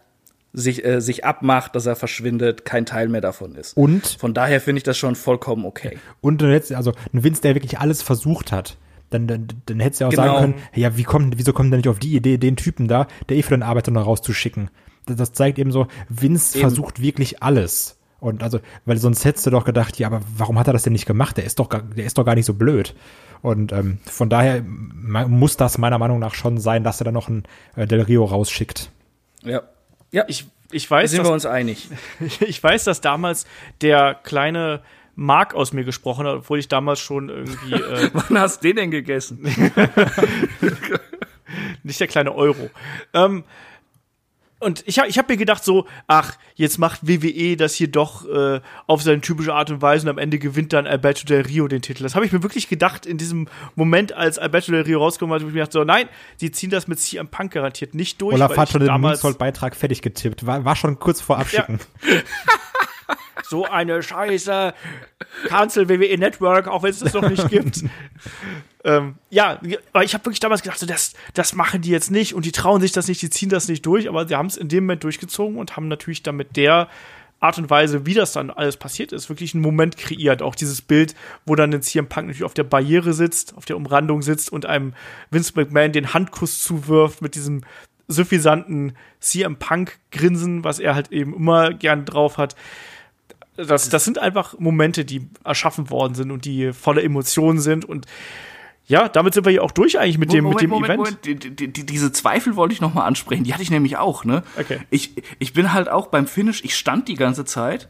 [0.57, 3.77] sich, äh, sich abmacht, dass er verschwindet, kein Teil mehr davon ist.
[3.77, 5.99] Und Von daher finde ich das schon vollkommen okay.
[6.23, 8.79] Und jetzt, also ein Vince, der wirklich alles versucht hat,
[9.11, 10.25] dann, dann, dann hättest du ja auch Genau.
[10.25, 13.07] sagen können, ja, wie kommt, wieso kommt der nicht auf die Idee, den Typen da,
[13.29, 14.71] der eh für den Arbeiter noch rauszuschicken?
[15.05, 16.63] Das, das zeigt eben so, Vince Eben.
[16.63, 17.99] versucht wirklich alles.
[18.19, 20.95] Und also, weil sonst hättest du doch gedacht, ja, aber warum hat er das denn
[20.95, 21.37] nicht gemacht?
[21.37, 22.95] Der ist doch, gar, der ist doch gar nicht so blöd.
[23.43, 27.29] Und ähm, von daher muss das meiner Meinung nach schon sein, dass er dann noch
[27.29, 27.45] einen
[27.77, 28.91] äh, Del Rio rausschickt.
[29.45, 29.63] Ja.
[30.17, 31.89] Ja, Ich, ich da weiß, sind dass wir uns einig.
[32.41, 33.47] ich weiß, dass damals
[33.83, 34.81] der kleine
[35.15, 38.77] Mark aus mir gesprochen hat, obwohl ich damals schon irgendwie äh, Wann hast du den
[38.77, 39.43] denn gegessen?
[41.83, 42.71] nicht der kleine Euro.
[43.13, 43.45] Ähm,
[44.59, 48.27] und ich, hab- ich habe mir gedacht so, ach, jetzt macht WWE das hier doch
[48.29, 51.69] äh, auf seine typische Art und Weise und am Ende gewinnt dann Alberto Del Rio
[51.69, 52.03] den Titel.
[52.03, 55.41] Das habe ich mir wirklich gedacht in diesem Moment, als Alberto Del Rio rausgekommen hat,
[55.43, 58.35] habe ich mir gedacht so, nein, sie ziehen das mit CM Punk garantiert nicht durch.
[58.35, 61.79] Olaf hat schon den Moonsault-Beitrag fertig getippt, war, war schon kurz vor Abschicken.
[63.45, 64.75] so eine Scheiße.
[65.49, 67.85] Cancel WWE Network, auch wenn es das noch nicht gibt.
[68.85, 69.61] ähm, ja,
[69.93, 72.53] aber ich habe wirklich damals gedacht, so, das, das machen die jetzt nicht und die
[72.53, 74.85] trauen sich das nicht, die ziehen das nicht durch, aber sie haben es in dem
[74.85, 76.89] Moment durchgezogen und haben natürlich dann mit der
[77.39, 80.41] Art und Weise, wie das dann alles passiert ist, wirklich einen Moment kreiert.
[80.41, 81.15] Auch dieses Bild,
[81.45, 84.65] wo dann ein CM Punk natürlich auf der Barriere sitzt, auf der Umrandung sitzt und
[84.65, 84.95] einem
[85.31, 87.63] Vince McMahon den Handkuss zuwirft mit diesem
[88.09, 92.57] suffisanten CM Punk Grinsen, was er halt eben immer gern drauf hat
[93.57, 97.85] das, das sind einfach Momente, die erschaffen worden sind und die voller Emotionen sind.
[97.85, 98.07] Und
[98.87, 101.25] ja, damit sind wir hier auch durch eigentlich mit dem, mit dem Event.
[101.25, 103.45] Die, die, die, diese Zweifel wollte ich noch mal ansprechen.
[103.45, 104.43] Die hatte ich nämlich auch, ne?
[104.59, 104.81] Okay.
[104.91, 107.89] Ich, ich bin halt auch beim Finish, ich stand die ganze Zeit.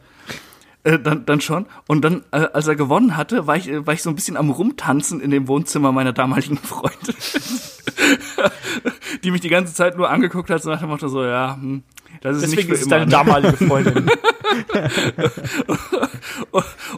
[0.84, 1.66] Äh, dann, dann schon.
[1.88, 4.36] Und dann, äh, als er gewonnen hatte, war ich, äh, war ich so ein bisschen
[4.36, 7.16] am Rumtanzen in dem Wohnzimmer meiner damaligen Freundin.
[9.24, 11.82] die mich die ganze Zeit nur angeguckt hat, so nach dem Motto so, ja, hm,
[12.20, 13.12] das ist Deswegen nicht ist für es deine immer.
[13.12, 14.10] damalige Freundin.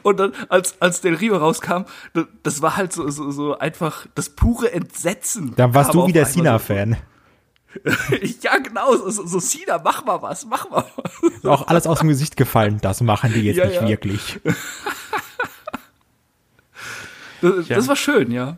[0.02, 1.82] Und dann, als, als Del Rio rauskam,
[2.42, 5.54] das, war halt so, so, so einfach das pure Entsetzen.
[5.56, 6.96] Dann warst du wieder Cena-Fan.
[7.84, 11.32] So, ja, genau, so, so, so Cena, mach mal was, mach mal was.
[11.32, 12.78] Ist auch alles aus dem Gesicht gefallen.
[12.80, 13.88] Das machen die jetzt Ja, nicht ja.
[13.88, 14.40] wirklich.
[17.40, 17.76] Das, Ja.
[17.76, 18.56] das war schön, ja.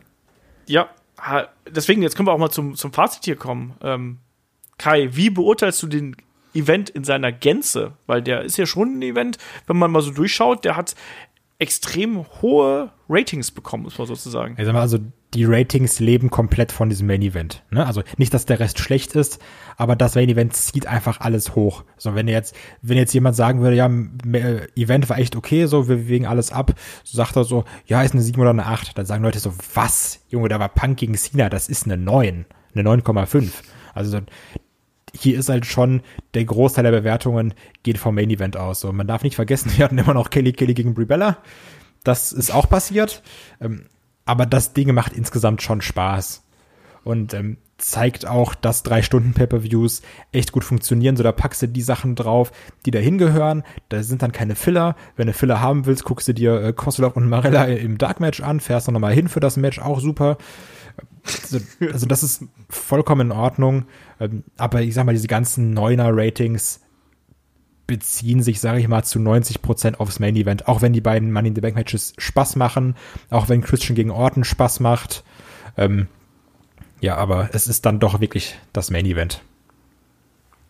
[0.65, 0.89] ja,
[1.69, 3.75] deswegen, jetzt können wir auch mal zum, zum Fazit hier kommen.
[3.83, 4.17] Ähm,
[4.79, 6.15] Kai, wie beurteilst du den
[6.53, 7.93] Event in seiner Gänze?
[8.07, 9.37] Weil der ist ja schon ein Event,
[9.67, 10.95] wenn man mal so durchschaut, der hat
[11.61, 14.55] extrem hohe Ratings bekommen, muss man sozusagen.
[14.55, 14.97] Mal, also
[15.35, 17.63] die Ratings leben komplett von diesem Main Event.
[17.69, 17.85] Ne?
[17.85, 19.39] Also nicht, dass der Rest schlecht ist,
[19.77, 21.83] aber das Main Event zieht einfach alles hoch.
[21.97, 23.87] So, wenn jetzt, wenn jetzt jemand sagen würde, ja,
[24.33, 26.73] äh, Event war echt okay, so, wir wägen alles ab,
[27.03, 28.97] sagt er so, ja, ist eine 7 oder eine 8.
[28.97, 30.25] Dann sagen Leute so, was?
[30.29, 33.51] Junge, da war Punk gegen Cena, das ist eine 9, eine 9,5.
[33.93, 34.19] Also so,
[35.13, 36.01] hier ist halt schon
[36.33, 38.79] der Großteil der Bewertungen geht vom Main Event aus.
[38.79, 41.37] So, man darf nicht vergessen, wir hatten immer noch Kelly Kelly gegen Brie Bella.
[42.03, 43.21] Das ist auch passiert.
[43.59, 43.85] Ähm,
[44.25, 46.43] aber das Ding macht insgesamt schon Spaß.
[47.03, 51.17] Und ähm, zeigt auch, dass drei Stunden Pay-per-Views echt gut funktionieren.
[51.17, 52.51] So, da packst du die Sachen drauf,
[52.85, 53.63] die da hingehören.
[53.89, 54.95] Da sind dann keine Filler.
[55.15, 58.41] Wenn du Filler haben willst, guckst du dir äh, Kosolov und Marella im Dark Match
[58.41, 60.37] an, fährst noch mal hin für das Match, auch super.
[61.23, 61.59] Also,
[61.91, 63.85] also das ist vollkommen in Ordnung.
[64.19, 66.81] Ähm, aber ich sag mal, diese ganzen Neuner-Ratings
[67.87, 70.67] beziehen sich, sage ich mal, zu 90 Prozent aufs Main Event.
[70.67, 72.95] Auch wenn die beiden Money in the Bank Matches Spaß machen,
[73.29, 75.23] auch wenn Christian gegen Orton Spaß macht.
[75.77, 76.07] Ähm,
[77.01, 79.41] ja, aber es ist dann doch wirklich das Main Event.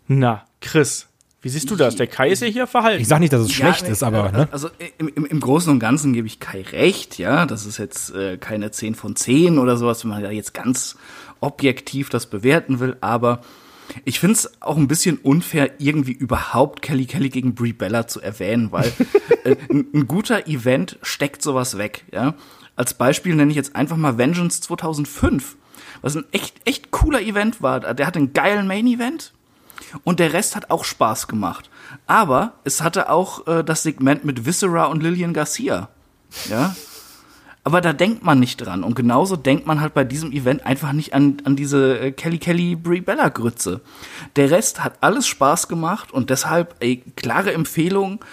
[0.07, 1.09] Na, Chris,
[1.41, 1.95] wie siehst du das?
[1.95, 3.01] Der Kai ist ja hier verhalten.
[3.01, 4.47] Ich sag nicht, dass es schlecht Ja, ist, aber ne?
[4.51, 4.69] Also
[4.99, 7.45] im, im, im Großen und Ganzen gebe ich Kai recht, ja.
[7.45, 10.97] Das ist jetzt äh, keine 10 von 10 oder sowas, wenn man da jetzt ganz
[11.39, 13.41] objektiv das bewerten will, aber
[14.05, 18.21] ich finde es auch ein bisschen unfair, irgendwie überhaupt Kelly Kelly gegen Brie Bella zu
[18.21, 18.91] erwähnen, weil
[19.43, 22.35] äh, ein, ein guter Event steckt sowas weg, ja.
[22.75, 25.57] Als Beispiel nenne ich jetzt einfach mal Vengeance 2005,
[26.01, 27.79] was ein echt, echt cooler Event war.
[27.79, 29.33] Der hatte einen geilen Main Event,
[30.03, 31.69] und der Rest hat auch Spaß gemacht.
[32.07, 35.89] Aber es hatte auch äh, das Segment mit Viscera und Lillian Garcia.
[36.49, 36.75] Ja.
[37.63, 38.83] Aber da denkt man nicht dran.
[38.83, 42.39] Und genauso denkt man halt bei diesem Event einfach nicht an, an diese äh, Kelly
[42.39, 43.81] Kelly Brie Bella Grütze.
[44.35, 48.23] Der Rest hat alles Spaß gemacht und deshalb ey, klare Empfehlung.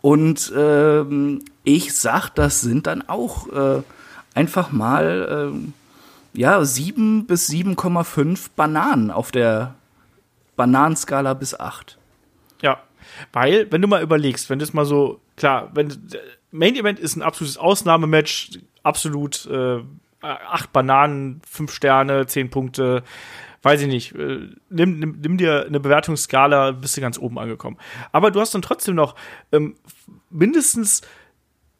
[0.00, 3.82] Und ähm, ich sag, das sind dann auch äh,
[4.34, 5.72] einfach mal ähm,
[6.32, 9.74] ja sieben bis 7,5 Bananen auf der
[10.58, 11.96] Bananenskala bis 8.
[12.60, 12.82] Ja,
[13.32, 15.88] weil, wenn du mal überlegst, wenn das mal so, klar, wenn
[16.50, 19.80] Main Event ist ein absolutes Ausnahmematch, absolut äh,
[20.20, 23.02] acht Bananen, fünf Sterne, zehn Punkte,
[23.62, 24.14] weiß ich nicht.
[24.14, 27.78] Äh, nimm, nimm, nimm dir eine Bewertungsskala, bist du ganz oben angekommen.
[28.12, 29.14] Aber du hast dann trotzdem noch
[29.52, 29.76] ähm,
[30.30, 31.02] mindestens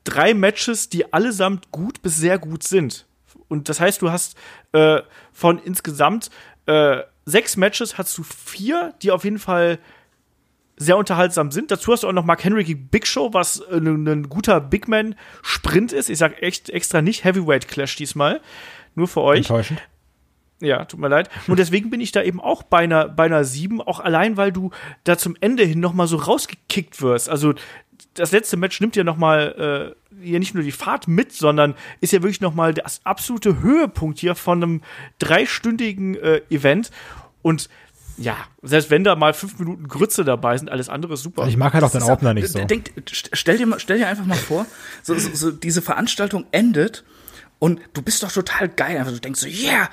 [0.05, 3.07] drei Matches, die allesamt gut bis sehr gut sind.
[3.49, 4.37] Und das heißt, du hast
[4.73, 5.01] äh,
[5.33, 6.31] von insgesamt
[6.67, 9.79] äh, sechs Matches hast du vier, die auf jeden Fall
[10.77, 11.71] sehr unterhaltsam sind.
[11.71, 14.61] Dazu hast du auch noch Mark Henry gegen Big Show, was äh, ein, ein guter
[14.61, 16.09] Big Man Sprint ist.
[16.09, 18.41] Ich sag echt extra nicht Heavyweight Clash diesmal.
[18.95, 19.39] Nur für euch.
[19.39, 19.83] Enttäuschend.
[20.61, 21.31] Ja, tut mir leid.
[21.47, 24.51] Und deswegen bin ich da eben auch bei einer, bei einer 7, auch allein, weil
[24.51, 24.71] du
[25.05, 27.29] da zum Ende hin noch mal so rausgekickt wirst.
[27.29, 27.55] Also
[28.19, 31.75] das letzte Match nimmt ja noch mal äh, hier nicht nur die Fahrt mit, sondern
[32.01, 34.83] ist ja wirklich noch mal das absolute Höhepunkt hier von einem
[35.19, 36.91] dreistündigen äh, Event.
[37.43, 37.69] Und
[38.17, 41.47] ja, selbst wenn da mal fünf Minuten Grütze dabei sind, alles andere ist super.
[41.47, 42.65] Ich mag halt auch den Opener nicht so.
[42.65, 44.67] Denk, stell, dir mal, stell dir einfach mal vor,
[45.03, 47.05] so, so, so diese Veranstaltung endet
[47.61, 48.99] und du bist doch total geil.
[48.99, 49.89] Einfach, du denkst so, yeah,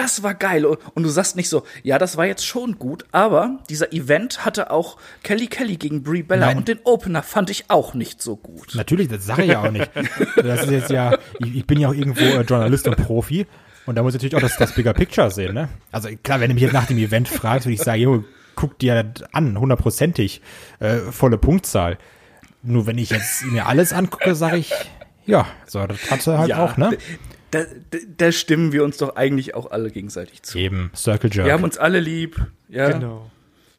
[0.00, 0.64] das war geil.
[0.64, 4.70] Und, du sagst nicht so, ja, das war jetzt schon gut, aber dieser Event hatte
[4.70, 6.58] auch Kelly Kelly gegen Brie Bella Nein.
[6.58, 8.74] und den Opener fand ich auch nicht so gut.
[8.74, 9.90] Natürlich, das sage ich ja auch nicht.
[10.36, 13.46] Das ist jetzt ja, ich, ich bin ja auch irgendwo äh, Journalist und Profi
[13.86, 15.68] und da muss ich natürlich auch das, das Bigger Picture sehen, ne?
[15.92, 18.24] Also klar, wenn du mich jetzt nach dem Event fragst, würde ich sagen, jo,
[18.54, 20.40] guck dir das an, hundertprozentig,
[20.78, 21.98] äh, volle Punktzahl.
[22.62, 24.72] Nur wenn ich jetzt mir alles angucke, sage ich,
[25.26, 26.96] ja, so, das hatte halt auch, ne?
[27.50, 27.64] Da,
[28.16, 30.58] da, stimmen wir uns doch eigentlich auch alle gegenseitig zu.
[30.58, 31.46] Eben, Circle Jerk.
[31.46, 32.46] Wir haben uns alle lieb.
[32.68, 32.90] Ja.
[32.90, 33.30] Genau.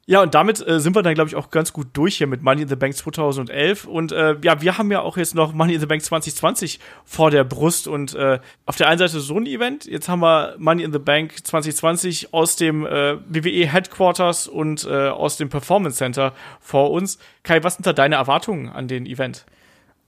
[0.07, 2.41] Ja, und damit äh, sind wir dann, glaube ich, auch ganz gut durch hier mit
[2.41, 3.85] Money in the Bank 2011.
[3.85, 7.31] Und äh, ja, wir haben ja auch jetzt noch Money in the Bank 2020 vor
[7.31, 7.87] der Brust.
[7.87, 10.99] Und äh, auf der einen Seite so ein Event, jetzt haben wir Money in the
[10.99, 17.19] Bank 2020 aus dem äh, WWE Headquarters und äh, aus dem Performance Center vor uns.
[17.43, 19.45] Kai, was sind da deine Erwartungen an den Event?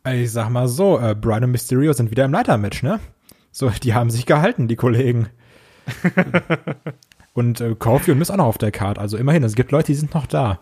[0.05, 2.99] Ich sag mal so, äh, Brian und Mysterio sind wieder im Leitermatch, ne?
[3.55, 5.29] So, die haben sich gehalten, die Kollegen.
[7.33, 8.99] und äh, Kofi und ist auch noch auf der Karte.
[8.99, 10.59] Also immerhin, es gibt Leute, die sind noch da.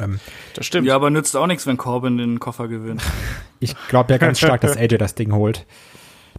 [0.00, 0.18] Ähm,
[0.54, 0.86] Das stimmt.
[0.86, 3.02] Ja, aber nützt auch nichts, wenn Corbin den Koffer gewinnt.
[3.60, 5.66] ich glaube ja ganz stark, dass AJ das Ding holt.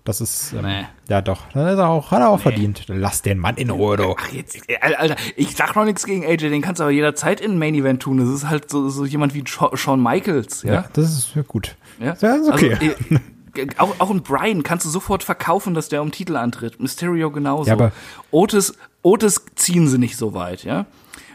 [0.06, 0.86] Das ist, ähm, Nee.
[1.10, 2.86] ja doch, das ist auch, hat er auch verdient.
[2.88, 4.16] Lass den Mann in Ruhe, du.
[4.18, 7.52] Ach, jetzt, Alter, ich sag noch nichts gegen AJ, den kannst du aber jederzeit in
[7.52, 8.18] ein Main Event tun.
[8.18, 10.74] Das ist halt so, so jemand wie Sha- Shawn Michaels, ja?
[10.74, 11.76] Ja, das ist ja gut.
[12.00, 12.78] Ja, Ja, ist okay.
[12.80, 12.96] Also,
[13.78, 16.80] auch, auch ein Brian kannst du sofort verkaufen, dass der um Titel antritt.
[16.80, 17.68] Mysterio genauso.
[17.68, 17.92] Ja, aber-
[18.32, 20.86] Otis, Otis ziehen sie nicht so weit, ja?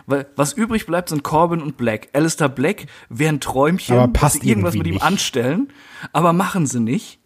[0.06, 2.08] Weil was übrig bleibt, sind Corbin und Black.
[2.12, 5.02] Alistair Black wäre ein Träumchen, Aber dass passt sie irgendwas mit ihm nicht.
[5.02, 5.72] anstellen,
[6.12, 7.18] aber machen sie nicht.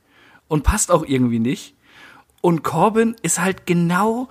[0.47, 1.75] Und passt auch irgendwie nicht.
[2.41, 4.29] Und Corbin ist halt genau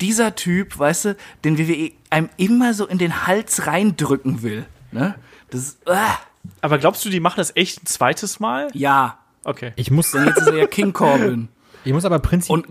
[0.00, 4.66] dieser Typ, weißt du, den WWE einem immer so in den Hals reindrücken will.
[4.90, 5.14] Ne?
[5.50, 6.18] Das ist, ah,
[6.62, 8.68] Aber glaubst du, die machen das echt ein zweites Mal?
[8.72, 9.18] ja.
[9.46, 9.72] Okay.
[9.76, 11.48] Ich muss, Denn jetzt ist er ja King Corbin.
[11.84, 12.64] ich muss aber prinzipiell,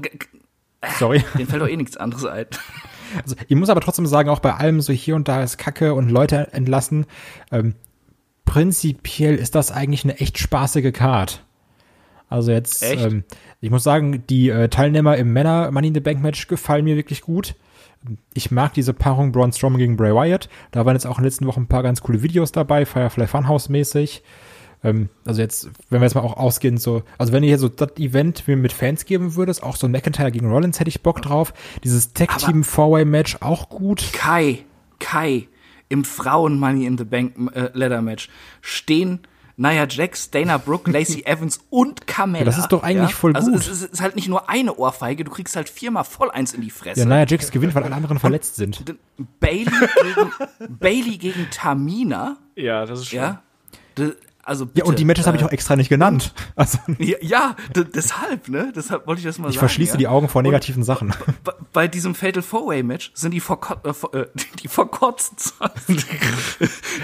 [1.00, 1.24] sorry.
[1.38, 2.46] den fällt doch eh nichts anderes ein.
[3.22, 5.94] Also, ich muss aber trotzdem sagen, auch bei allem so hier und da ist Kacke
[5.94, 7.06] und Leute entlassen.
[7.52, 7.76] Ähm,
[8.46, 11.46] prinzipiell ist das eigentlich eine echt spaßige Card.
[12.28, 13.24] Also jetzt, ähm,
[13.62, 16.98] ich muss sagen, die äh, Teilnehmer im Männer Money in the Bank Match gefallen mir
[16.98, 17.56] wirklich gut.
[18.34, 20.50] Ich mag diese Paarung Braun Strowman gegen Bray Wyatt.
[20.72, 23.28] Da waren jetzt auch in den letzten Wochen ein paar ganz coole Videos dabei, Firefly
[23.28, 24.24] Funhouse mäßig.
[24.86, 27.70] Ähm, also jetzt, wenn wir jetzt mal auch ausgehen, so, also wenn ihr hier so
[27.70, 31.22] das Event mir mit Fans geben würdest, auch so McIntyre gegen Rollins hätte ich Bock
[31.22, 31.54] drauf.
[31.84, 34.04] Dieses Tag Team Four-Way Match auch gut.
[34.14, 34.60] Kai,
[35.00, 35.48] Kai,
[35.90, 38.30] im Frauen Money in the Bank äh, Leather Match
[38.62, 39.20] stehen
[39.58, 42.40] Nia Jax, Dana Brooke, Lacey Evans und Carmella.
[42.40, 43.62] Ja, das ist doch eigentlich voll Also gut.
[43.62, 46.54] es ist, es ist halt nicht nur eine Ohrfeige, du kriegst halt viermal voll eins
[46.54, 47.00] in die Fresse.
[47.00, 48.84] Ja, Nia Jax gewinnt, weil alle anderen verletzt sind.
[49.40, 53.20] Bailey gegen, Bailey gegen Tamina, Ja, das ist schon.
[53.20, 53.42] ja.
[54.46, 56.34] Also Ja, und die Matches habe ich auch extra nicht genannt.
[56.56, 58.72] Also Ja, ja deshalb, ne?
[58.76, 59.60] Deshalb wollte ich das mal ich sagen.
[59.60, 59.98] verschließe ja?
[59.98, 61.14] die Augen vor negativen Sachen.
[61.74, 64.28] Bei- diesem Fatal Four-Way Match sind die, Forco äh, äh,
[64.62, 66.06] die Forgotten Sons,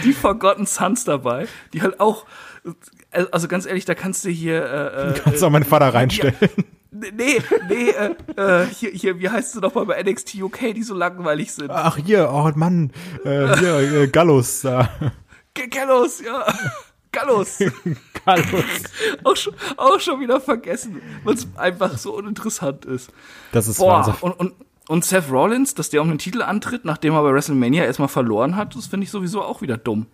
[0.04, 2.26] die Forgotten Sons dabei, die halt auch,
[3.12, 5.94] äh, also ganz ehrlich, da kannst du hier, äh, äh, Kannst du auch meinen Vater
[5.94, 6.36] reinstellen.
[6.92, 10.84] nee, nee, äh, äh, hier, hier, wie heißt du noch mal bei NXT UK, die
[10.84, 11.70] so langweilig sind?
[11.72, 12.92] Ach hier, oh Mann,
[13.24, 14.90] äh, hier, äh, Gallus da.
[15.70, 16.46] Gallows, ja.
[17.12, 17.60] Gallows.
[18.26, 18.64] Gallus.
[19.24, 23.12] auch, schon, auch schon wieder vergessen, weil es einfach so uninteressant ist.
[23.52, 24.14] Das ist Boah, Wahnsinn.
[24.22, 24.54] und, und,
[24.88, 28.56] und Seth Rollins, dass der um den Titel antritt, nachdem er bei WrestleMania erstmal verloren
[28.56, 30.06] hat, das finde ich sowieso auch wieder dumm.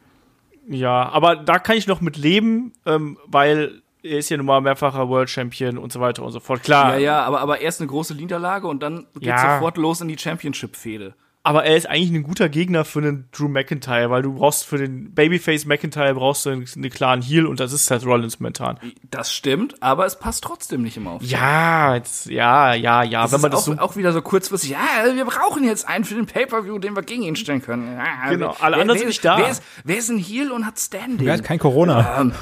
[0.70, 4.62] Ja, aber da kann ich noch mit leben, ähm, weil er ist ja nun mal
[4.62, 6.64] mehrfacher World Champion und so weiter und so fort.
[6.64, 9.56] Klar, Ja, ja, aber, aber erst eine große Niederlage und dann geht's Ja.
[9.56, 11.16] sofort los in die Championship-Fehde.
[11.48, 14.78] Aber er ist eigentlich ein guter Gegner für einen Drew McIntyre, weil du brauchst für
[14.78, 18.78] den Babyface McIntyre brauchst du einen, einen klaren Heal und das ist Seth Rollins momentan.
[19.10, 21.22] Das stimmt, aber es passt trotzdem nicht immer auf.
[21.22, 24.22] Ja, jetzt, ja, ja, ja, Das wenn man ist das auch, so auch wieder so
[24.22, 24.80] kurzfristig, ja,
[25.16, 27.94] wir brauchen jetzt einen für den Pay-Per-View, den wir gegen ihn stellen können.
[27.96, 29.38] Ja, Genau, alle wer, anderen wer, sind nicht da.
[29.38, 31.26] Wer ist, wer ist ein Heel und hat Standing?
[31.26, 32.20] Wer hat kein Corona?
[32.20, 32.34] Ähm,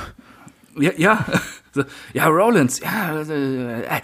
[0.80, 1.26] ja, ja,
[2.14, 4.02] ja, Rollins, ja, äh, äh,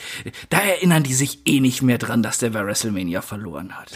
[0.52, 3.92] da erinnern die sich eh nicht mehr dran, dass der bei WrestleMania verloren hat.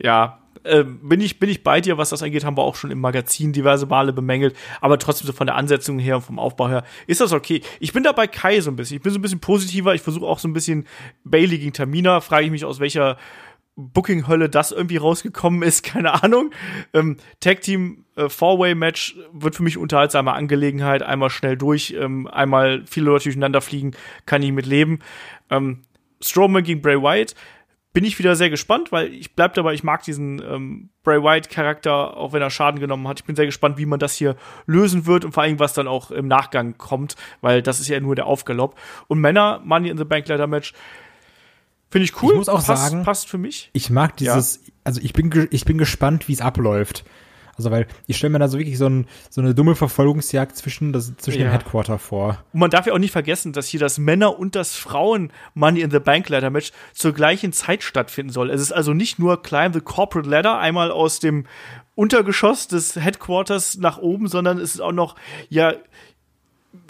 [0.00, 2.90] Ja, äh, bin ich bin ich bei dir, was das angeht, haben wir auch schon
[2.90, 6.68] im Magazin diverse Male bemängelt, aber trotzdem so von der Ansetzung her und vom Aufbau
[6.68, 7.62] her ist das okay.
[7.80, 8.96] Ich bin da bei Kai so ein bisschen.
[8.96, 10.86] Ich bin so ein bisschen positiver, ich versuche auch so ein bisschen
[11.24, 13.16] Bailey gegen Tamina, frage ich mich aus welcher
[13.76, 16.50] Booking-Hölle das irgendwie rausgekommen ist, keine Ahnung.
[16.92, 21.02] Ähm, Tag Team äh, Four-Way-Match wird für mich unterhaltsame Angelegenheit.
[21.02, 23.92] Einmal schnell durch, ähm, einmal viele Leute durcheinander fliegen,
[24.26, 24.98] kann ich mit leben.
[25.48, 25.82] Ähm,
[26.20, 27.34] Strowman gegen Bray Wyatt
[27.98, 32.16] bin ich wieder sehr gespannt, weil ich bleib dabei, ich mag diesen ähm, Bray Wyatt-Charakter,
[32.16, 33.18] auch wenn er Schaden genommen hat.
[33.18, 35.88] Ich bin sehr gespannt, wie man das hier lösen wird und vor allem, was dann
[35.88, 38.78] auch im Nachgang kommt, weil das ist ja nur der Aufgalopp.
[39.08, 40.74] Und Männer, Money in the Bank Leather Match,
[41.90, 42.30] finde ich cool.
[42.34, 43.68] Ich muss auch passt, sagen- passt für mich.
[43.72, 47.04] Ich mag dieses, also ich bin, ich bin gespannt, wie es abläuft.
[47.58, 50.92] Also weil ich stelle mir da so wirklich so, ein, so eine dumme Verfolgungsjagd zwischen,
[50.92, 51.48] das, zwischen Ja.
[51.48, 52.42] dem Headquarter vor.
[52.52, 55.80] Und man darf ja auch nicht vergessen, dass hier das Männer- und das Frauen Money
[55.80, 58.50] in the Bank Ladder Match zur gleichen Zeit stattfinden soll.
[58.50, 61.44] Es ist also nicht nur Climb the Corporate Ladder einmal aus dem
[61.96, 65.16] Untergeschoss des Headquarters nach oben, sondern es ist auch noch
[65.48, 65.74] ja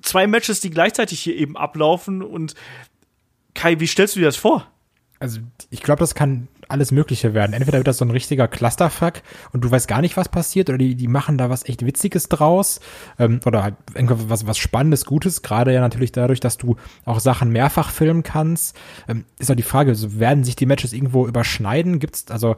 [0.03, 2.55] zwei Matches, die gleichzeitig hier eben ablaufen und
[3.55, 4.67] Kai, wie stellst du dir das vor?
[5.19, 5.41] Also
[5.71, 7.53] ich glaube, das kann alles Mögliche werden.
[7.53, 9.15] Entweder wird das so ein richtiger Clusterfuck
[9.53, 12.29] und du weißt gar nicht, was passiert, oder die, die machen da was echt Witziges
[12.29, 12.81] draus
[13.19, 15.43] ähm, oder halt irgendwas was, was Spannendes, Gutes.
[15.43, 18.77] Gerade ja natürlich dadurch, dass du auch Sachen mehrfach filmen kannst.
[19.09, 21.99] Ähm, ist auch die Frage, also werden sich die Matches irgendwo überschneiden?
[21.99, 22.57] Gibt's also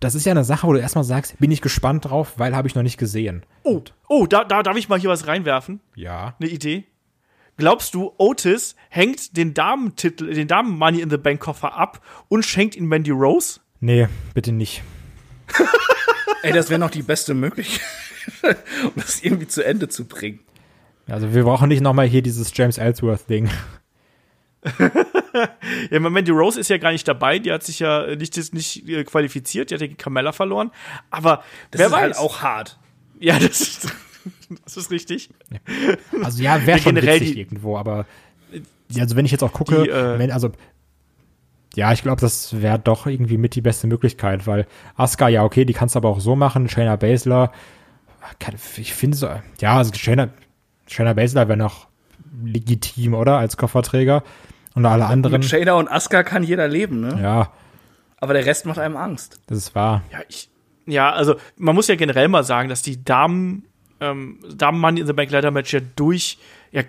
[0.00, 2.68] das ist ja eine Sache, wo du erstmal sagst, bin ich gespannt drauf, weil habe
[2.68, 3.44] ich noch nicht gesehen.
[3.62, 5.80] Oh, oh, da, da darf ich mal hier was reinwerfen.
[5.94, 6.36] Ja.
[6.38, 6.84] Eine Idee.
[7.56, 12.44] Glaubst du, Otis hängt den Damentitel, den Damen Money in the Bank Koffer ab und
[12.44, 13.60] schenkt ihn Mandy Rose?
[13.80, 14.82] Nee, bitte nicht.
[16.42, 17.82] Ey, das wäre noch die beste Möglichkeit,
[18.84, 20.40] um das irgendwie zu Ende zu bringen.
[21.08, 23.48] Also wir brauchen nicht nochmal hier dieses James Ellsworth-Ding.
[25.90, 29.04] Ja, Mandy Rose ist ja gar nicht dabei, die hat sich ja nicht, nicht äh,
[29.04, 30.70] qualifiziert, die hat ja gegen Carmella verloren.
[31.10, 32.00] Aber Das wer ist weiß.
[32.00, 32.78] halt auch hart.
[33.20, 33.88] Ja, das ist,
[34.64, 35.30] das ist richtig.
[36.22, 38.06] Also ja, wäre Ja, schon generell witzig die- irgendwo, aber
[38.98, 40.50] also wenn ich jetzt auch gucke, Die, äh, wenn, also
[41.74, 44.66] ja, ich glaube, das wäre doch irgendwie mit die beste Möglichkeit, weil
[44.96, 46.68] Asuka, ja, okay, die kannst du aber auch so machen.
[46.68, 47.52] Shayna Baszler,
[48.38, 49.28] kann- ich finde so,
[49.60, 50.28] ja, also Shayna,
[50.86, 51.88] Shayna Baszler wäre noch
[52.44, 53.38] legitim, oder?
[53.38, 54.22] Als Kofferträger.
[54.74, 57.18] Und alle anderen, Mit Shayna und Asuka kann jeder leben, ne?
[57.22, 57.52] ja,
[58.18, 59.40] Aber der Rest macht einem Angst.
[59.46, 60.02] das ist wahr.
[60.12, 60.48] Ja, ich,
[60.86, 63.64] ja, also man muss ja generell mal sagen, dass die Damen,
[64.00, 66.38] ähm, Damen Money in the Bank Ladder Match ja durch,
[66.72, 66.82] ja,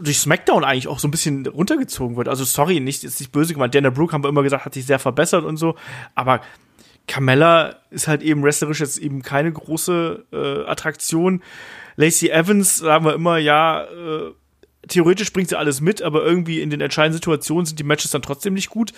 [0.00, 2.28] durch SmackDown eigentlich auch so ein bisschen runtergezogen wird.
[2.28, 3.74] Also sorry, nicht, ist nicht böse gemeint.
[3.74, 5.76] Dana Brooke haben wir immer gesagt, hat sich sehr verbessert und so.
[6.14, 6.40] Aber
[7.08, 11.42] Carmella ist halt eben wrestlerisch jetzt eben keine große äh, Attraktion.
[11.96, 14.32] Lacey Evans sagen wir immer, ja, äh,
[14.88, 18.22] theoretisch bringt sie alles mit, aber irgendwie in den entscheidenden Situationen sind die Matches dann
[18.22, 18.92] trotzdem nicht gut.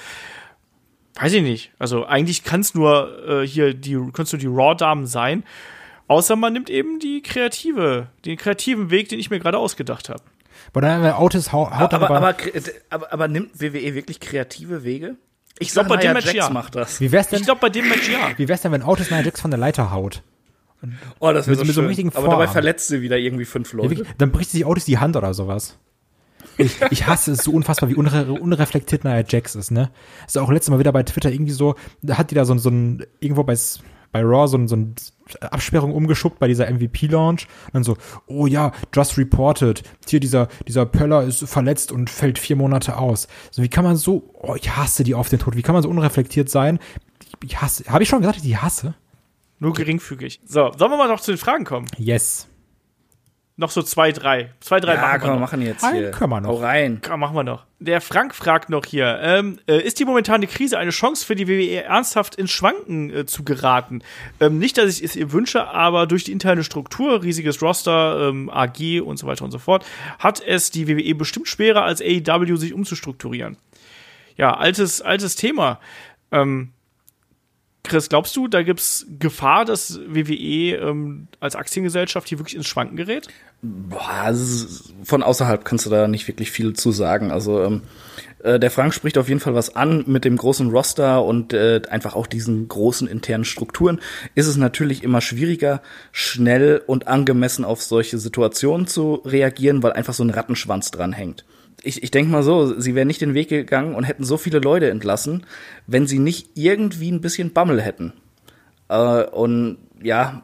[1.15, 1.73] Weiß ich nicht.
[1.79, 5.45] Also eigentlich kann es nur äh, hier die, kannst du die Raw-Damen sein.
[6.06, 10.22] Außer man nimmt eben die kreative, den kreativen Weg, den ich mir gerade ausgedacht habe.
[10.72, 12.36] Aber dann Otis haut Aber, aber, aber,
[12.90, 15.16] aber, aber nimmt WWE wirklich kreative Wege?
[15.59, 16.51] Ich glaube, bei dem Match Jax ja.
[16.51, 17.01] macht das.
[17.01, 18.31] wie wär's denn, Ich glaube, bei dem Match ja.
[18.36, 20.22] wie wär's denn, wenn Otis Nia Jax von der Leiter haut?
[21.20, 22.10] Oh, das wäre so mit so schön.
[22.14, 24.05] Aber dabei verletzt sie wieder irgendwie fünf Leute.
[24.18, 25.78] dann bricht sich Otis die Hand oder sowas.
[26.59, 29.90] Ich, ich hasse es so unfassbar, wie unre unreflektiert Nia Jax ist, ne?
[30.26, 32.59] Ist auch letztes Mal wieder bei Twitter irgendwie so, da hat die da so, ein-
[32.59, 33.81] so ein, irgendwo bei, S-
[34.15, 34.95] bei Raw so, so ein
[35.41, 37.49] Absperrung umgeschuckt bei dieser MVP-Launch.
[37.73, 37.97] Dann so,
[38.28, 39.82] oh ja, just reported.
[40.09, 43.27] Hier dieser, dieser Pöller ist verletzt und fällt vier Monate aus.
[43.51, 45.57] So, wie kann man so, oh, ich hasse die auf den Tod.
[45.57, 46.78] Wie kann man so unreflektiert sein?
[47.43, 48.95] Ich, hasse, habe ich schon gesagt, ich die hasse?
[49.59, 50.41] Nur geringfügig.
[50.47, 51.89] So, sollen wir mal noch zu den Fragen kommen?
[51.99, 52.47] Yes.
[53.56, 54.51] Noch so zwei, drei.
[54.59, 55.39] Zwei, drei Ja, machen wir noch.
[55.40, 56.10] machen jetzt Einen hier.
[56.10, 56.48] können wir noch.
[56.51, 57.01] Hau rein.
[57.06, 57.64] Komm, machen wir noch.
[57.78, 61.47] Der Frank fragt noch hier, ähm, äh, ist die momentane Krise eine Chance für die
[61.47, 64.02] WWE ernsthaft ins Schwanken äh, zu geraten?
[64.40, 68.51] Ähm, nicht, dass ich es ihr wünsche, aber durch die interne Struktur, riesiges Roster, ähm,
[68.51, 69.86] AG und so weiter und so fort,
[70.18, 73.56] hat es die WWE bestimmt schwerer als AEW sich umzustrukturieren.
[74.36, 75.78] Ja, altes, altes Thema.
[76.32, 76.72] Ähm,
[77.85, 82.97] Chris, glaubst du, da gibt's Gefahr, dass WWE ähm, als Aktiengesellschaft hier wirklich ins Schwanken
[82.97, 83.28] gerät?
[83.61, 87.31] Boah, es von außerhalb kannst du da nicht wirklich viel zu sagen.
[87.31, 87.82] Also ähm,
[88.43, 91.82] äh, der Frank spricht auf jeden Fall was an mit dem großen Roster und äh,
[91.90, 94.01] einfach auch diesen großen internen Strukturen.
[94.35, 100.15] Ist es natürlich immer schwieriger, schnell und angemessen auf solche Situationen zu reagieren, weil einfach
[100.15, 101.44] so ein Rattenschwanz dran hängt.
[101.85, 104.59] Ich, ich denke mal so, sie wären nicht den Weg gegangen und hätten so viele
[104.59, 105.47] Leute entlassen,
[105.86, 108.15] wenn sie nicht irgendwie ein bisschen Bammel hätten.
[108.89, 110.43] Äh, und ja,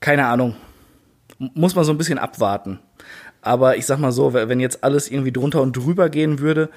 [0.00, 0.56] keine Ahnung
[1.38, 2.80] muss man so ein bisschen abwarten.
[3.42, 6.70] Aber ich sag mal so, wenn jetzt alles irgendwie drunter und drüber gehen würde,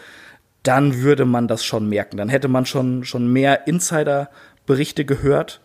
[0.64, 2.18] dann würde man das schon merken.
[2.18, 5.62] Dann hätte man schon, schon mehr Insider-Berichte gehört.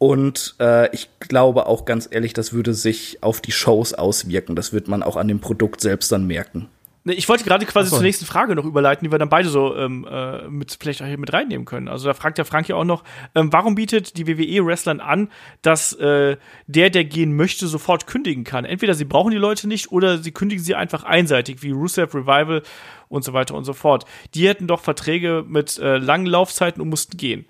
[0.00, 4.56] Und äh, ich glaube auch ganz ehrlich, das würde sich auf die Shows auswirken.
[4.56, 6.70] Das wird man auch an dem Produkt selbst dann merken.
[7.04, 7.96] Ich wollte gerade quasi so.
[7.96, 11.06] zur nächsten Frage noch überleiten, die wir dann beide so ähm, äh, mit vielleicht auch
[11.06, 11.86] hier mit reinnehmen können.
[11.88, 13.04] Also da fragt der Frank ja auch noch,
[13.34, 15.28] ähm, warum bietet die WWE Wrestlern an,
[15.60, 18.64] dass äh, der, der gehen möchte, sofort kündigen kann?
[18.64, 22.62] Entweder sie brauchen die Leute nicht oder sie kündigen sie einfach einseitig, wie Rusev Revival
[23.08, 24.06] und so weiter und so fort.
[24.34, 27.44] Die hätten doch Verträge mit äh, langen Laufzeiten und mussten gehen.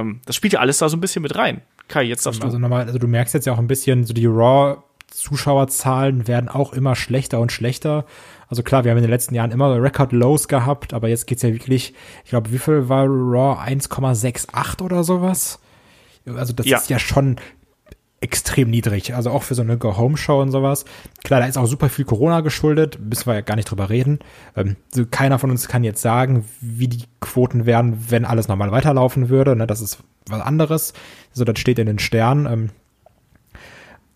[0.00, 1.62] Ähm, das spielt ja alles da so ein bisschen mit rein.
[1.88, 2.46] Kai, jetzt darfst du.
[2.46, 6.72] Also nochmal, also du merkst jetzt ja auch ein bisschen, so die Raw-Zuschauerzahlen werden auch
[6.72, 8.04] immer schlechter und schlechter.
[8.48, 11.42] Also klar, wir haben in den letzten Jahren immer Record Lows gehabt, aber jetzt geht's
[11.42, 11.94] ja wirklich,
[12.24, 13.60] ich glaube, wie viel war Raw?
[13.60, 15.60] 1,68 oder sowas?
[16.26, 16.78] Also das Ja.
[16.78, 17.36] ist ja schon
[18.20, 19.14] extrem niedrig.
[19.14, 20.84] Also auch für so eine Go-Home-Show und sowas.
[21.24, 24.18] Klar, da ist auch super viel Corona geschuldet, müssen wir ja gar nicht drüber reden.
[24.56, 28.72] Ähm, so keiner von uns kann jetzt sagen, wie die Quoten wären, wenn alles normal
[28.72, 29.56] weiterlaufen würde.
[29.56, 29.66] Ne?
[29.66, 30.92] Das ist was anderes.
[31.32, 32.46] So, das steht in den Sternen.
[32.46, 32.70] Ähm,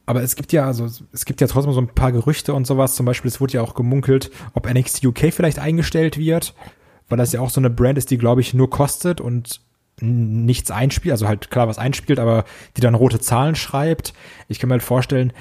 [0.07, 2.95] aber es gibt ja, also es gibt ja trotzdem so ein paar Gerüchte und sowas.
[2.95, 6.55] Zum Beispiel, es wurde ja auch gemunkelt, ob NXT UK vielleicht eingestellt wird,
[7.09, 9.63] weil das ja auch so eine Brand ist, die, glaube ich, nur kostet und
[10.01, 12.45] nichts einspielt, also halt klar was einspielt, aber
[12.77, 14.13] die dann rote Zahlen schreibt.
[14.49, 15.33] Ich kann mir halt vorstellen,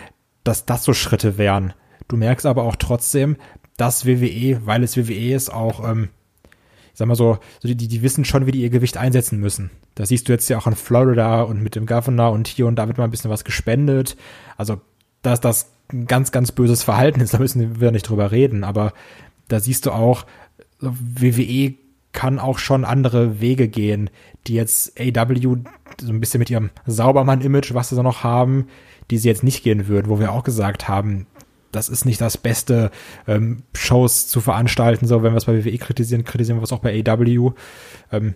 [0.44, 1.74] dass das so Schritte wären.
[2.08, 3.38] Du merkst aber auch trotzdem,
[3.78, 6.10] dass WWE, weil es WWE ist, auch, ähm,
[6.92, 9.72] ich sag mal so, so die, die, wissen schon, wie die ihr Gewicht einsetzen müssen.
[9.96, 12.76] Das siehst du jetzt ja auch in Florida und mit dem Governor und hier und
[12.76, 14.16] da wird mal ein bisschen was gespendet.
[14.58, 14.80] Also,
[15.24, 18.64] dass das ein ganz, ganz böses Verhalten ist, da müssen wir nicht drüber reden.
[18.64, 18.94] Aber
[19.48, 20.26] da siehst du auch,
[20.80, 21.74] WWE
[22.12, 24.10] kann auch schon andere Wege gehen,
[24.48, 25.57] die jetzt AW
[26.02, 28.68] so ein bisschen mit ihrem Saubermann-Image, was sie so noch haben,
[29.11, 31.28] die sie jetzt nicht gehen würden, wo wir auch gesagt haben,
[31.72, 32.91] das ist nicht das Beste,
[33.28, 36.80] ähm, Shows zu veranstalten, so wenn wir es bei WWE kritisieren, kritisieren wir es auch
[36.80, 37.52] bei AW.
[38.11, 38.36] Ähm,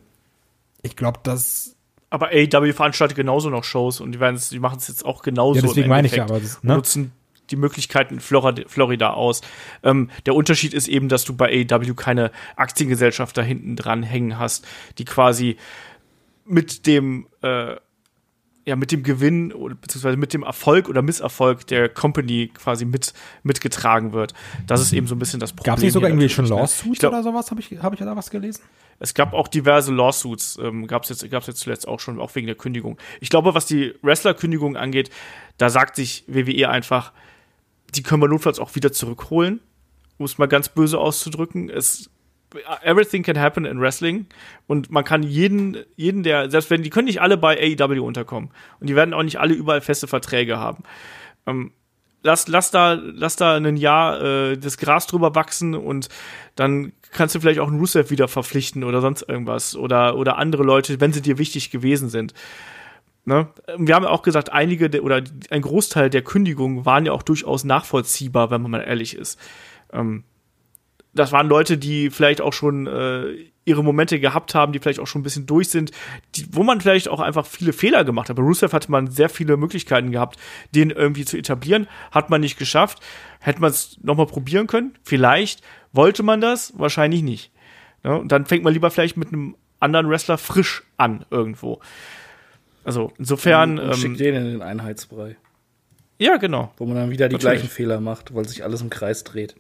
[0.81, 1.75] ich glaube, das
[2.09, 4.19] Aber AEW veranstaltet genauso noch Shows und die,
[4.51, 5.59] die machen es jetzt auch genauso.
[5.59, 6.73] Ja, deswegen meine ich ja, aber das- ne?
[6.75, 7.11] nutzen
[7.49, 9.41] die Möglichkeiten in Florida, Florida aus.
[9.84, 14.38] Ähm, der Unterschied ist eben, dass du bei AEW keine Aktiengesellschaft da hinten dran hängen
[14.38, 14.67] hast,
[14.97, 15.57] die quasi
[16.47, 17.75] mit dem äh,
[18.65, 23.13] ja mit dem Gewinn oder beziehungsweise mit dem Erfolg oder Misserfolg der Company quasi mit
[23.43, 24.33] mitgetragen wird.
[24.65, 25.71] Das ist eben so ein bisschen das Problem.
[25.71, 26.51] gab es nicht sogar irgendwie schon ne?
[26.51, 27.49] Lawsuits glaub, oder sowas?
[27.49, 28.61] Habe ich, hab ich da was gelesen?
[28.99, 32.33] es gab auch diverse Lawsuits, ähm, gab es jetzt, gab's jetzt zuletzt auch schon, auch
[32.35, 32.97] wegen der Kündigung.
[33.19, 35.09] Ich glaube, was die Wrestler-Kündigung angeht,
[35.57, 37.13] da sagt sich WWE einfach,
[37.93, 39.59] die können wir notfalls auch wieder zurückholen,
[40.17, 41.69] um es mal ganz böse auszudrücken.
[41.69, 42.09] Es,
[42.83, 44.27] everything can happen in Wrestling
[44.67, 48.51] und man kann jeden, jeden der, selbst wenn, die können nicht alle bei AEW unterkommen
[48.79, 50.83] und die werden auch nicht alle überall feste Verträge haben.
[51.45, 51.71] Ähm,
[52.23, 56.09] lass, lass da, lass da ein Jahr äh, das Gras drüber wachsen und
[56.55, 60.63] dann kannst du vielleicht auch einen Rusev wieder verpflichten oder sonst irgendwas oder, oder andere
[60.63, 62.33] Leute, wenn sie dir wichtig gewesen sind.
[63.25, 63.49] Ne?
[63.77, 67.65] Wir haben auch gesagt, einige der, oder ein Großteil der Kündigungen waren ja auch durchaus
[67.65, 69.37] nachvollziehbar, wenn man mal ehrlich ist.
[69.91, 70.23] Ähm,
[71.18, 75.07] das waren Leute, die vielleicht auch schon äh, ihre Momente gehabt haben, die vielleicht auch
[75.07, 75.91] schon ein bisschen durch sind,
[76.35, 78.38] die, wo man vielleicht auch einfach viele Fehler gemacht hat.
[78.38, 80.39] Bei Rusev hatte man sehr viele Möglichkeiten gehabt,
[80.73, 82.99] den irgendwie zu etablieren, hat man nicht geschafft.
[83.39, 84.94] Hätte man es nochmal probieren können?
[85.03, 85.61] Vielleicht.
[85.91, 86.73] Wollte man das?
[86.77, 87.52] Wahrscheinlich nicht.
[88.03, 91.80] Ja, und dann fängt man lieber vielleicht mit einem anderen Wrestler frisch an irgendwo.
[92.84, 93.80] Also insofern.
[93.80, 95.35] Und, und ähm, schickt den in den Einheitsbrei.
[96.19, 96.72] Ja, genau.
[96.77, 97.60] Wo man dann wieder die Natürlich.
[97.60, 99.56] gleichen Fehler macht, weil sich alles im Kreis dreht.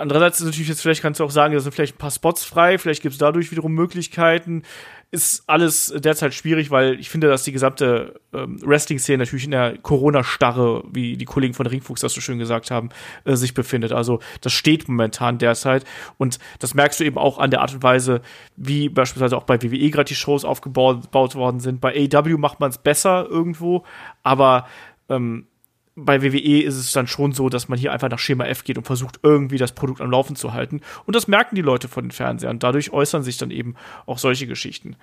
[0.00, 2.42] Andererseits ist natürlich jetzt, vielleicht kannst du auch sagen, da sind vielleicht ein paar Spots
[2.42, 4.62] frei, vielleicht gibt es dadurch wiederum Möglichkeiten.
[5.10, 9.76] Ist alles derzeit schwierig, weil ich finde, dass die gesamte ähm, Wrestling-Szene natürlich in der
[9.76, 12.88] Corona-Starre, wie die Kollegen von Ringfuchs das so schön gesagt haben,
[13.24, 13.92] äh, sich befindet.
[13.92, 15.84] Also das steht momentan derzeit.
[16.16, 18.22] Und das merkst du eben auch an der Art und Weise,
[18.56, 21.82] wie beispielsweise auch bei WWE gerade die Shows aufgebaut gebaut worden sind.
[21.82, 23.84] Bei AEW macht man es besser irgendwo,
[24.22, 24.66] aber
[25.10, 25.46] ähm,
[25.96, 28.78] bei WWE ist es dann schon so, dass man hier einfach nach Schema F geht
[28.78, 30.80] und versucht, irgendwie das Produkt am Laufen zu halten.
[31.04, 32.58] Und das merken die Leute von den Fernsehern.
[32.58, 33.74] Dadurch äußern sich dann eben
[34.06, 34.96] auch solche Geschichten.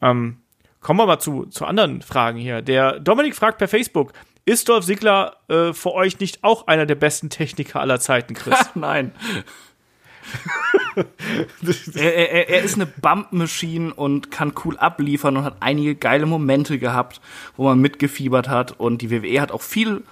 [0.00, 0.38] Ähm,
[0.80, 2.62] kommen wir mal zu, zu anderen Fragen hier.
[2.62, 4.12] Der Dominik fragt per Facebook,
[4.44, 8.58] ist Dolph Ziggler äh, für euch nicht auch einer der besten Techniker aller Zeiten, Chris?
[8.74, 9.12] Nein.
[11.94, 16.78] er, er, er ist eine Bump-Machine und kann cool abliefern und hat einige geile Momente
[16.78, 17.20] gehabt,
[17.56, 18.78] wo man mitgefiebert hat.
[18.78, 20.02] Und die WWE hat auch viel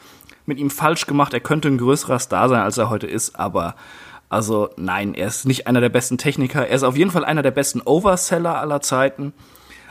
[0.46, 1.34] mit ihm falsch gemacht.
[1.34, 3.74] Er könnte ein größerer Star sein, als er heute ist, aber
[4.28, 6.66] also nein, er ist nicht einer der besten Techniker.
[6.66, 9.32] Er ist auf jeden Fall einer der besten Overseller aller Zeiten.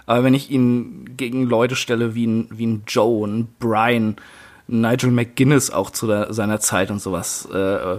[0.06, 4.16] Aber wenn ich ihn gegen Leute stelle wie ein, wie ein Joe, ein Brian,
[4.68, 7.98] Nigel McGuinness auch zu der, seiner Zeit und sowas, äh,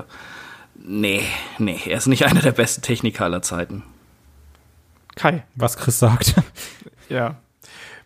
[0.85, 1.23] nee,
[1.59, 3.83] nee, er ist nicht einer der besten Techniker aller Zeiten.
[5.17, 5.45] Kai.
[5.55, 6.35] Was Chris sagt.
[7.09, 7.41] Ja.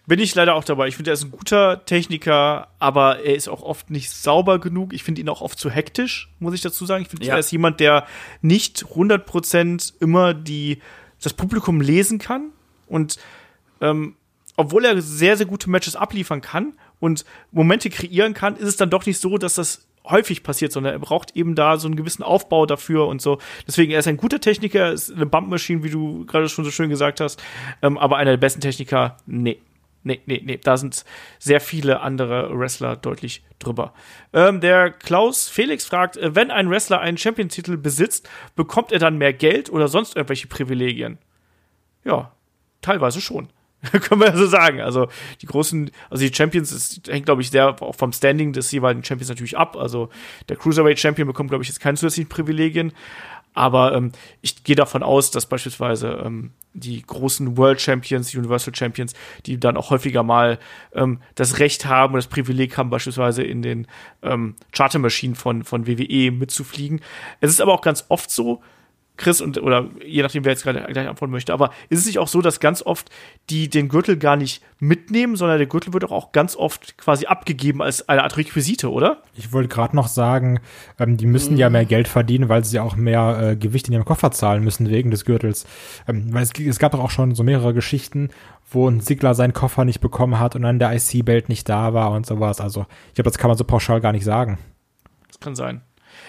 [0.07, 0.89] Bin ich leider auch dabei.
[0.89, 4.95] Ich finde, er ist ein guter Techniker, aber er ist auch oft nicht sauber genug.
[4.95, 7.03] Ich finde ihn auch oft zu hektisch, muss ich dazu sagen.
[7.03, 7.35] Ich finde, Ja.
[7.35, 8.07] er ist jemand, der
[8.41, 10.81] nicht 100% immer die,
[11.23, 12.51] das Publikum lesen kann.
[12.87, 13.19] Und
[13.83, 14.17] ähm,
[14.57, 18.89] obwohl er sehr, sehr gute Matches abliefern kann und Momente kreieren kann, ist es dann
[18.89, 22.23] doch nicht so, dass das häufig passiert, sondern er braucht eben da so einen gewissen
[22.23, 23.39] Aufbau dafür und so.
[23.67, 26.71] Deswegen, er ist ein guter Techniker, er ist eine Bumpmaschine, wie du gerade schon so
[26.71, 27.43] schön gesagt hast,
[27.83, 29.61] ähm, aber einer der besten Techniker, nee.
[30.07, 31.03] Nee, nee, nee, da sind
[31.39, 33.95] sehr viele andere Wrestler deutlich drüber.
[34.35, 39.17] Ähm, der Klaus Felix fragt, äh, wenn ein Wrestler einen Champion-Titel besitzt, bekommt er dann
[39.17, 41.17] mehr Geld oder sonst irgendwelche Privilegien?
[42.05, 42.33] Ja,
[42.83, 43.49] teilweise schon.
[44.01, 44.81] Können wir so sagen.
[44.81, 45.09] Also
[45.43, 49.05] die großen, also die Champions, es hängt, glaube ich, sehr auch vom Standing des jeweiligen
[49.05, 49.77] Champions natürlich ab.
[49.77, 50.09] Also
[50.49, 52.93] der Cruiserweight Champion bekommt, glaube ich, jetzt keine zusätzlichen Privilegien.
[53.55, 54.11] Aber ähm,
[54.43, 59.15] ich gehe davon aus, dass beispielsweise ähm, die großen World Champions, Universal Champions,
[59.47, 60.59] die dann auch häufiger mal
[60.93, 63.87] ähm, das Recht haben oder das Privileg haben, beispielsweise in den
[64.23, 67.01] ähm, Chartermaschinen von, von WWE mitzufliegen.
[67.41, 68.61] Es ist aber auch ganz oft so,
[69.17, 72.19] Chris und oder je nachdem wer jetzt gerade gleich antworten möchte, aber ist es nicht
[72.19, 73.11] auch so, dass ganz oft
[73.49, 77.81] die den Gürtel gar nicht mitnehmen, sondern der Gürtel wird auch ganz oft quasi abgegeben
[77.81, 79.23] als eine Art Requisite, oder?
[79.35, 80.59] Ich wollte gerade noch sagen,
[80.99, 84.05] ähm, die müssen ja mehr Geld verdienen, weil sie auch mehr äh, Gewicht in ihrem
[84.05, 85.65] Koffer zahlen müssen wegen des Gürtels.
[86.09, 88.31] Ähm, weil es, es gab doch auch schon so mehrere Geschichten,
[88.69, 92.11] wo ein Sigler seinen Koffer nicht bekommen hat und dann der IC-Belt nicht da war
[92.11, 92.61] und sowas.
[92.61, 94.59] Also ich glaube, das kann man so pauschal gar nicht sagen.
[95.29, 95.83] Das kann sein.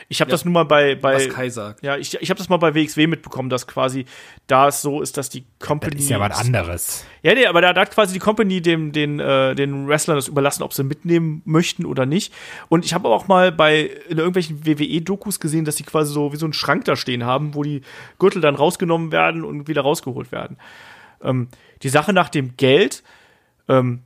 [0.07, 1.84] Ich habe das nun mal bei bei Was Kai sagt.
[1.84, 4.06] ja, ich, ich habe das mal bei WXW mitbekommen, dass quasi
[4.48, 7.06] da es so ist, dass die Company Das ist ja was anderes.
[7.23, 10.27] Ja, nee, aber da, da hat quasi die Company dem, den, äh, den Wrestlern das
[10.27, 12.34] überlassen, ob sie mitnehmen möchten oder nicht.
[12.69, 16.38] Und ich habe auch mal bei in irgendwelchen WWE-Dokus gesehen, dass die quasi so wie
[16.38, 17.82] so einen Schrank da stehen haben, wo die
[18.19, 20.57] Gürtel dann rausgenommen werden und wieder rausgeholt werden.
[21.23, 21.48] Ähm,
[21.82, 23.03] die Sache nach dem Geld,
[23.68, 24.03] ähm,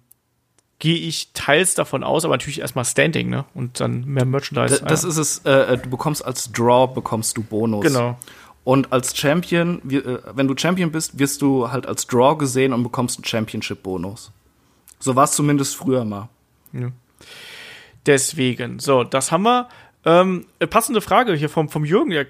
[0.79, 3.45] gehe ich teils davon aus, aber natürlich erstmal Standing, ne?
[3.53, 4.79] Und dann mehr Merchandise.
[4.79, 5.09] Das, das ja.
[5.09, 7.83] ist es, äh, du bekommst als Draw, bekommst du Bonus.
[7.83, 8.17] Genau.
[8.63, 12.83] Und als Champion, äh, wenn du Champion bist, wirst du halt als Draw gesehen und
[12.83, 14.31] bekommst einen Championship-Bonus.
[14.99, 16.29] So war es zumindest früher mal.
[18.05, 19.67] Deswegen, so, das haben wir.
[20.05, 22.25] Ähm, äh, passende Frage hier vom, vom Jürgen, der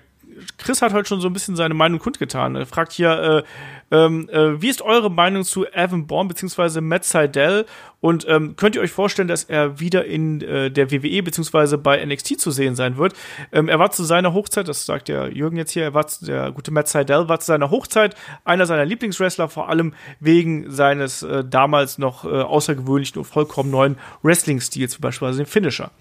[0.57, 2.55] Chris hat heute schon so ein bisschen seine Meinung kundgetan.
[2.55, 3.43] Er fragt hier,
[3.91, 6.81] äh, ähm, äh, wie ist eure Meinung zu Evan Bourne bzw.
[6.81, 7.65] Matt Seidel?
[8.01, 11.75] Und ähm, könnt ihr euch vorstellen, dass er wieder in äh, der WWE bzw.
[11.75, 13.13] bei NXT zu sehen sein wird?
[13.51, 16.25] Ähm, er war zu seiner Hochzeit, das sagt der Jürgen jetzt hier, er war zu,
[16.25, 21.23] der gute Matt Seidel war zu seiner Hochzeit einer seiner Lieblingswrestler, vor allem wegen seines
[21.23, 25.91] äh, damals noch äh, außergewöhnlichen und vollkommen neuen Wrestling-Stils, beispielsweise den Finisher.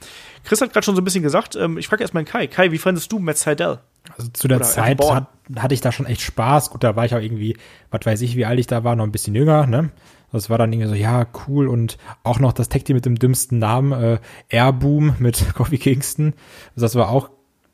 [0.45, 2.47] Chris hat gerade schon so ein bisschen gesagt, ähm, ich frage erstmal Kai.
[2.47, 3.81] Kai, wie fandest du Matt Seidel?
[4.17, 6.71] Also zu der Oder Zeit hat, hatte ich da schon echt Spaß.
[6.71, 7.57] Gut, da war ich auch irgendwie,
[7.91, 9.91] was weiß ich, wie alt ich da war, noch ein bisschen jünger, ne?
[10.33, 13.19] Das war dann irgendwie so, ja, cool und auch noch das Tag Team mit dem
[13.19, 14.19] dümmsten Namen, äh,
[14.51, 16.35] Airboom mit Kofi Kingston.
[16.75, 17.31] Also das war auch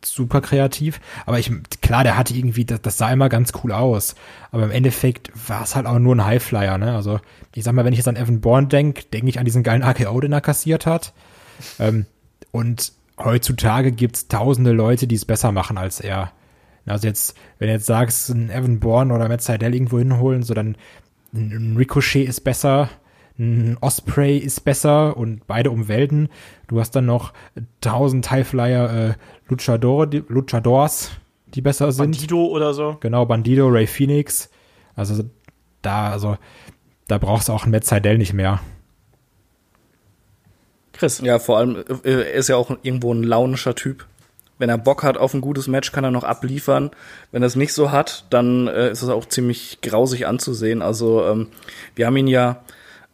[0.07, 1.01] super kreativ.
[1.27, 1.51] Aber ich,
[1.81, 4.15] klar, der hatte irgendwie, das, das sah immer ganz cool aus.
[4.51, 6.95] Aber im Endeffekt war es halt auch nur ein Highflyer, ne?
[6.95, 7.21] Also,
[7.55, 9.83] ich sag mal, wenn ich jetzt an Evan Bourne denke, denke ich an diesen geilen
[9.83, 11.13] AKO, den er kassiert hat.
[11.79, 12.07] Ähm,
[12.55, 16.31] und heutzutage gibt's tausende Leute, die es besser machen als er.
[16.87, 20.55] Also jetzt, wenn du jetzt sagst, ein Evan Bourne oder Matt Seidel irgendwo hinholen, so
[20.55, 20.77] dann
[21.33, 22.91] ein Ricochet ist besser,
[23.41, 26.29] ein Osprey ist besser und beide um Welten.
[26.69, 27.33] Du hast dann noch
[27.81, 29.15] tausend Highflyer äh,
[29.49, 31.11] Luchador, die, Luchadors,
[31.55, 32.13] die besser sind.
[32.13, 32.99] Bandido oder so.
[33.01, 34.49] Genau, Bandido, Ray Phoenix.
[34.95, 35.25] Also
[35.83, 36.39] da, also
[37.09, 38.61] da brauchst du auch einen Matt Seidel nicht mehr.
[40.95, 41.21] Chris.
[41.23, 44.07] Ja, vor allem, äh, er ist ja auch irgendwo ein launischer Typ.
[44.59, 46.91] Wenn er Bock hat auf ein gutes Match, kann er noch abliefern.
[47.33, 50.81] Wenn er es nicht so hat, dann äh, ist es auch ziemlich grausig anzusehen.
[50.81, 51.49] Also ähm,
[51.97, 52.63] wir haben ihn ja,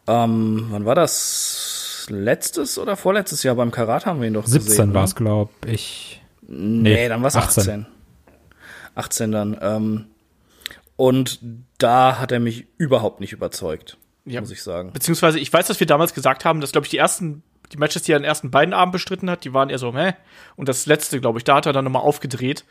[0.07, 2.05] ähm, wann war das?
[2.09, 4.87] Letztes oder vorletztes Jahr beim Karat haben wir ihn doch 17 gesehen.
[4.89, 4.93] ne?
[4.95, 6.21] war es, glaube ich.
[6.47, 7.61] Nee, dann war es 18.
[7.61, 7.85] 18.
[8.95, 9.57] 18 dann.
[9.61, 10.05] Ähm,
[10.95, 11.39] und
[11.77, 14.41] da hat er mich überhaupt nicht überzeugt, Ja.
[14.41, 14.91] muss ich sagen.
[14.93, 18.03] Beziehungsweise, ich weiß, dass wir damals gesagt haben, dass, glaube ich, die ersten, die Matches,
[18.03, 20.13] die er in den ersten beiden Abend bestritten hat, die waren eher so, hä?
[20.55, 22.65] Und das letzte, glaube ich, da hat er dann nochmal aufgedreht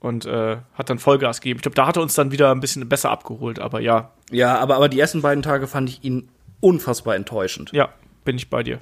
[0.00, 1.58] und äh, hat dann Vollgas gegeben.
[1.58, 4.58] Ich glaube, da hat er uns dann wieder ein bisschen besser abgeholt, aber ja, Ja,
[4.58, 6.28] aber, aber die ersten beiden Tage fand ich ihn
[6.60, 7.72] unfassbar enttäuschend.
[7.72, 7.88] ja,
[8.24, 8.80] bin ich bei dir.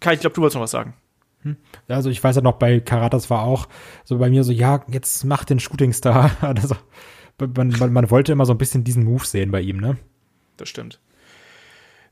[0.00, 0.94] Kai, ich glaube, du wolltest noch was sagen.
[1.44, 3.68] Ja, Also ich weiß ja noch, bei Karatas war auch
[4.04, 6.30] so bei mir so, ja, jetzt mach den Shootingstar.
[6.40, 6.76] Also,
[7.56, 9.98] man, man, man wollte immer so ein bisschen diesen Move sehen bei ihm, ne?
[10.56, 11.00] Das stimmt.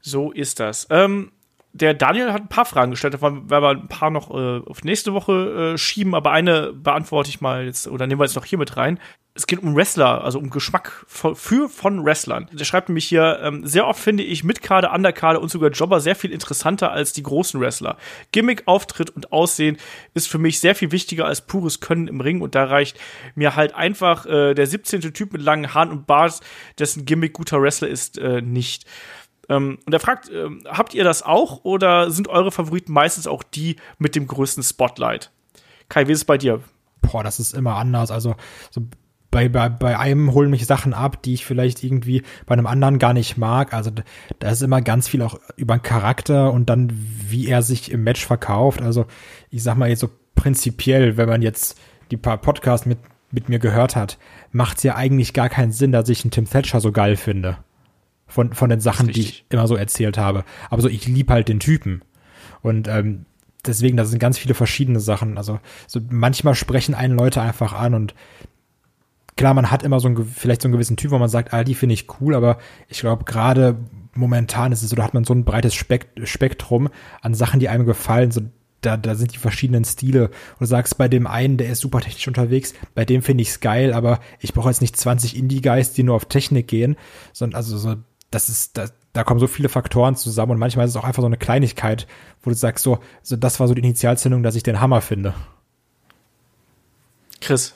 [0.00, 0.86] So ist das.
[0.90, 1.32] Ähm,
[1.76, 4.82] der Daniel hat ein paar Fragen gestellt, davon werden wir ein paar noch äh, auf
[4.82, 8.44] nächste Woche äh, schieben, aber eine beantworte ich mal jetzt oder nehmen wir jetzt noch
[8.44, 8.98] hier mit rein.
[9.34, 12.48] Es geht um Wrestler, also um Geschmack von, für von Wrestlern.
[12.52, 16.16] Der schreibt nämlich hier, ähm, sehr oft finde ich Mitkade, Underkade und sogar Jobber sehr
[16.16, 17.98] viel interessanter als die großen Wrestler.
[18.32, 19.76] Gimmick, Auftritt und Aussehen
[20.14, 22.98] ist für mich sehr viel wichtiger als pures Können im Ring und da reicht
[23.34, 25.02] mir halt einfach äh, der 17.
[25.12, 26.40] Typ mit langen Haaren und Bart,
[26.78, 28.86] dessen Gimmick guter Wrestler ist, äh, nicht.
[29.48, 33.42] Ähm, und er fragt, ähm, habt ihr das auch oder sind eure Favoriten meistens auch
[33.42, 35.30] die mit dem größten Spotlight?
[35.88, 36.60] Kai, wie ist es bei dir?
[37.02, 38.10] Boah, das ist immer anders.
[38.10, 38.34] Also
[38.70, 38.82] so
[39.30, 42.98] bei, bei, bei einem holen mich Sachen ab, die ich vielleicht irgendwie bei einem anderen
[42.98, 43.74] gar nicht mag.
[43.74, 43.90] Also
[44.38, 48.02] da- ist immer ganz viel auch über den Charakter und dann, wie er sich im
[48.02, 48.80] Match verkauft.
[48.82, 49.06] Also
[49.50, 51.78] ich sag mal jetzt so prinzipiell, wenn man jetzt
[52.10, 52.98] die paar Podcasts mit,
[53.30, 54.18] mit mir gehört hat,
[54.52, 57.58] macht es ja eigentlich gar keinen Sinn, dass ich einen Tim Thatcher so geil finde.
[58.36, 60.44] Von, von den Sachen, die ich immer so erzählt habe.
[60.68, 62.02] Aber so, ich lieb halt den Typen.
[62.60, 63.24] Und ähm,
[63.64, 65.38] deswegen, das sind ganz viele verschiedene Sachen.
[65.38, 68.14] Also so manchmal sprechen einen Leute einfach an und
[69.38, 71.64] klar, man hat immer so einen, vielleicht so einen gewissen Typ, wo man sagt, ah,
[71.64, 72.58] die finde ich cool, aber
[72.90, 73.78] ich glaube, gerade
[74.12, 76.90] momentan ist es so, da hat man so ein breites Spek Spektrum
[77.22, 78.42] an Sachen, die einem gefallen, so
[78.82, 80.24] da, da sind die verschiedenen Stile.
[80.26, 83.48] Und du sagst bei dem einen, der ist super technisch unterwegs, bei dem finde ich
[83.48, 86.96] es geil, aber ich brauche jetzt nicht 20 Indie-Guys, die nur auf Technik gehen,
[87.32, 87.96] sondern also so,
[88.30, 91.22] das ist, da, da kommen so viele Faktoren zusammen und manchmal ist es auch einfach
[91.22, 92.06] so eine Kleinigkeit,
[92.42, 95.34] wo du sagst, so, so das war so die Initialzündung, dass ich den Hammer finde.
[97.40, 97.74] Chris.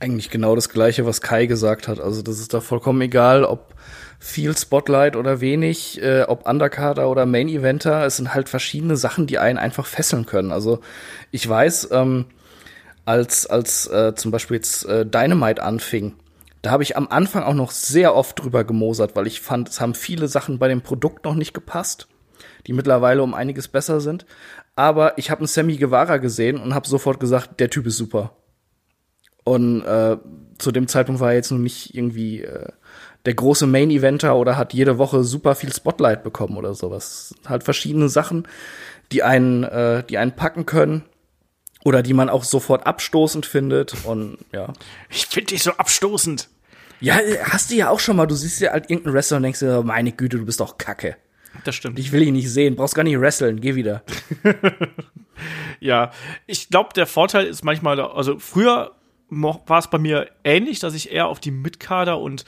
[0.00, 2.00] Eigentlich genau das gleiche, was Kai gesagt hat.
[2.00, 3.74] Also das ist da vollkommen egal, ob
[4.18, 8.04] viel Spotlight oder wenig, äh, ob Undercarder oder Main Eventer.
[8.04, 10.50] Es sind halt verschiedene Sachen, die einen einfach fesseln können.
[10.50, 10.80] Also
[11.30, 12.26] ich weiß, ähm,
[13.04, 16.14] als als äh, zum Beispiel jetzt äh, Dynamite anfing,
[16.64, 19.80] da habe ich am Anfang auch noch sehr oft drüber gemosert, weil ich fand, es
[19.82, 22.08] haben viele Sachen bei dem Produkt noch nicht gepasst,
[22.66, 24.24] die mittlerweile um einiges besser sind.
[24.74, 28.34] Aber ich habe einen Sammy Guevara gesehen und habe sofort gesagt, der Typ ist super.
[29.44, 30.16] Und äh,
[30.56, 32.68] zu dem Zeitpunkt war er jetzt noch nicht irgendwie äh,
[33.26, 37.34] der große Main-Eventer oder hat jede Woche super viel Spotlight bekommen oder sowas.
[37.46, 38.48] Halt verschiedene Sachen,
[39.12, 41.04] die einen, äh, die einen packen können
[41.84, 44.06] oder die man auch sofort abstoßend findet.
[44.06, 44.72] Und ja.
[45.10, 46.48] Ich finde dich so abstoßend.
[47.04, 49.60] Ja, hast du ja auch schon mal, du siehst ja halt irgendeinen Wrestler und denkst
[49.60, 51.16] dir, meine Güte, du bist doch kacke.
[51.64, 51.98] Das stimmt.
[51.98, 54.02] Ich will ihn nicht sehen, brauchst gar nicht wresteln, geh wieder.
[55.80, 56.12] Ja,
[56.46, 58.92] ich glaube, der Vorteil ist manchmal, also früher
[59.30, 62.44] war es bei mir ähnlich, dass ich eher auf die Mitkader und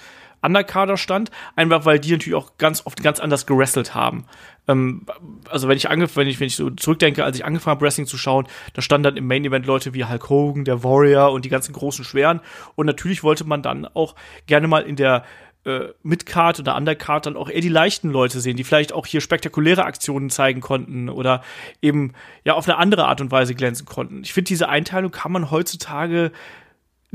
[0.46, 4.24] Underkader stand, einfach weil die natürlich auch ganz oft ganz anders gewrestelt haben.
[4.68, 5.06] Ähm,
[5.50, 8.16] also wenn ich wenn ich, wenn ich so zurückdenke, als ich angefangen habe, Wrestling zu
[8.16, 11.50] schauen, da standen dann im Main Event Leute wie Hulk Hogan, der Warrior und die
[11.50, 12.40] ganzen großen Schweren.
[12.74, 14.14] Und natürlich wollte man dann auch
[14.46, 15.24] gerne mal in der
[15.66, 19.20] äh, Midcard oder Undercard dann auch eher die leichten Leute sehen, die vielleicht auch hier
[19.20, 21.42] spektakuläre Aktionen zeigen konnten oder
[21.82, 22.12] eben
[22.44, 24.22] ja auf eine andere Art und Weise glänzen konnten.
[24.22, 26.30] Ich finde, diese Einteilung kann man heutzutage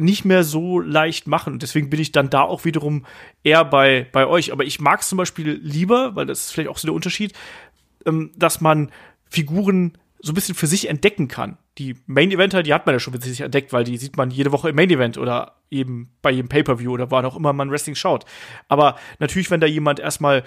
[0.02, 1.60] nicht mehr so leicht machen.
[1.60, 3.06] deswegen bin ich dann da auch wiederum
[3.44, 4.52] eher bei, bei euch.
[4.52, 7.34] Aber ich mag es zum Beispiel lieber, weil das ist vielleicht auch so der Unterschied,
[8.06, 8.92] ähm, dass man
[9.30, 11.58] Figuren so ein bisschen für sich entdecken kann.
[11.78, 14.52] Die Main-Eventer, die hat man ja schon für sich entdeckt, weil die sieht man jede
[14.52, 18.26] Woche im Main-Event oder eben bei jedem Pay-Per-View oder wann auch immer man Wrestling schaut.
[18.68, 20.44] Aber natürlich, wenn da jemand erstmal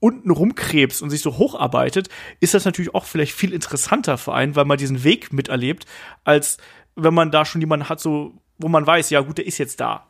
[0.00, 2.08] unten rumkrebst und sich so hocharbeitet,
[2.40, 5.86] ist das natürlich auch vielleicht viel interessanter für einen, weil man diesen Weg miterlebt,
[6.24, 6.58] als
[6.96, 9.80] wenn man da schon jemanden hat, so wo man weiß, ja gut, der ist jetzt
[9.80, 10.06] da.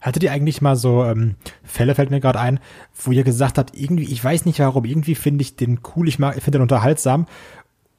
[0.00, 2.60] Hattet ihr eigentlich mal so ähm, Fälle, fällt mir gerade ein,
[2.94, 6.18] wo ihr gesagt habt, irgendwie, ich weiß nicht warum, irgendwie finde ich den cool, ich,
[6.18, 7.26] mag, ich finde den unterhaltsam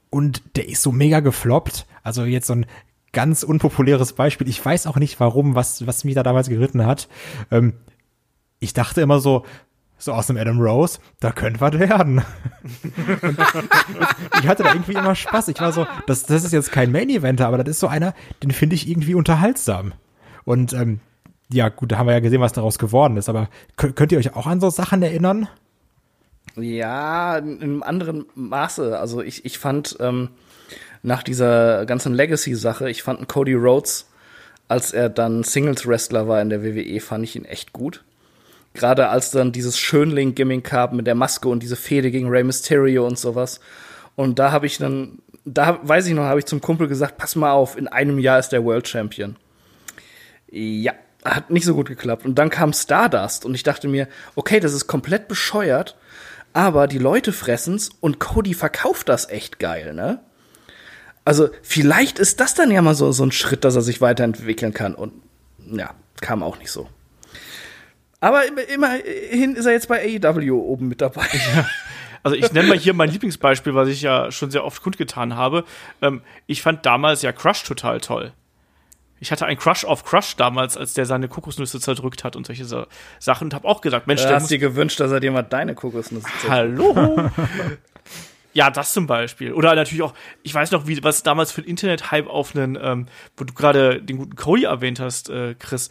[0.09, 1.85] und der ist so mega gefloppt.
[2.03, 2.65] Also jetzt so ein
[3.11, 4.47] ganz unpopuläres Beispiel.
[4.47, 7.07] Ich weiß auch nicht warum, was, was mich da damals geritten hat.
[7.51, 7.73] Ähm,
[8.59, 9.45] ich dachte immer so,
[10.01, 12.23] so aus dem Adam Rose, da könnte was werden.
[14.41, 15.47] ich hatte da irgendwie immer Spaß.
[15.49, 18.51] Ich war so, das, das ist jetzt kein Main-Eventer, aber das ist so einer, den
[18.51, 19.93] finde ich irgendwie unterhaltsam.
[20.43, 20.99] Und ähm,
[21.53, 23.29] ja, gut, da haben wir ja gesehen, was daraus geworden ist.
[23.29, 23.47] Aber
[23.77, 25.47] könnt ihr euch auch an so Sachen erinnern?
[26.55, 28.97] Ja, in einem anderen Maße.
[28.97, 30.29] Also ich, ich fand ähm,
[31.03, 34.07] nach dieser ganzen Legacy-Sache, ich fand Cody Rhodes,
[34.67, 38.03] als er dann Singles-Wrestler war in der WWE, fand ich ihn echt gut.
[38.73, 43.05] Gerade als dann dieses Schönling-Gimmick kam mit der Maske und diese Fehde gegen Rey Mysterio
[43.05, 43.59] und sowas.
[44.15, 47.35] Und da habe ich dann, da weiß ich noch, habe ich zum Kumpel gesagt, pass
[47.35, 49.35] mal auf, in einem Jahr ist der World Champion.
[50.49, 50.93] Ja,
[51.23, 52.25] hat nicht so gut geklappt.
[52.25, 55.97] Und dann kam Stardust und ich dachte mir, okay, das ist komplett bescheuert,
[56.53, 60.19] aber die Leute fressen's und Cody verkauft das echt geil, ne?
[61.23, 64.73] Also vielleicht ist das dann ja mal so, so ein Schritt, dass er sich weiterentwickeln
[64.73, 64.95] kann.
[64.95, 65.13] Und
[65.71, 66.89] ja, kam auch nicht so.
[68.21, 71.27] Aber immerhin ist er jetzt bei AEW oben mit dabei.
[71.55, 71.65] Ja.
[72.23, 75.65] Also ich nenne mal hier mein Lieblingsbeispiel, was ich ja schon sehr oft kundgetan habe.
[76.03, 78.31] Ähm, ich fand damals ja Crush total toll.
[79.19, 82.65] Ich hatte einen Crush auf Crush damals, als der seine Kokosnüsse zerdrückt hat und solche
[82.65, 82.85] so
[83.17, 85.73] Sachen und habe auch gesagt, Mensch, du hast dir gewünscht, dass er dir mal deine
[85.73, 86.95] Kokosnüsse zerdrückt.
[86.95, 87.29] Hallo.
[88.53, 89.53] ja, das zum Beispiel.
[89.53, 93.07] Oder natürlich auch, ich weiß noch, wie was damals für ein Internet-Hype auf einen, ähm,
[93.37, 95.89] wo du gerade den guten Cody erwähnt hast, äh, Chris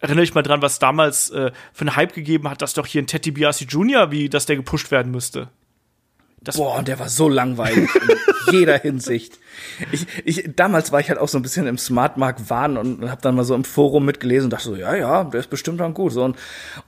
[0.00, 3.02] erinnere ich mal dran, was damals äh, für einen Hype gegeben hat, dass doch hier
[3.02, 5.48] ein Teddy Biasi Jr., wie dass der gepusht werden müsste.
[6.40, 9.38] Das Boah, der war so langweilig in jeder Hinsicht.
[9.90, 13.20] Ich, ich, damals war ich halt auch so ein bisschen im Smartmark Wahn und habe
[13.20, 15.94] dann mal so im Forum mitgelesen und dachte so, ja, ja, der ist bestimmt dann
[15.94, 16.12] gut.
[16.12, 16.36] So, und,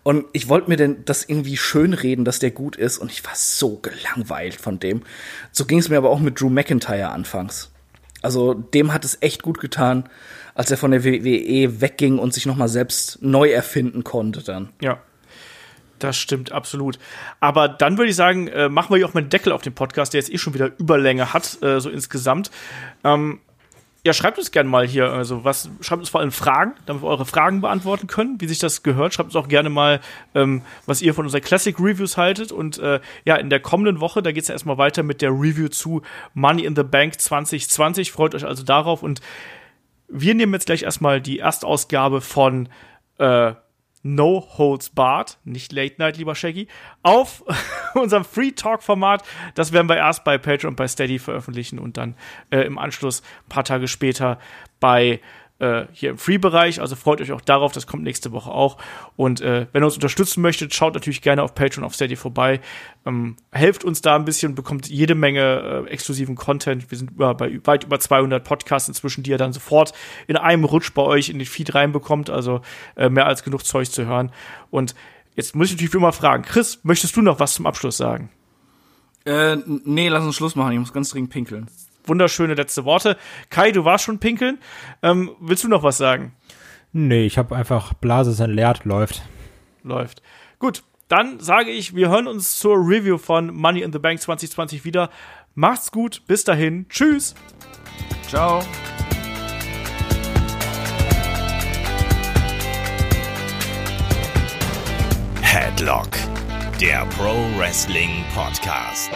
[0.04, 3.34] und ich wollte mir denn das irgendwie schönreden, dass der gut ist und ich war
[3.34, 5.02] so gelangweilt von dem.
[5.50, 7.72] So ging es mir aber auch mit Drew McIntyre anfangs.
[8.22, 10.08] Also dem hat es echt gut getan
[10.54, 14.70] als er von der WWE wegging und sich nochmal selbst neu erfinden konnte dann.
[14.80, 14.98] Ja.
[15.98, 16.98] Das stimmt, absolut.
[17.40, 19.74] Aber dann würde ich sagen, äh, machen wir hier auch mal einen Deckel auf den
[19.74, 22.50] Podcast, der jetzt eh schon wieder Überlänge hat, äh, so insgesamt.
[23.04, 23.40] Ähm,
[24.02, 27.08] ja, schreibt uns gerne mal hier, also was, schreibt uns vor allem Fragen, damit wir
[27.08, 29.12] eure Fragen beantworten können, wie sich das gehört.
[29.12, 30.00] Schreibt uns auch gerne mal,
[30.34, 32.50] ähm, was ihr von unseren Classic Reviews haltet.
[32.50, 35.30] Und äh, ja, in der kommenden Woche, da geht es ja erstmal weiter mit der
[35.30, 36.00] Review zu
[36.32, 38.10] Money in the Bank 2020.
[38.10, 39.20] Freut euch also darauf und
[40.10, 42.68] wir nehmen jetzt gleich erstmal die Erstausgabe von
[43.18, 43.54] äh,
[44.02, 46.68] No Holds Barred, nicht Late Night, lieber Shaggy,
[47.02, 47.44] auf
[47.94, 49.22] unserem Free Talk Format.
[49.54, 52.14] Das werden wir erst bei Patreon und bei Steady veröffentlichen und dann
[52.50, 54.38] äh, im Anschluss ein paar Tage später
[54.80, 55.20] bei
[55.60, 56.80] äh, hier im Free-Bereich.
[56.80, 58.78] Also freut euch auch darauf, das kommt nächste Woche auch.
[59.16, 62.60] Und äh, wenn ihr uns unterstützen möchtet, schaut natürlich gerne auf Patreon, auf Steady vorbei.
[63.06, 66.90] Ähm, helft uns da ein bisschen, bekommt jede Menge äh, exklusiven Content.
[66.90, 69.92] Wir sind über, bei weit über 200 Podcasts inzwischen, die ihr dann sofort
[70.26, 72.30] in einem Rutsch bei euch in den Feed reinbekommt.
[72.30, 72.62] Also
[72.96, 74.32] äh, mehr als genug Zeug zu hören.
[74.70, 74.94] Und
[75.36, 78.30] jetzt muss ich natürlich immer fragen, Chris, möchtest du noch was zum Abschluss sagen?
[79.26, 80.72] Äh, nee, lass uns Schluss machen.
[80.72, 81.68] Ich muss ganz dringend pinkeln
[82.10, 83.16] wunderschöne letzte Worte.
[83.48, 84.58] Kai, du warst schon pinkeln.
[85.02, 86.34] Ähm, willst du noch was sagen?
[86.92, 89.22] Nee, ich habe einfach Blase ist entleert, läuft.
[89.82, 90.20] Läuft.
[90.58, 94.84] Gut, dann sage ich, wir hören uns zur Review von Money in the Bank 2020
[94.84, 95.08] wieder.
[95.54, 96.86] Macht's gut, bis dahin.
[96.88, 97.34] Tschüss.
[98.28, 98.62] Ciao.
[105.42, 106.10] Headlock,
[106.80, 109.10] der Pro Wrestling Podcast.